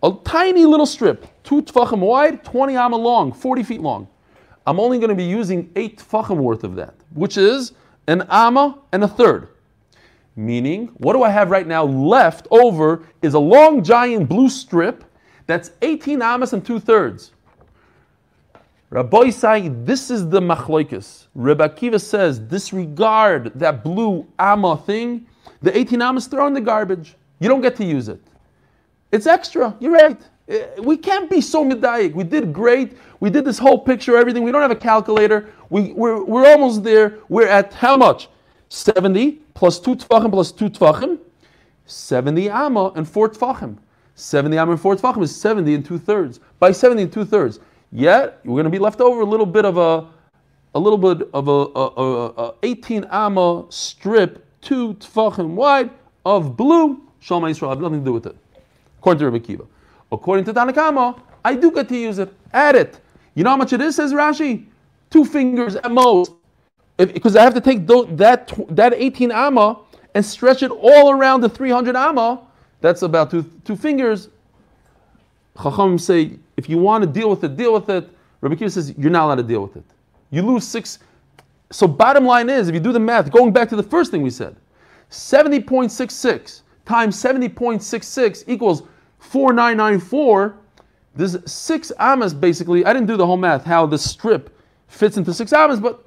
a 0.02 0.12
tiny 0.24 0.64
little 0.64 0.86
strip, 0.86 1.26
two 1.42 1.62
tfachim 1.62 2.00
wide, 2.00 2.44
20 2.44 2.76
amma 2.76 2.96
long, 2.96 3.32
40 3.32 3.62
feet 3.62 3.80
long. 3.80 4.08
I'm 4.66 4.80
only 4.80 4.98
going 4.98 5.10
to 5.10 5.14
be 5.16 5.24
using 5.24 5.70
eight 5.76 5.98
tfachim 5.98 6.36
worth 6.36 6.64
of 6.64 6.76
that, 6.76 6.94
which 7.14 7.36
is 7.36 7.72
an 8.08 8.26
amma 8.28 8.78
and 8.92 9.04
a 9.04 9.08
third. 9.08 9.48
Meaning, 10.34 10.88
what 10.98 11.14
do 11.14 11.22
I 11.22 11.30
have 11.30 11.50
right 11.50 11.66
now 11.66 11.84
left 11.84 12.46
over 12.50 13.06
is 13.22 13.34
a 13.34 13.38
long 13.38 13.82
giant 13.82 14.28
blue 14.28 14.50
strip 14.50 15.04
that's 15.46 15.70
18 15.82 16.20
amas 16.20 16.52
and 16.52 16.64
two 16.64 16.78
thirds. 16.78 17.32
Rabbi 18.90 19.30
saying 19.30 19.84
this 19.84 20.10
is 20.10 20.28
the 20.28 20.40
machloikis. 20.40 21.26
Rabbi 21.34 21.66
Akiva 21.66 22.00
says 22.00 22.38
disregard 22.38 23.52
that 23.58 23.82
blue 23.82 24.26
amma 24.38 24.76
thing. 24.76 25.26
The 25.62 25.76
18 25.76 26.02
amas 26.02 26.26
throw 26.26 26.46
in 26.46 26.54
the 26.54 26.60
garbage. 26.60 27.16
You 27.40 27.48
don't 27.48 27.60
get 27.60 27.76
to 27.76 27.84
use 27.84 28.08
it. 28.08 28.20
It's 29.12 29.26
extra. 29.26 29.74
You're 29.80 29.92
right. 29.92 30.20
Eh, 30.48 30.66
We 30.82 30.96
can't 30.96 31.30
be 31.30 31.40
so 31.40 31.64
medayik. 31.64 32.14
We 32.14 32.24
did 32.24 32.52
great. 32.52 32.96
We 33.20 33.30
did 33.30 33.44
this 33.44 33.58
whole 33.58 33.78
picture, 33.78 34.16
everything. 34.16 34.42
We 34.42 34.52
don't 34.52 34.62
have 34.62 34.70
a 34.70 34.76
calculator. 34.76 35.50
We, 35.70 35.92
we're, 35.92 36.22
we're 36.22 36.46
almost 36.46 36.82
there. 36.84 37.18
We're 37.28 37.48
at 37.48 37.72
how 37.72 37.96
much? 37.96 38.28
70 38.68 39.40
plus 39.54 39.78
2 39.78 39.96
tfachim 39.96 40.30
plus 40.30 40.52
2 40.52 40.70
tfachim. 40.70 41.18
70 41.86 42.50
amma 42.50 42.92
and 42.96 43.08
4 43.08 43.30
tfachim. 43.30 43.78
70 44.16 44.58
amma 44.58 44.72
and 44.72 44.80
4 44.80 44.96
tfachim 44.96 45.22
is 45.22 45.34
70 45.34 45.74
and 45.74 45.84
2 45.84 45.98
thirds. 45.98 46.40
By 46.58 46.72
70 46.72 47.02
and 47.02 47.12
2 47.12 47.24
thirds. 47.24 47.60
Yet, 47.92 48.40
we're 48.44 48.54
going 48.54 48.64
to 48.64 48.70
be 48.70 48.78
left 48.78 49.00
over 49.00 49.20
a 49.20 49.24
little 49.24 49.46
bit 49.46 49.64
of 49.64 49.78
a, 49.78 50.06
a 50.74 50.78
little 50.78 50.98
bit 50.98 51.28
of 51.32 51.48
a, 51.48 51.50
a, 51.50 51.86
a, 51.96 52.26
a 52.48 52.54
18 52.64 53.04
amma 53.04 53.66
strip, 53.70 54.44
2 54.62 54.94
tfachim 54.94 55.54
wide 55.54 55.90
of 56.24 56.56
blue. 56.56 57.00
Shalom 57.20 57.44
Yisrael 57.44 57.68
I 57.68 57.70
have 57.70 57.80
nothing 57.80 58.00
to 58.00 58.04
do 58.04 58.12
with 58.12 58.26
it. 58.26 58.36
According 59.06 59.20
to 59.20 59.30
Rabbi 59.30 59.46
Kiva. 59.46 59.64
According 60.10 60.44
to 60.46 60.52
Tanakama, 60.52 61.20
I 61.44 61.54
do 61.54 61.70
get 61.70 61.88
to 61.90 61.96
use 61.96 62.18
it. 62.18 62.32
Add 62.52 62.74
it. 62.74 62.98
You 63.36 63.44
know 63.44 63.50
how 63.50 63.56
much 63.56 63.72
it 63.72 63.80
is, 63.80 63.94
says 63.94 64.12
Rashi? 64.12 64.66
Two 65.10 65.24
fingers 65.24 65.76
at 65.76 65.92
most. 65.92 66.32
Because 66.96 67.36
I 67.36 67.44
have 67.44 67.54
to 67.54 67.60
take 67.60 67.86
that, 67.86 68.52
that 68.70 68.94
18 68.94 69.30
amma 69.30 69.78
and 70.16 70.26
stretch 70.26 70.64
it 70.64 70.72
all 70.72 71.12
around 71.12 71.42
the 71.42 71.48
300 71.48 71.94
amma. 71.94 72.40
That's 72.80 73.02
about 73.02 73.30
two, 73.30 73.44
two 73.64 73.76
fingers. 73.76 74.28
Chacham 75.56 76.00
say, 76.00 76.32
if 76.56 76.68
you 76.68 76.78
want 76.78 77.04
to 77.04 77.08
deal 77.08 77.30
with 77.30 77.44
it, 77.44 77.56
deal 77.56 77.74
with 77.74 77.88
it. 77.88 78.10
Rabbi 78.40 78.56
Kiva 78.56 78.70
says, 78.70 78.92
you're 78.98 79.12
not 79.12 79.26
allowed 79.26 79.36
to 79.36 79.44
deal 79.44 79.62
with 79.62 79.76
it. 79.76 79.84
You 80.30 80.42
lose 80.42 80.66
six. 80.66 80.98
So 81.70 81.86
bottom 81.86 82.24
line 82.24 82.50
is, 82.50 82.66
if 82.66 82.74
you 82.74 82.80
do 82.80 82.90
the 82.90 82.98
math, 82.98 83.30
going 83.30 83.52
back 83.52 83.68
to 83.68 83.76
the 83.76 83.84
first 83.84 84.10
thing 84.10 84.22
we 84.22 84.30
said, 84.30 84.56
70.66 85.12 86.62
times 86.86 87.20
70.66 87.22 88.44
equals 88.46 88.84
4994. 89.26 90.56
There's 91.14 91.50
six 91.50 91.92
amas 91.98 92.34
basically. 92.34 92.84
I 92.84 92.92
didn't 92.92 93.08
do 93.08 93.16
the 93.16 93.26
whole 93.26 93.36
math, 93.36 93.64
how 93.64 93.86
the 93.86 93.98
strip 93.98 94.56
fits 94.88 95.16
into 95.16 95.32
six 95.34 95.52
amas, 95.52 95.80
but 95.80 96.04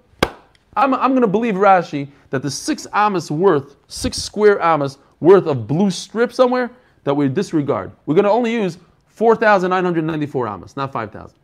I'm, 0.75 0.93
I'm 0.93 1.11
going 1.11 1.21
to 1.21 1.27
believe 1.27 1.55
Rashi 1.55 2.07
that 2.29 2.41
the 2.41 2.51
six 2.51 2.87
amas 2.93 3.29
worth, 3.29 3.75
six 3.87 4.17
square 4.17 4.61
amas 4.61 4.97
worth 5.19 5.47
of 5.47 5.67
blue 5.67 5.91
strip 5.91 6.31
somewhere 6.31 6.71
that 7.03 7.13
we 7.13 7.27
disregard. 7.27 7.91
We're 8.05 8.15
going 8.15 8.25
to 8.25 8.31
only 8.31 8.53
use 8.53 8.77
4,994 9.07 10.47
amas, 10.47 10.77
not 10.77 10.93
5,000. 10.93 11.37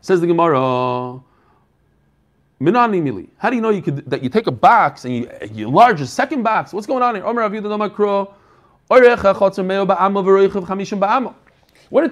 Says 0.00 0.20
the 0.20 0.26
Gemara, 0.26 1.20
Minani 2.62 3.02
mili. 3.02 3.28
How 3.38 3.50
do 3.50 3.56
you 3.56 3.62
know 3.62 3.70
you 3.70 3.82
could 3.82 4.08
that 4.08 4.22
you 4.22 4.28
take 4.28 4.46
a 4.46 4.52
box 4.52 5.04
and 5.04 5.14
you, 5.14 5.30
you 5.52 5.66
enlarge 5.66 6.00
a 6.00 6.06
second 6.06 6.44
box? 6.44 6.72
What's 6.72 6.86
going 6.86 7.02
on 7.02 7.16
here? 7.16 7.24
Omer 7.24 7.42
Aviv 7.42 7.62
Dama 7.64 7.90
When 8.92 9.04
it 9.04 9.16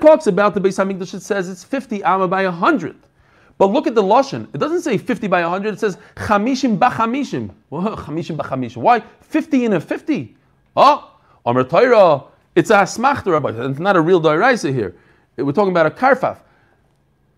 talks 0.00 0.26
about 0.26 0.54
the 0.54 0.60
Beis 0.62 0.78
Hamikdash, 0.78 1.12
it 1.12 1.20
says 1.20 1.50
it's 1.50 1.62
50 1.62 2.02
amma 2.04 2.26
by 2.26 2.44
100. 2.44 2.96
But 3.58 3.66
look 3.66 3.86
at 3.86 3.94
the 3.94 4.02
lashon. 4.02 4.48
It 4.54 4.58
doesn't 4.58 4.80
say 4.80 4.96
50 4.96 5.28
by 5.28 5.42
100. 5.42 5.74
It 5.74 5.80
says 5.80 5.98
chamishim 6.16 6.78
b'chamishim. 6.78 7.50
Well, 7.68 7.82
chamishim 7.98 8.38
b'chamishim. 8.38 8.78
Why 8.78 9.00
50 9.20 9.66
in 9.66 9.74
a 9.74 9.80
50? 9.80 10.34
Oh, 10.74 11.14
Omer 11.44 11.64
Torah. 11.64 12.24
It's 12.54 12.70
a 12.70 12.76
hasmachta, 12.76 13.26
Rabbi. 13.26 13.50
It's 13.50 13.78
not 13.78 13.96
a 13.96 14.00
real 14.00 14.22
dairaisa 14.22 14.72
here. 14.72 14.96
We're 15.36 15.52
talking 15.52 15.72
about 15.72 15.84
a 15.84 15.90
karfaf. 15.90 16.38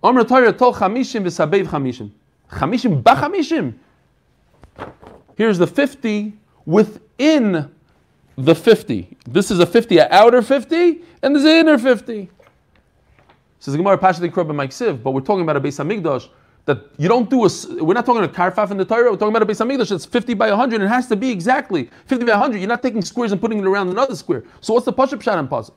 Omer 0.05 0.23
Torah 0.23 0.53
tol 0.53 0.73
chamishim 0.73 1.25
v'sabev 1.25 1.67
chamishim. 1.67 2.13
Chamishim 2.53 3.03
b'chamishim. 3.03 3.75
Here's 5.35 5.59
the 5.59 5.67
50 5.67 6.33
within 6.65 7.73
the 8.37 8.55
50. 8.55 9.17
This 9.27 9.51
is 9.51 9.59
a 9.59 9.67
50, 9.67 9.99
an 9.99 10.09
outer 10.11 10.43
50, 10.43 11.03
and 11.23 11.35
there's 11.35 11.45
an 11.45 11.51
inner 11.51 11.79
50. 11.79 12.31
Says 13.59 13.77
Gemara 13.77 13.99
Pashat 13.99 14.29
Krab 14.31 14.55
Mike 14.55 14.71
Siv, 14.71 15.03
but 15.03 15.13
we're 15.13 15.21
talking 15.21 15.43
about 15.43 15.57
a 15.57 15.61
Beis 15.61 15.79
Hamikdash 15.79 16.29
that 16.65 16.79
you 16.99 17.09
don't 17.09 17.31
do 17.31 17.45
a. 17.45 17.51
We're 17.83 17.95
not 17.95 18.07
talking 18.07 18.25
a 18.25 18.29
karfaf 18.29 18.71
in 18.71 18.77
the 18.77 18.85
Torah. 18.85 19.11
We're 19.11 19.17
talking 19.17 19.35
about 19.35 19.43
a 19.43 19.47
Beis 19.47 19.65
Hamikdash 19.65 19.91
that's 19.91 20.05
50 20.05 20.35
by 20.35 20.49
100. 20.51 20.83
It 20.83 20.89
has 20.89 21.07
to 21.09 21.17
be 21.17 21.31
exactly 21.31 21.89
50 22.07 22.25
by 22.25 22.33
100. 22.33 22.59
You're 22.59 22.69
not 22.69 22.83
taking 22.83 23.03
squares 23.03 23.33
and 23.33 23.41
putting 23.41 23.59
it 23.59 23.65
around 23.65 23.91
another 23.91 24.17
square. 24.17 24.43
So 24.61 24.75
what's 24.75 24.87
the 24.87 24.93
pashup 24.93 25.23
shot 25.23 25.39
and 25.39 25.49
pasuk? 25.49 25.75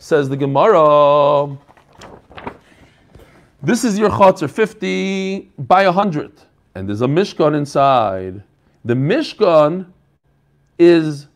Says 0.00 0.28
the 0.28 0.36
Gemara. 0.36 1.58
This 3.60 3.82
is 3.82 3.98
your 3.98 4.08
chotzer 4.08 4.48
50 4.48 5.50
by 5.58 5.84
100, 5.84 6.30
and 6.76 6.88
there's 6.88 7.02
a 7.02 7.06
Mishkan 7.06 7.56
inside. 7.56 8.44
The 8.84 8.94
Mishkan 8.94 9.86
is 10.78 11.26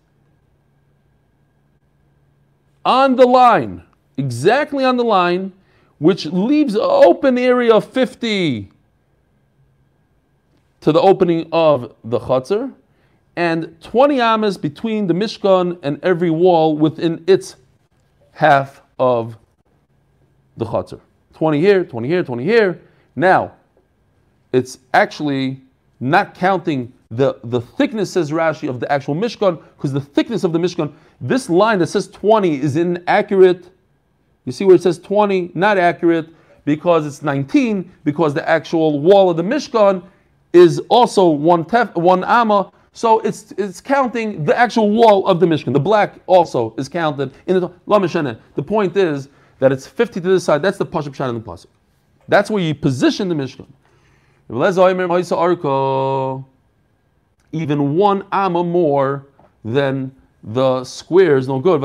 on 2.85 3.16
the 3.16 3.27
line, 3.27 3.83
exactly 4.16 4.85
on 4.85 4.97
the 4.99 5.05
line, 5.05 5.53
which 5.99 6.27
leaves 6.27 6.77
an 6.77 6.83
open 6.85 7.37
area 7.39 7.75
of 7.75 7.85
50 7.87 8.70
to 10.81 10.93
the 10.93 11.01
opening 11.01 11.49
of 11.51 11.93
the 12.05 12.20
chutzner, 12.20 12.73
and 13.35 13.81
20 13.83 14.20
amas 14.20 14.57
between 14.57 15.09
the 15.09 15.14
Mishkan 15.14 15.77
and 15.83 15.99
every 16.05 16.31
wall 16.31 16.77
within 16.79 17.25
its 17.27 17.57
half 18.31 18.81
of 18.97 19.37
the 20.57 20.66
chutzner. 20.66 21.01
20 21.43 21.61
here, 21.61 21.84
20 21.84 22.07
here, 22.07 22.22
20 22.22 22.45
here. 22.45 22.80
Now, 23.16 23.55
it's 24.53 24.78
actually 24.95 25.61
not 25.99 26.36
counting 26.36 26.93
the, 27.11 27.40
the 27.43 27.61
thickness, 27.61 28.12
says 28.12 28.30
Rashi, 28.30 28.68
of 28.68 28.78
the 28.78 28.90
actual 28.93 29.16
Mishkan, 29.16 29.61
because 29.76 29.93
the 29.93 30.01
thickness 30.01 30.45
of 30.45 30.53
the 30.53 30.61
Mishkan, 30.61 30.93
this 31.20 31.51
line 31.51 31.80
that 31.80 31.88
says 31.88 32.07
20 32.07 32.61
is 32.61 32.76
inaccurate. 32.76 33.70
You 34.45 34.53
see 34.53 34.64
where 34.64 34.76
it 34.76 34.84
says 34.84 35.01
20, 35.01 35.51
not 35.55 35.78
accurate, 35.78 36.28
because 36.64 37.07
it's 37.07 37.22
19, 37.22 37.90
because 38.05 38.34
the 38.34 38.49
actual 38.49 39.01
wall 39.01 39.28
of 39.28 39.36
the 39.36 39.43
Mishkan 39.43 40.01
is 40.53 40.80
also 40.90 41.28
one 41.28 41.64
tef, 41.64 41.93
one 41.97 42.22
amma. 42.22 42.70
So 42.93 43.18
it's 43.18 43.51
it's 43.59 43.80
counting 43.80 44.45
the 44.45 44.57
actual 44.57 44.90
wall 44.90 45.26
of 45.26 45.40
the 45.40 45.47
Mishkan. 45.47 45.72
The 45.72 45.80
black 45.80 46.20
also 46.26 46.72
is 46.78 46.88
counted 46.88 47.32
in 47.49 47.59
the 47.59 47.68
La 47.86 47.99
Mishana. 47.99 48.38
The 48.55 48.62
point 48.62 48.97
is 48.97 49.28
that 49.63 49.71
it's 49.71 49.87
50 49.87 50.21
to 50.21 50.29
this 50.29 50.43
side. 50.43 50.61
That's 50.61 50.77
the 50.77 50.85
Pashup 50.85 51.15
Shan 51.15 51.29
in 51.29 51.37
the 51.37 51.41
Pasuk. 51.41 51.69
That's 52.27 52.51
where 52.51 52.61
you 52.61 52.75
position 52.75 53.29
the 53.29 53.37
Mishkan. 53.37 53.69
Even 57.53 57.97
one 57.97 58.27
amma 58.33 58.65
more 58.65 59.29
than 59.65 60.13
the 60.43 60.83
square 60.83 61.37
is 61.37 61.47
no 61.47 61.61
good. 61.61 61.81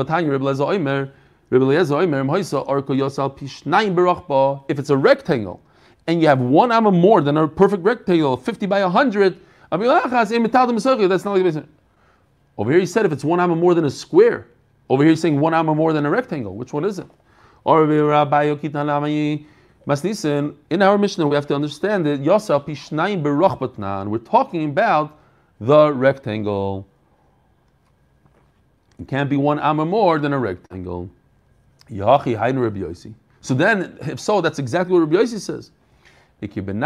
it's 4.80 4.90
a 4.90 4.96
rectangle 4.96 5.60
and 6.08 6.20
you 6.20 6.26
have 6.26 6.40
one 6.40 6.72
amma 6.72 6.90
more 6.90 7.20
than 7.20 7.36
a 7.36 7.46
perfect 7.46 7.84
rectangle, 7.84 8.36
50 8.36 8.66
by 8.66 8.82
100, 8.82 9.38
Abilachas 9.70 10.32
imital 10.32 10.72
Masachia, 10.72 11.08
that's 11.08 11.24
not 11.24 11.38
like 11.38 11.64
Over 12.56 12.72
here 12.72 12.80
he 12.80 12.86
said 12.86 13.06
if 13.06 13.12
it's 13.12 13.22
one 13.22 13.38
amma 13.38 13.54
more 13.54 13.74
than 13.74 13.84
a 13.84 13.90
square. 13.90 14.48
Over 14.90 15.04
here 15.04 15.10
he's 15.10 15.20
saying 15.20 15.38
one 15.38 15.54
amma 15.54 15.76
more 15.76 15.92
than 15.92 16.04
a 16.06 16.10
rectangle. 16.10 16.56
Which 16.56 16.72
one 16.72 16.84
is 16.84 16.98
it? 16.98 17.06
Or 17.64 17.84
Rabbi 17.84 18.46
Yokitanami 18.46 19.44
Masnisen, 19.86 20.54
in 20.70 20.82
our 20.82 20.98
Mishnah 20.98 21.26
we 21.26 21.34
have 21.34 21.46
to 21.46 21.54
understand 21.54 22.06
it. 22.06 22.22
Yosal 22.22 22.64
Pishnayim 22.64 23.22
Berachbatnan. 23.22 24.08
We're 24.08 24.18
talking 24.18 24.68
about 24.68 25.18
the 25.60 25.92
rectangle. 25.92 26.86
It 28.98 29.08
can't 29.08 29.30
be 29.30 29.36
one 29.36 29.58
amma 29.60 29.86
more 29.86 30.18
than 30.18 30.32
a 30.32 30.38
rectangle. 30.38 31.08
Yachi 31.90 32.38
Hainu 32.38 32.62
Rabbi. 32.62 32.92
So 33.40 33.54
then, 33.54 33.96
if 34.02 34.20
so, 34.20 34.40
that's 34.40 34.58
exactly 34.58 34.92
what 34.92 35.00
Rabbi 35.00 35.16
Yossi 35.16 35.40
says. 35.40 35.70
In 36.40 36.82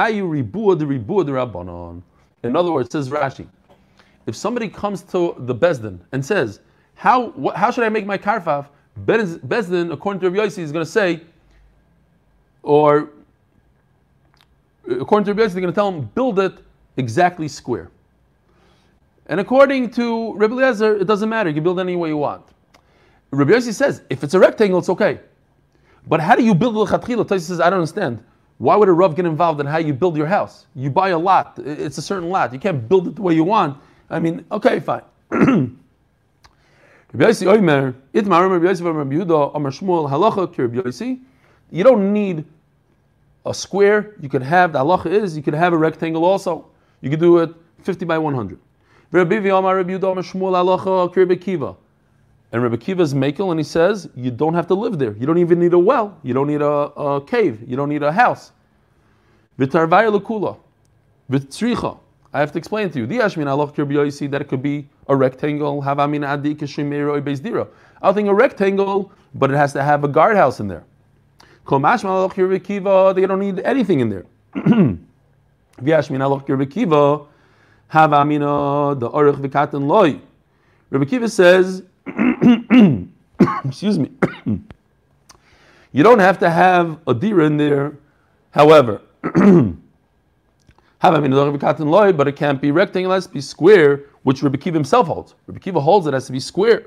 other 2.56 2.72
words, 2.72 2.90
says 2.90 3.10
Rashi, 3.10 3.46
if 4.26 4.36
somebody 4.36 4.68
comes 4.68 5.02
to 5.02 5.34
the 5.38 5.54
Bezdin 5.54 5.98
and 6.12 6.24
says, 6.24 6.60
how, 6.94 7.32
wh- 7.32 7.54
how 7.54 7.70
should 7.70 7.84
I 7.84 7.88
make 7.88 8.06
my 8.06 8.16
karfaf? 8.16 8.66
Bez- 8.96 9.38
Bezdin, 9.38 9.92
according 9.92 10.20
to 10.20 10.30
Rabbi 10.30 10.46
Yossi, 10.46 10.58
is 10.58 10.72
going 10.72 10.84
to 10.84 10.90
say, 10.90 11.22
or 12.62 13.10
according 14.88 15.24
to 15.26 15.32
Rabbi 15.32 15.48
Yossi, 15.48 15.52
they're 15.52 15.60
going 15.62 15.72
to 15.72 15.74
tell 15.74 15.88
him, 15.88 16.10
build 16.14 16.38
it 16.38 16.54
exactly 16.96 17.48
square. 17.48 17.90
And 19.26 19.40
according 19.40 19.90
to 19.92 20.34
Rabbi 20.34 20.54
Eliezer, 20.54 20.96
it 20.96 21.06
doesn't 21.06 21.28
matter. 21.28 21.48
You 21.48 21.54
can 21.54 21.64
build 21.64 21.80
any 21.80 21.96
way 21.96 22.10
you 22.10 22.16
want. 22.18 22.44
Rabbi 23.30 23.52
Yossi 23.52 23.72
says, 23.72 24.02
if 24.10 24.22
it's 24.22 24.34
a 24.34 24.38
rectangle, 24.38 24.78
it's 24.78 24.90
okay. 24.90 25.20
But 26.06 26.20
how 26.20 26.34
do 26.34 26.44
you 26.44 26.54
build 26.54 26.74
the 26.74 26.84
chatchila? 26.84 27.24
Tosi 27.24 27.40
says, 27.40 27.60
I 27.60 27.70
don't 27.70 27.78
understand. 27.78 28.22
Why 28.58 28.76
would 28.76 28.88
a 28.88 28.92
Rav 28.92 29.16
get 29.16 29.24
involved 29.24 29.60
in 29.60 29.66
how 29.66 29.78
you 29.78 29.92
build 29.92 30.16
your 30.16 30.26
house? 30.26 30.66
You 30.74 30.90
buy 30.90 31.10
a 31.10 31.18
lot. 31.18 31.58
It's 31.64 31.98
a 31.98 32.02
certain 32.02 32.28
lot. 32.28 32.52
You 32.52 32.58
can't 32.58 32.88
build 32.88 33.08
it 33.08 33.16
the 33.16 33.22
way 33.22 33.34
you 33.34 33.44
want. 33.44 33.78
I 34.10 34.18
mean, 34.18 34.44
okay, 34.52 34.80
fine. 34.80 35.02
You 37.14 37.18
don't 41.84 42.12
need 42.12 42.44
a 43.44 43.52
square. 43.52 44.14
You 44.20 44.28
could 44.28 44.42
have 44.42 44.72
the 44.72 44.78
halacha 44.78 45.06
is 45.06 45.36
you 45.36 45.42
could 45.42 45.54
have 45.54 45.72
a 45.74 45.76
rectangle 45.76 46.24
also. 46.24 46.66
You 47.02 47.10
could 47.10 47.20
do 47.20 47.38
it 47.38 47.50
50 47.82 48.06
by 48.06 48.16
100. 48.16 48.58
Rabbi 49.10 49.34
V'Amar 49.36 49.76
Rabbi 49.76 49.92
Yudah 49.92 50.12
Amar 50.12 50.22
Shmuel 50.22 51.12
halacha 51.12 51.76
And 52.52 52.62
Rabbi 52.62 52.76
is 52.76 53.12
makel, 53.12 53.50
and 53.50 53.60
he 53.60 53.64
says 53.64 54.08
you 54.14 54.30
don't 54.30 54.54
have 54.54 54.66
to 54.68 54.74
live 54.74 54.98
there. 54.98 55.14
You 55.18 55.26
don't 55.26 55.38
even 55.38 55.58
need 55.58 55.74
a 55.74 55.78
well. 55.78 56.16
You 56.22 56.32
don't 56.32 56.46
need 56.46 56.62
a, 56.62 56.66
a 56.66 57.20
cave. 57.20 57.62
You 57.66 57.76
don't 57.76 57.90
need 57.90 58.02
a 58.02 58.10
house. 58.10 58.52
I 62.32 62.40
have 62.40 62.52
to 62.52 62.58
explain 62.58 62.90
to 62.90 62.98
you. 62.98 63.06
That 63.06 64.48
could 64.48 64.62
be 64.62 64.88
a 65.08 65.16
rectangle. 65.16 65.82
I'll 65.82 68.14
think 68.14 68.28
a 68.28 68.34
rectangle, 68.34 69.12
but 69.34 69.50
it 69.50 69.56
has 69.56 69.72
to 69.74 69.82
have 69.82 70.04
a 70.04 70.08
guardhouse 70.08 70.60
in 70.60 70.68
there. 70.68 70.84
They 71.68 73.26
don't 73.26 73.38
need 73.38 73.60
anything 73.60 74.00
in 74.00 74.08
there. 74.08 74.24
Rabbi 80.90 81.04
Kiva 81.04 81.28
says 81.28 81.82
excuse 83.64 83.98
me, 83.98 84.10
you 85.92 86.02
don't 86.02 86.18
have 86.18 86.38
to 86.40 86.50
have 86.50 86.98
a 87.06 87.14
dira 87.14 87.46
in 87.46 87.56
there. 87.56 87.96
However, 88.50 89.00
have 89.24 89.34
I 89.34 89.40
mean 89.40 89.40
loy, 89.40 89.76
but 91.02 92.28
it 92.28 92.36
can't 92.36 92.60
be 92.60 92.70
rectangular, 92.70 93.14
it 93.14 93.16
has 93.16 93.26
to 93.26 93.32
be 93.32 93.40
square, 93.40 94.04
which 94.22 94.42
Rabbi 94.42 94.56
Kiva 94.56 94.76
himself 94.76 95.08
holds. 95.08 95.34
Rabbi 95.46 95.58
Kiva 95.58 95.80
holds 95.80 96.06
it 96.06 96.14
has 96.14 96.26
to 96.26 96.32
be 96.32 96.40
square. 96.40 96.86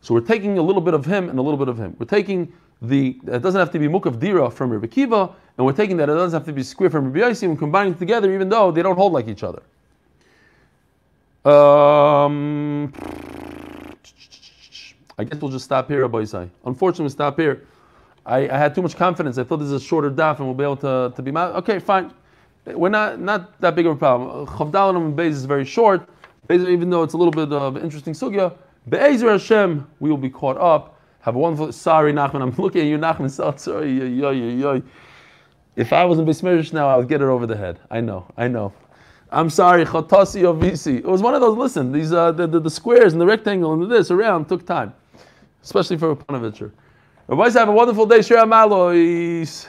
So 0.00 0.14
we're 0.14 0.20
taking 0.20 0.58
a 0.58 0.62
little 0.62 0.80
bit 0.82 0.94
of 0.94 1.04
him 1.04 1.28
and 1.28 1.38
a 1.38 1.42
little 1.42 1.58
bit 1.58 1.68
of 1.68 1.78
him. 1.78 1.94
We're 1.98 2.06
taking 2.06 2.52
the 2.80 3.20
it 3.26 3.42
doesn't 3.42 3.58
have 3.58 3.70
to 3.70 3.78
be 3.78 3.86
muk 3.88 4.06
of 4.06 4.18
dira 4.18 4.50
from 4.50 4.70
Rabbi 4.70 4.86
Kiva, 4.86 5.30
and 5.56 5.66
we're 5.66 5.72
taking 5.72 5.96
that 5.98 6.08
it 6.08 6.14
doesn't 6.14 6.36
have 6.36 6.46
to 6.46 6.52
be 6.52 6.62
square 6.62 6.90
from 6.90 7.12
Rabbi 7.12 7.30
Yossi, 7.30 7.44
and 7.44 7.58
combining 7.58 7.94
together, 7.94 8.32
even 8.32 8.48
though 8.48 8.72
they 8.72 8.82
don't 8.82 8.96
hold 8.96 9.12
like 9.12 9.28
each 9.28 9.44
other. 9.44 9.62
Um, 11.44 12.92
I 15.18 15.24
guess 15.24 15.40
we'll 15.40 15.50
just 15.50 15.64
stop 15.64 15.88
here, 15.88 16.02
Rabbi 16.02 16.18
Isai. 16.18 16.48
Unfortunately, 16.64 17.04
we'll 17.04 17.10
stop 17.10 17.38
here. 17.38 17.66
I, 18.24 18.48
I, 18.48 18.56
had 18.56 18.74
too 18.74 18.82
much 18.82 18.96
confidence. 18.96 19.36
I 19.38 19.44
thought 19.44 19.56
this 19.56 19.66
is 19.66 19.72
a 19.72 19.80
shorter 19.80 20.10
daf 20.10 20.38
and 20.38 20.46
we'll 20.46 20.54
be 20.54 20.62
able 20.62 20.76
to, 20.76 21.12
to 21.14 21.22
be. 21.22 21.36
Okay, 21.36 21.80
fine. 21.80 22.12
We're 22.64 22.88
not 22.88 23.20
not 23.20 23.60
that 23.60 23.74
big 23.74 23.86
of 23.86 23.92
a 23.92 23.96
problem. 23.96 24.46
Chavdalim 24.46 25.06
and 25.06 25.16
Beis 25.16 25.30
is 25.30 25.44
very 25.44 25.64
short. 25.64 26.08
Beis, 26.48 26.68
even 26.68 26.90
though 26.90 27.02
it's 27.02 27.14
a 27.14 27.16
little 27.16 27.32
bit 27.32 27.52
of 27.52 27.76
interesting 27.76 28.14
sugya, 28.14 28.56
Be'ezer 28.88 29.30
Hashem, 29.30 29.86
we 30.00 30.10
will 30.10 30.16
be 30.16 30.30
caught 30.30 30.58
up. 30.58 31.00
Have 31.20 31.36
a 31.36 31.38
wonderful. 31.38 31.72
Sorry, 31.72 32.12
Nachman. 32.12 32.42
I'm 32.42 32.54
looking 32.58 32.82
at 32.82 32.86
you, 32.86 32.98
Nachman. 32.98 33.30
Sorry, 33.58 33.92
yo, 33.92 34.30
yo, 34.30 34.32
yo. 34.32 34.82
If 35.74 35.92
I 35.92 36.04
was 36.04 36.18
in 36.18 36.26
Beis 36.26 36.72
now, 36.72 36.88
I 36.88 36.96
would 36.96 37.08
get 37.08 37.20
it 37.20 37.26
over 37.26 37.46
the 37.46 37.56
head. 37.56 37.80
I 37.90 38.00
know. 38.00 38.26
I 38.36 38.48
know. 38.48 38.72
I'm 39.30 39.48
sorry, 39.48 39.84
Chotasi 39.86 40.42
Ovisi. 40.42 40.98
It 40.98 41.06
was 41.06 41.22
one 41.22 41.34
of 41.34 41.40
those. 41.40 41.56
Listen, 41.56 41.90
these 41.90 42.12
uh, 42.12 42.32
the, 42.32 42.46
the, 42.46 42.60
the 42.60 42.70
squares 42.70 43.12
and 43.12 43.20
the 43.20 43.26
rectangle 43.26 43.72
and 43.72 43.90
this 43.90 44.10
around 44.10 44.48
took 44.48 44.66
time 44.66 44.92
especially 45.62 45.96
for 45.96 46.10
a 46.10 46.16
Panovitcher. 46.16 46.72
Rabbi, 47.28 47.50
have 47.50 47.68
a 47.68 47.72
wonderful 47.72 48.06
day. 48.06 48.22
Share 48.22 48.44
Amalois. 48.44 49.68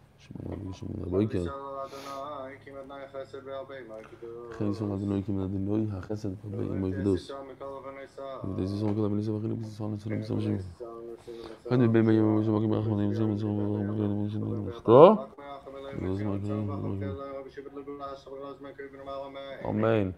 Amen. 19.65 20.13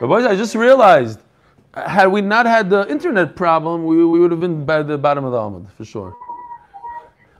Boys, 0.00 0.24
I 0.24 0.36
just 0.36 0.54
realized, 0.54 1.20
had 1.74 2.06
we 2.06 2.20
not 2.20 2.46
had 2.46 2.70
the 2.70 2.88
internet 2.88 3.36
problem, 3.36 3.84
we, 3.84 4.04
would 4.04 4.30
have 4.30 4.40
been 4.40 4.64
by 4.64 4.82
the 4.82 4.96
bottom 4.98 5.24
of 5.24 5.32
the 5.32 5.38
Amud, 5.38 5.70
for 5.72 5.84
sure. 5.84 6.16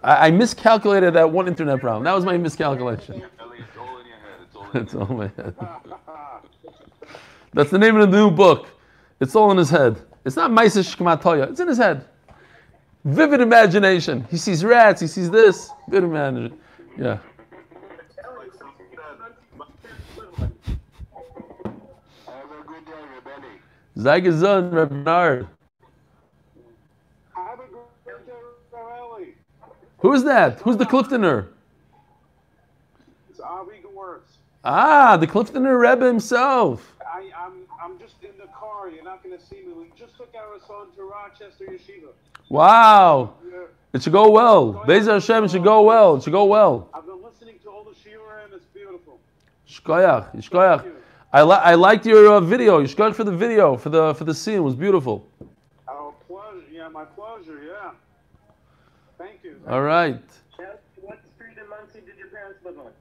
I, 0.02 0.28
I 0.28 0.30
miscalculated 0.30 1.14
that 1.14 1.30
one 1.30 1.48
internet 1.48 1.80
problem. 1.80 2.04
That 2.04 2.14
was 2.14 2.24
my 2.24 2.38
miscalculation. 2.38 3.22
It's 4.74 4.94
all 4.94 5.10
in 5.10 5.16
my 5.16 5.30
head. 5.36 5.54
That's 7.54 7.70
the 7.70 7.78
name 7.78 7.96
of 7.96 8.10
the 8.10 8.16
new 8.16 8.30
book. 8.30 8.68
It's 9.20 9.34
all 9.34 9.50
in 9.50 9.56
his 9.56 9.70
head. 9.70 10.00
It's 10.24 10.36
not 10.36 10.50
Maisa 10.50 10.84
Shkmatoya. 10.84 11.50
It's 11.50 11.60
in 11.60 11.68
his 11.68 11.78
head. 11.78 12.04
Vivid 13.04 13.40
imagination. 13.40 14.26
He 14.30 14.36
sees 14.36 14.64
rats. 14.64 15.00
He 15.00 15.06
sees 15.06 15.30
this. 15.30 15.70
Vivid 15.88 16.10
imagination. 16.10 16.58
Yeah. 16.98 17.18
Zygazun, 23.96 24.72
Reb 24.72 24.90
Bernard. 24.90 25.48
Who's 29.98 30.22
that? 30.24 30.60
Who's 30.60 30.76
the 30.76 30.84
Cliftoner? 30.84 31.48
It's 33.30 33.40
Avi 33.40 33.80
Gewurz. 33.84 34.20
Ah, 34.64 35.16
the 35.16 35.26
Cliftoner 35.26 35.78
Rebbe 35.78 36.06
himself. 36.06 36.94
I, 37.00 37.30
I'm, 37.36 37.52
I'm 37.82 37.98
just 37.98 38.14
in 38.22 38.36
the 38.38 38.46
car. 38.52 38.88
You're 38.88 39.04
not 39.04 39.22
going 39.22 39.36
to 39.36 39.44
see 39.44 39.56
me. 39.56 39.72
We 39.76 39.90
just 39.98 40.16
took 40.16 40.32
our 40.36 40.58
son 40.66 40.88
to 40.96 41.02
Rochester 41.02 41.64
Yeshiva. 41.64 42.10
Wow. 42.48 43.34
Yeah. 43.50 43.62
It 43.92 44.02
should 44.02 44.12
go 44.12 44.30
well. 44.30 44.84
Bezer 44.86 45.14
Hashem, 45.14 45.44
it 45.44 45.50
should 45.50 45.64
go 45.64 45.82
well. 45.82 46.16
It 46.16 46.22
should 46.22 46.32
go 46.32 46.44
well. 46.44 46.88
I've 46.94 47.06
been 47.06 47.22
listening 47.22 47.58
to 47.64 47.70
all 47.70 47.84
the 47.84 47.90
shiurim. 47.90 48.52
It's 48.54 48.66
beautiful. 48.66 49.18
Shkoyach, 49.68 50.36
Shkoyach. 50.36 50.92
I, 51.32 51.42
li- 51.42 51.60
I 51.62 51.74
liked 51.74 52.06
your 52.06 52.34
uh, 52.34 52.40
video. 52.40 52.82
Shkoyach 52.84 53.14
for 53.14 53.24
the 53.24 53.32
video, 53.32 53.76
for 53.76 53.88
the 53.88 54.14
for 54.14 54.24
the 54.24 54.34
scene. 54.34 54.56
It 54.56 54.60
was 54.60 54.74
beautiful. 54.74 55.26
Our 55.88 56.12
pleasure. 56.26 56.64
Yeah, 56.70 56.88
my 56.88 57.04
pleasure. 57.04 57.62
Yeah. 57.66 57.90
Thank 59.18 59.42
you. 59.42 59.57
All 59.68 59.82
right. 59.82 60.20
What 61.00 61.20
street 61.34 61.56
in 61.62 61.68
Monsey 61.68 62.00
did 62.06 62.16
your 62.18 62.28
parents 62.28 62.58
live 62.64 62.78
on? 62.78 62.92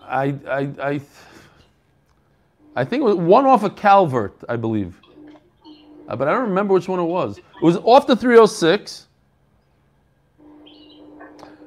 I 0.00 0.34
I 0.48 0.90
I, 0.92 1.00
I 2.76 2.84
think 2.84 3.00
it 3.00 3.04
was 3.04 3.16
one 3.16 3.44
off 3.46 3.64
of 3.64 3.74
Calvert, 3.76 4.36
I 4.48 4.56
believe. 4.56 5.00
Uh, 6.08 6.14
but 6.14 6.28
I 6.28 6.32
don't 6.32 6.48
remember 6.48 6.74
which 6.74 6.88
one 6.88 7.00
it 7.00 7.04
was. 7.04 7.38
It 7.38 7.44
was 7.62 7.76
off 7.78 8.06
the 8.06 8.14
306. 8.14 9.06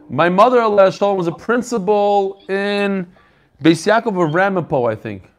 My 0.09 0.29
mother, 0.29 0.61
Allah 0.61 0.91
Shalom, 0.91 1.17
was 1.17 1.27
a 1.27 1.31
principal 1.33 2.41
in 2.47 3.05
Beis 3.61 3.85
Yaakov 3.85 4.25
of 4.27 4.33
Ramapo, 4.33 4.85
I 4.85 4.95
think. 4.95 5.29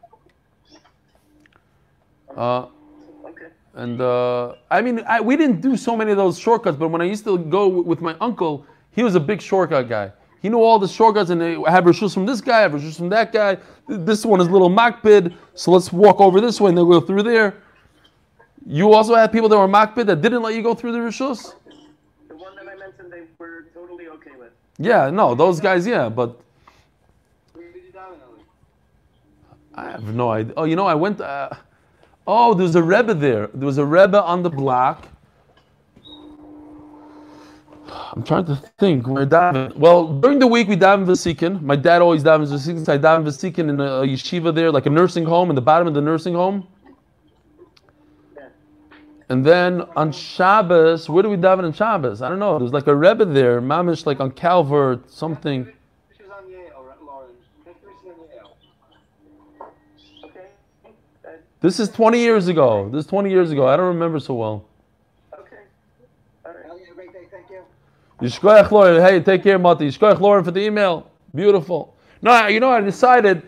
Uh, 2.37 2.67
Okay. 3.25 3.47
and 3.75 3.99
uh, 3.99 4.53
I 4.69 4.81
mean, 4.81 5.03
I, 5.07 5.19
we 5.19 5.35
didn't 5.35 5.61
do 5.61 5.75
so 5.75 5.95
many 5.97 6.11
of 6.11 6.17
those 6.17 6.37
shortcuts, 6.39 6.77
but 6.77 6.89
when 6.89 7.01
I 7.01 7.05
used 7.05 7.23
to 7.25 7.37
go 7.37 7.65
w- 7.69 7.83
with 7.83 8.01
my 8.01 8.15
uncle, 8.21 8.65
he 8.91 9.03
was 9.03 9.15
a 9.15 9.19
big 9.19 9.41
shortcut 9.41 9.87
guy. 9.87 10.11
He 10.41 10.49
knew 10.49 10.59
all 10.59 10.79
the 10.79 10.87
shortcuts, 10.87 11.29
and 11.29 11.39
they 11.39 11.53
have 11.53 11.83
rishus 11.83 12.13
from 12.13 12.25
this 12.25 12.41
guy, 12.41 12.61
have 12.61 12.71
rishus 12.71 12.97
from 12.97 13.09
that 13.09 13.31
guy. 13.31 13.57
This 13.87 14.25
one 14.25 14.41
is 14.41 14.49
little 14.49 14.69
makbid, 14.69 15.35
so 15.53 15.71
let's 15.71 15.93
walk 15.93 16.19
over 16.19 16.41
this 16.41 16.59
way 16.59 16.69
and 16.69 16.77
then 16.77 16.89
go 16.89 16.99
through 16.99 17.23
there. 17.23 17.57
You 18.65 18.91
also 18.93 19.15
had 19.15 19.31
people 19.31 19.49
that 19.49 19.57
were 19.57 19.67
makbid 19.67 20.07
that 20.07 20.21
didn't 20.21 20.41
let 20.41 20.55
you 20.55 20.63
go 20.63 20.73
through 20.73 20.93
the 20.93 20.97
rishus. 20.97 21.53
The 22.27 22.35
one 22.35 22.55
that 22.55 22.67
I 22.67 22.75
mentioned, 22.75 23.13
they 23.13 23.21
were 23.37 23.67
totally 23.73 24.07
okay 24.07 24.31
with. 24.37 24.51
Yeah, 24.79 25.11
no, 25.11 25.35
those 25.35 25.59
guys, 25.59 25.85
yeah, 25.85 26.09
but 26.09 26.39
Where 27.53 27.71
did 27.71 27.83
you 27.83 27.91
die 27.91 28.07
in 28.07 28.19
LA? 28.19 29.83
I 29.87 29.91
have 29.91 30.03
no 30.13 30.31
idea. 30.31 30.53
Oh, 30.57 30.63
you 30.63 30.75
know, 30.75 30.87
I 30.87 30.95
went. 30.95 31.21
Uh, 31.21 31.49
oh, 32.25 32.55
there 32.55 32.63
was 32.63 32.75
a 32.75 32.83
rebbe 32.83 33.13
there. 33.13 33.47
There 33.53 33.67
was 33.67 33.77
a 33.77 33.85
rebbe 33.85 34.21
on 34.21 34.41
the 34.41 34.49
block. 34.49 35.07
I'm 37.91 38.23
trying 38.23 38.45
to 38.45 38.55
think. 38.77 39.07
Where 39.07 39.25
daven. 39.25 39.75
Well, 39.75 40.07
during 40.07 40.39
the 40.39 40.47
week 40.47 40.67
we 40.67 40.75
daven 40.75 41.05
vasikin. 41.05 41.61
My 41.61 41.75
dad 41.75 42.01
always 42.01 42.23
davens 42.23 42.47
vasikin. 42.47 42.85
So 42.85 42.93
I 42.93 42.97
daven 42.97 43.23
vasikin 43.23 43.69
in 43.69 43.79
a 43.79 44.03
yeshiva 44.03 44.53
there, 44.53 44.71
like 44.71 44.85
a 44.85 44.89
nursing 44.89 45.25
home, 45.25 45.49
in 45.49 45.55
the 45.55 45.61
bottom 45.61 45.87
of 45.87 45.93
the 45.93 46.01
nursing 46.01 46.33
home. 46.33 46.67
And 49.29 49.45
then 49.45 49.81
on 49.95 50.11
Shabbos, 50.11 51.09
where 51.09 51.23
do 51.23 51.29
we 51.29 51.37
daven 51.37 51.63
on 51.63 51.71
Shabbos? 51.71 52.21
I 52.21 52.27
don't 52.27 52.39
know. 52.39 52.59
There's 52.59 52.73
like 52.73 52.87
a 52.87 52.95
rebbe 52.95 53.23
there, 53.23 53.61
mamish, 53.61 54.05
like 54.05 54.19
on 54.19 54.31
Calvert, 54.31 55.09
something. 55.09 55.71
This 61.61 61.79
is 61.79 61.89
20 61.89 62.17
years 62.17 62.47
ago. 62.47 62.89
This 62.89 63.05
is 63.05 63.09
20 63.09 63.29
years 63.29 63.51
ago. 63.51 63.67
I 63.67 63.77
don't 63.77 63.85
remember 63.85 64.19
so 64.19 64.33
well. 64.33 64.65
Okay. 65.31 65.57
All 66.43 66.51
right. 66.51 66.67
Well, 66.67 66.79
you 66.79 66.85
have 66.85 66.93
a 66.93 66.95
great 66.95 67.13
day. 67.13 67.27
Thank 67.29 67.51
you. 67.51 67.61
Yishkoyach 68.21 68.69
Lauren. 68.71 69.01
Hey, 69.01 69.19
take 69.19 69.43
care, 69.43 69.57
Mati. 69.57 69.87
Yishkoyach 69.87 70.19
Lauren 70.19 70.43
for 70.43 70.51
the 70.51 70.61
email. 70.61 71.09
Beautiful. 71.33 71.95
No, 72.21 72.47
you 72.47 72.59
know, 72.59 72.69
I 72.69 72.81
decided 72.81 73.43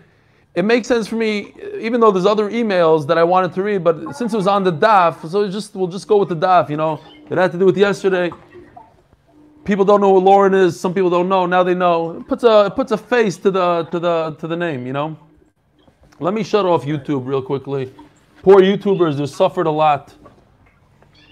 it 0.55 0.65
makes 0.65 0.87
sense 0.87 1.07
for 1.07 1.15
me, 1.15 1.53
even 1.79 1.99
though 1.99 2.11
there's 2.11 2.25
other 2.25 2.49
emails 2.49 3.07
that 3.07 3.17
I 3.17 3.23
wanted 3.23 3.53
to 3.53 3.63
read, 3.63 3.83
but 3.83 4.15
since 4.15 4.33
it 4.33 4.37
was 4.37 4.47
on 4.47 4.63
the 4.63 4.71
daf, 4.71 5.27
so 5.29 5.49
just 5.49 5.75
we'll 5.75 5.87
just 5.87 6.07
go 6.07 6.17
with 6.17 6.29
the 6.29 6.35
daf. 6.35 6.69
You 6.69 6.77
know, 6.77 6.99
it 7.29 7.37
had 7.37 7.51
to 7.51 7.59
do 7.59 7.65
with 7.65 7.77
yesterday. 7.77 8.31
People 9.63 9.85
don't 9.85 10.01
know 10.01 10.09
what 10.09 10.23
Lauren 10.23 10.53
is. 10.53 10.79
Some 10.79 10.93
people 10.93 11.09
don't 11.09 11.29
know. 11.29 11.45
Now 11.45 11.63
they 11.63 11.73
know. 11.73 12.17
It 12.17 12.27
puts 12.27 12.43
a 12.43 12.65
it 12.65 12.75
puts 12.75 12.91
a 12.91 12.97
face 12.97 13.37
to 13.37 13.51
the 13.51 13.83
to 13.85 13.99
the 13.99 14.35
to 14.39 14.47
the 14.47 14.55
name. 14.55 14.85
You 14.87 14.93
know. 14.93 15.17
Let 16.19 16.33
me 16.33 16.43
shut 16.43 16.65
off 16.65 16.85
YouTube 16.85 17.25
real 17.25 17.41
quickly. 17.41 17.93
Poor 18.43 18.61
YouTubers, 18.61 19.17
they 19.17 19.25
suffered 19.25 19.67
a 19.67 19.71
lot. 19.71 20.13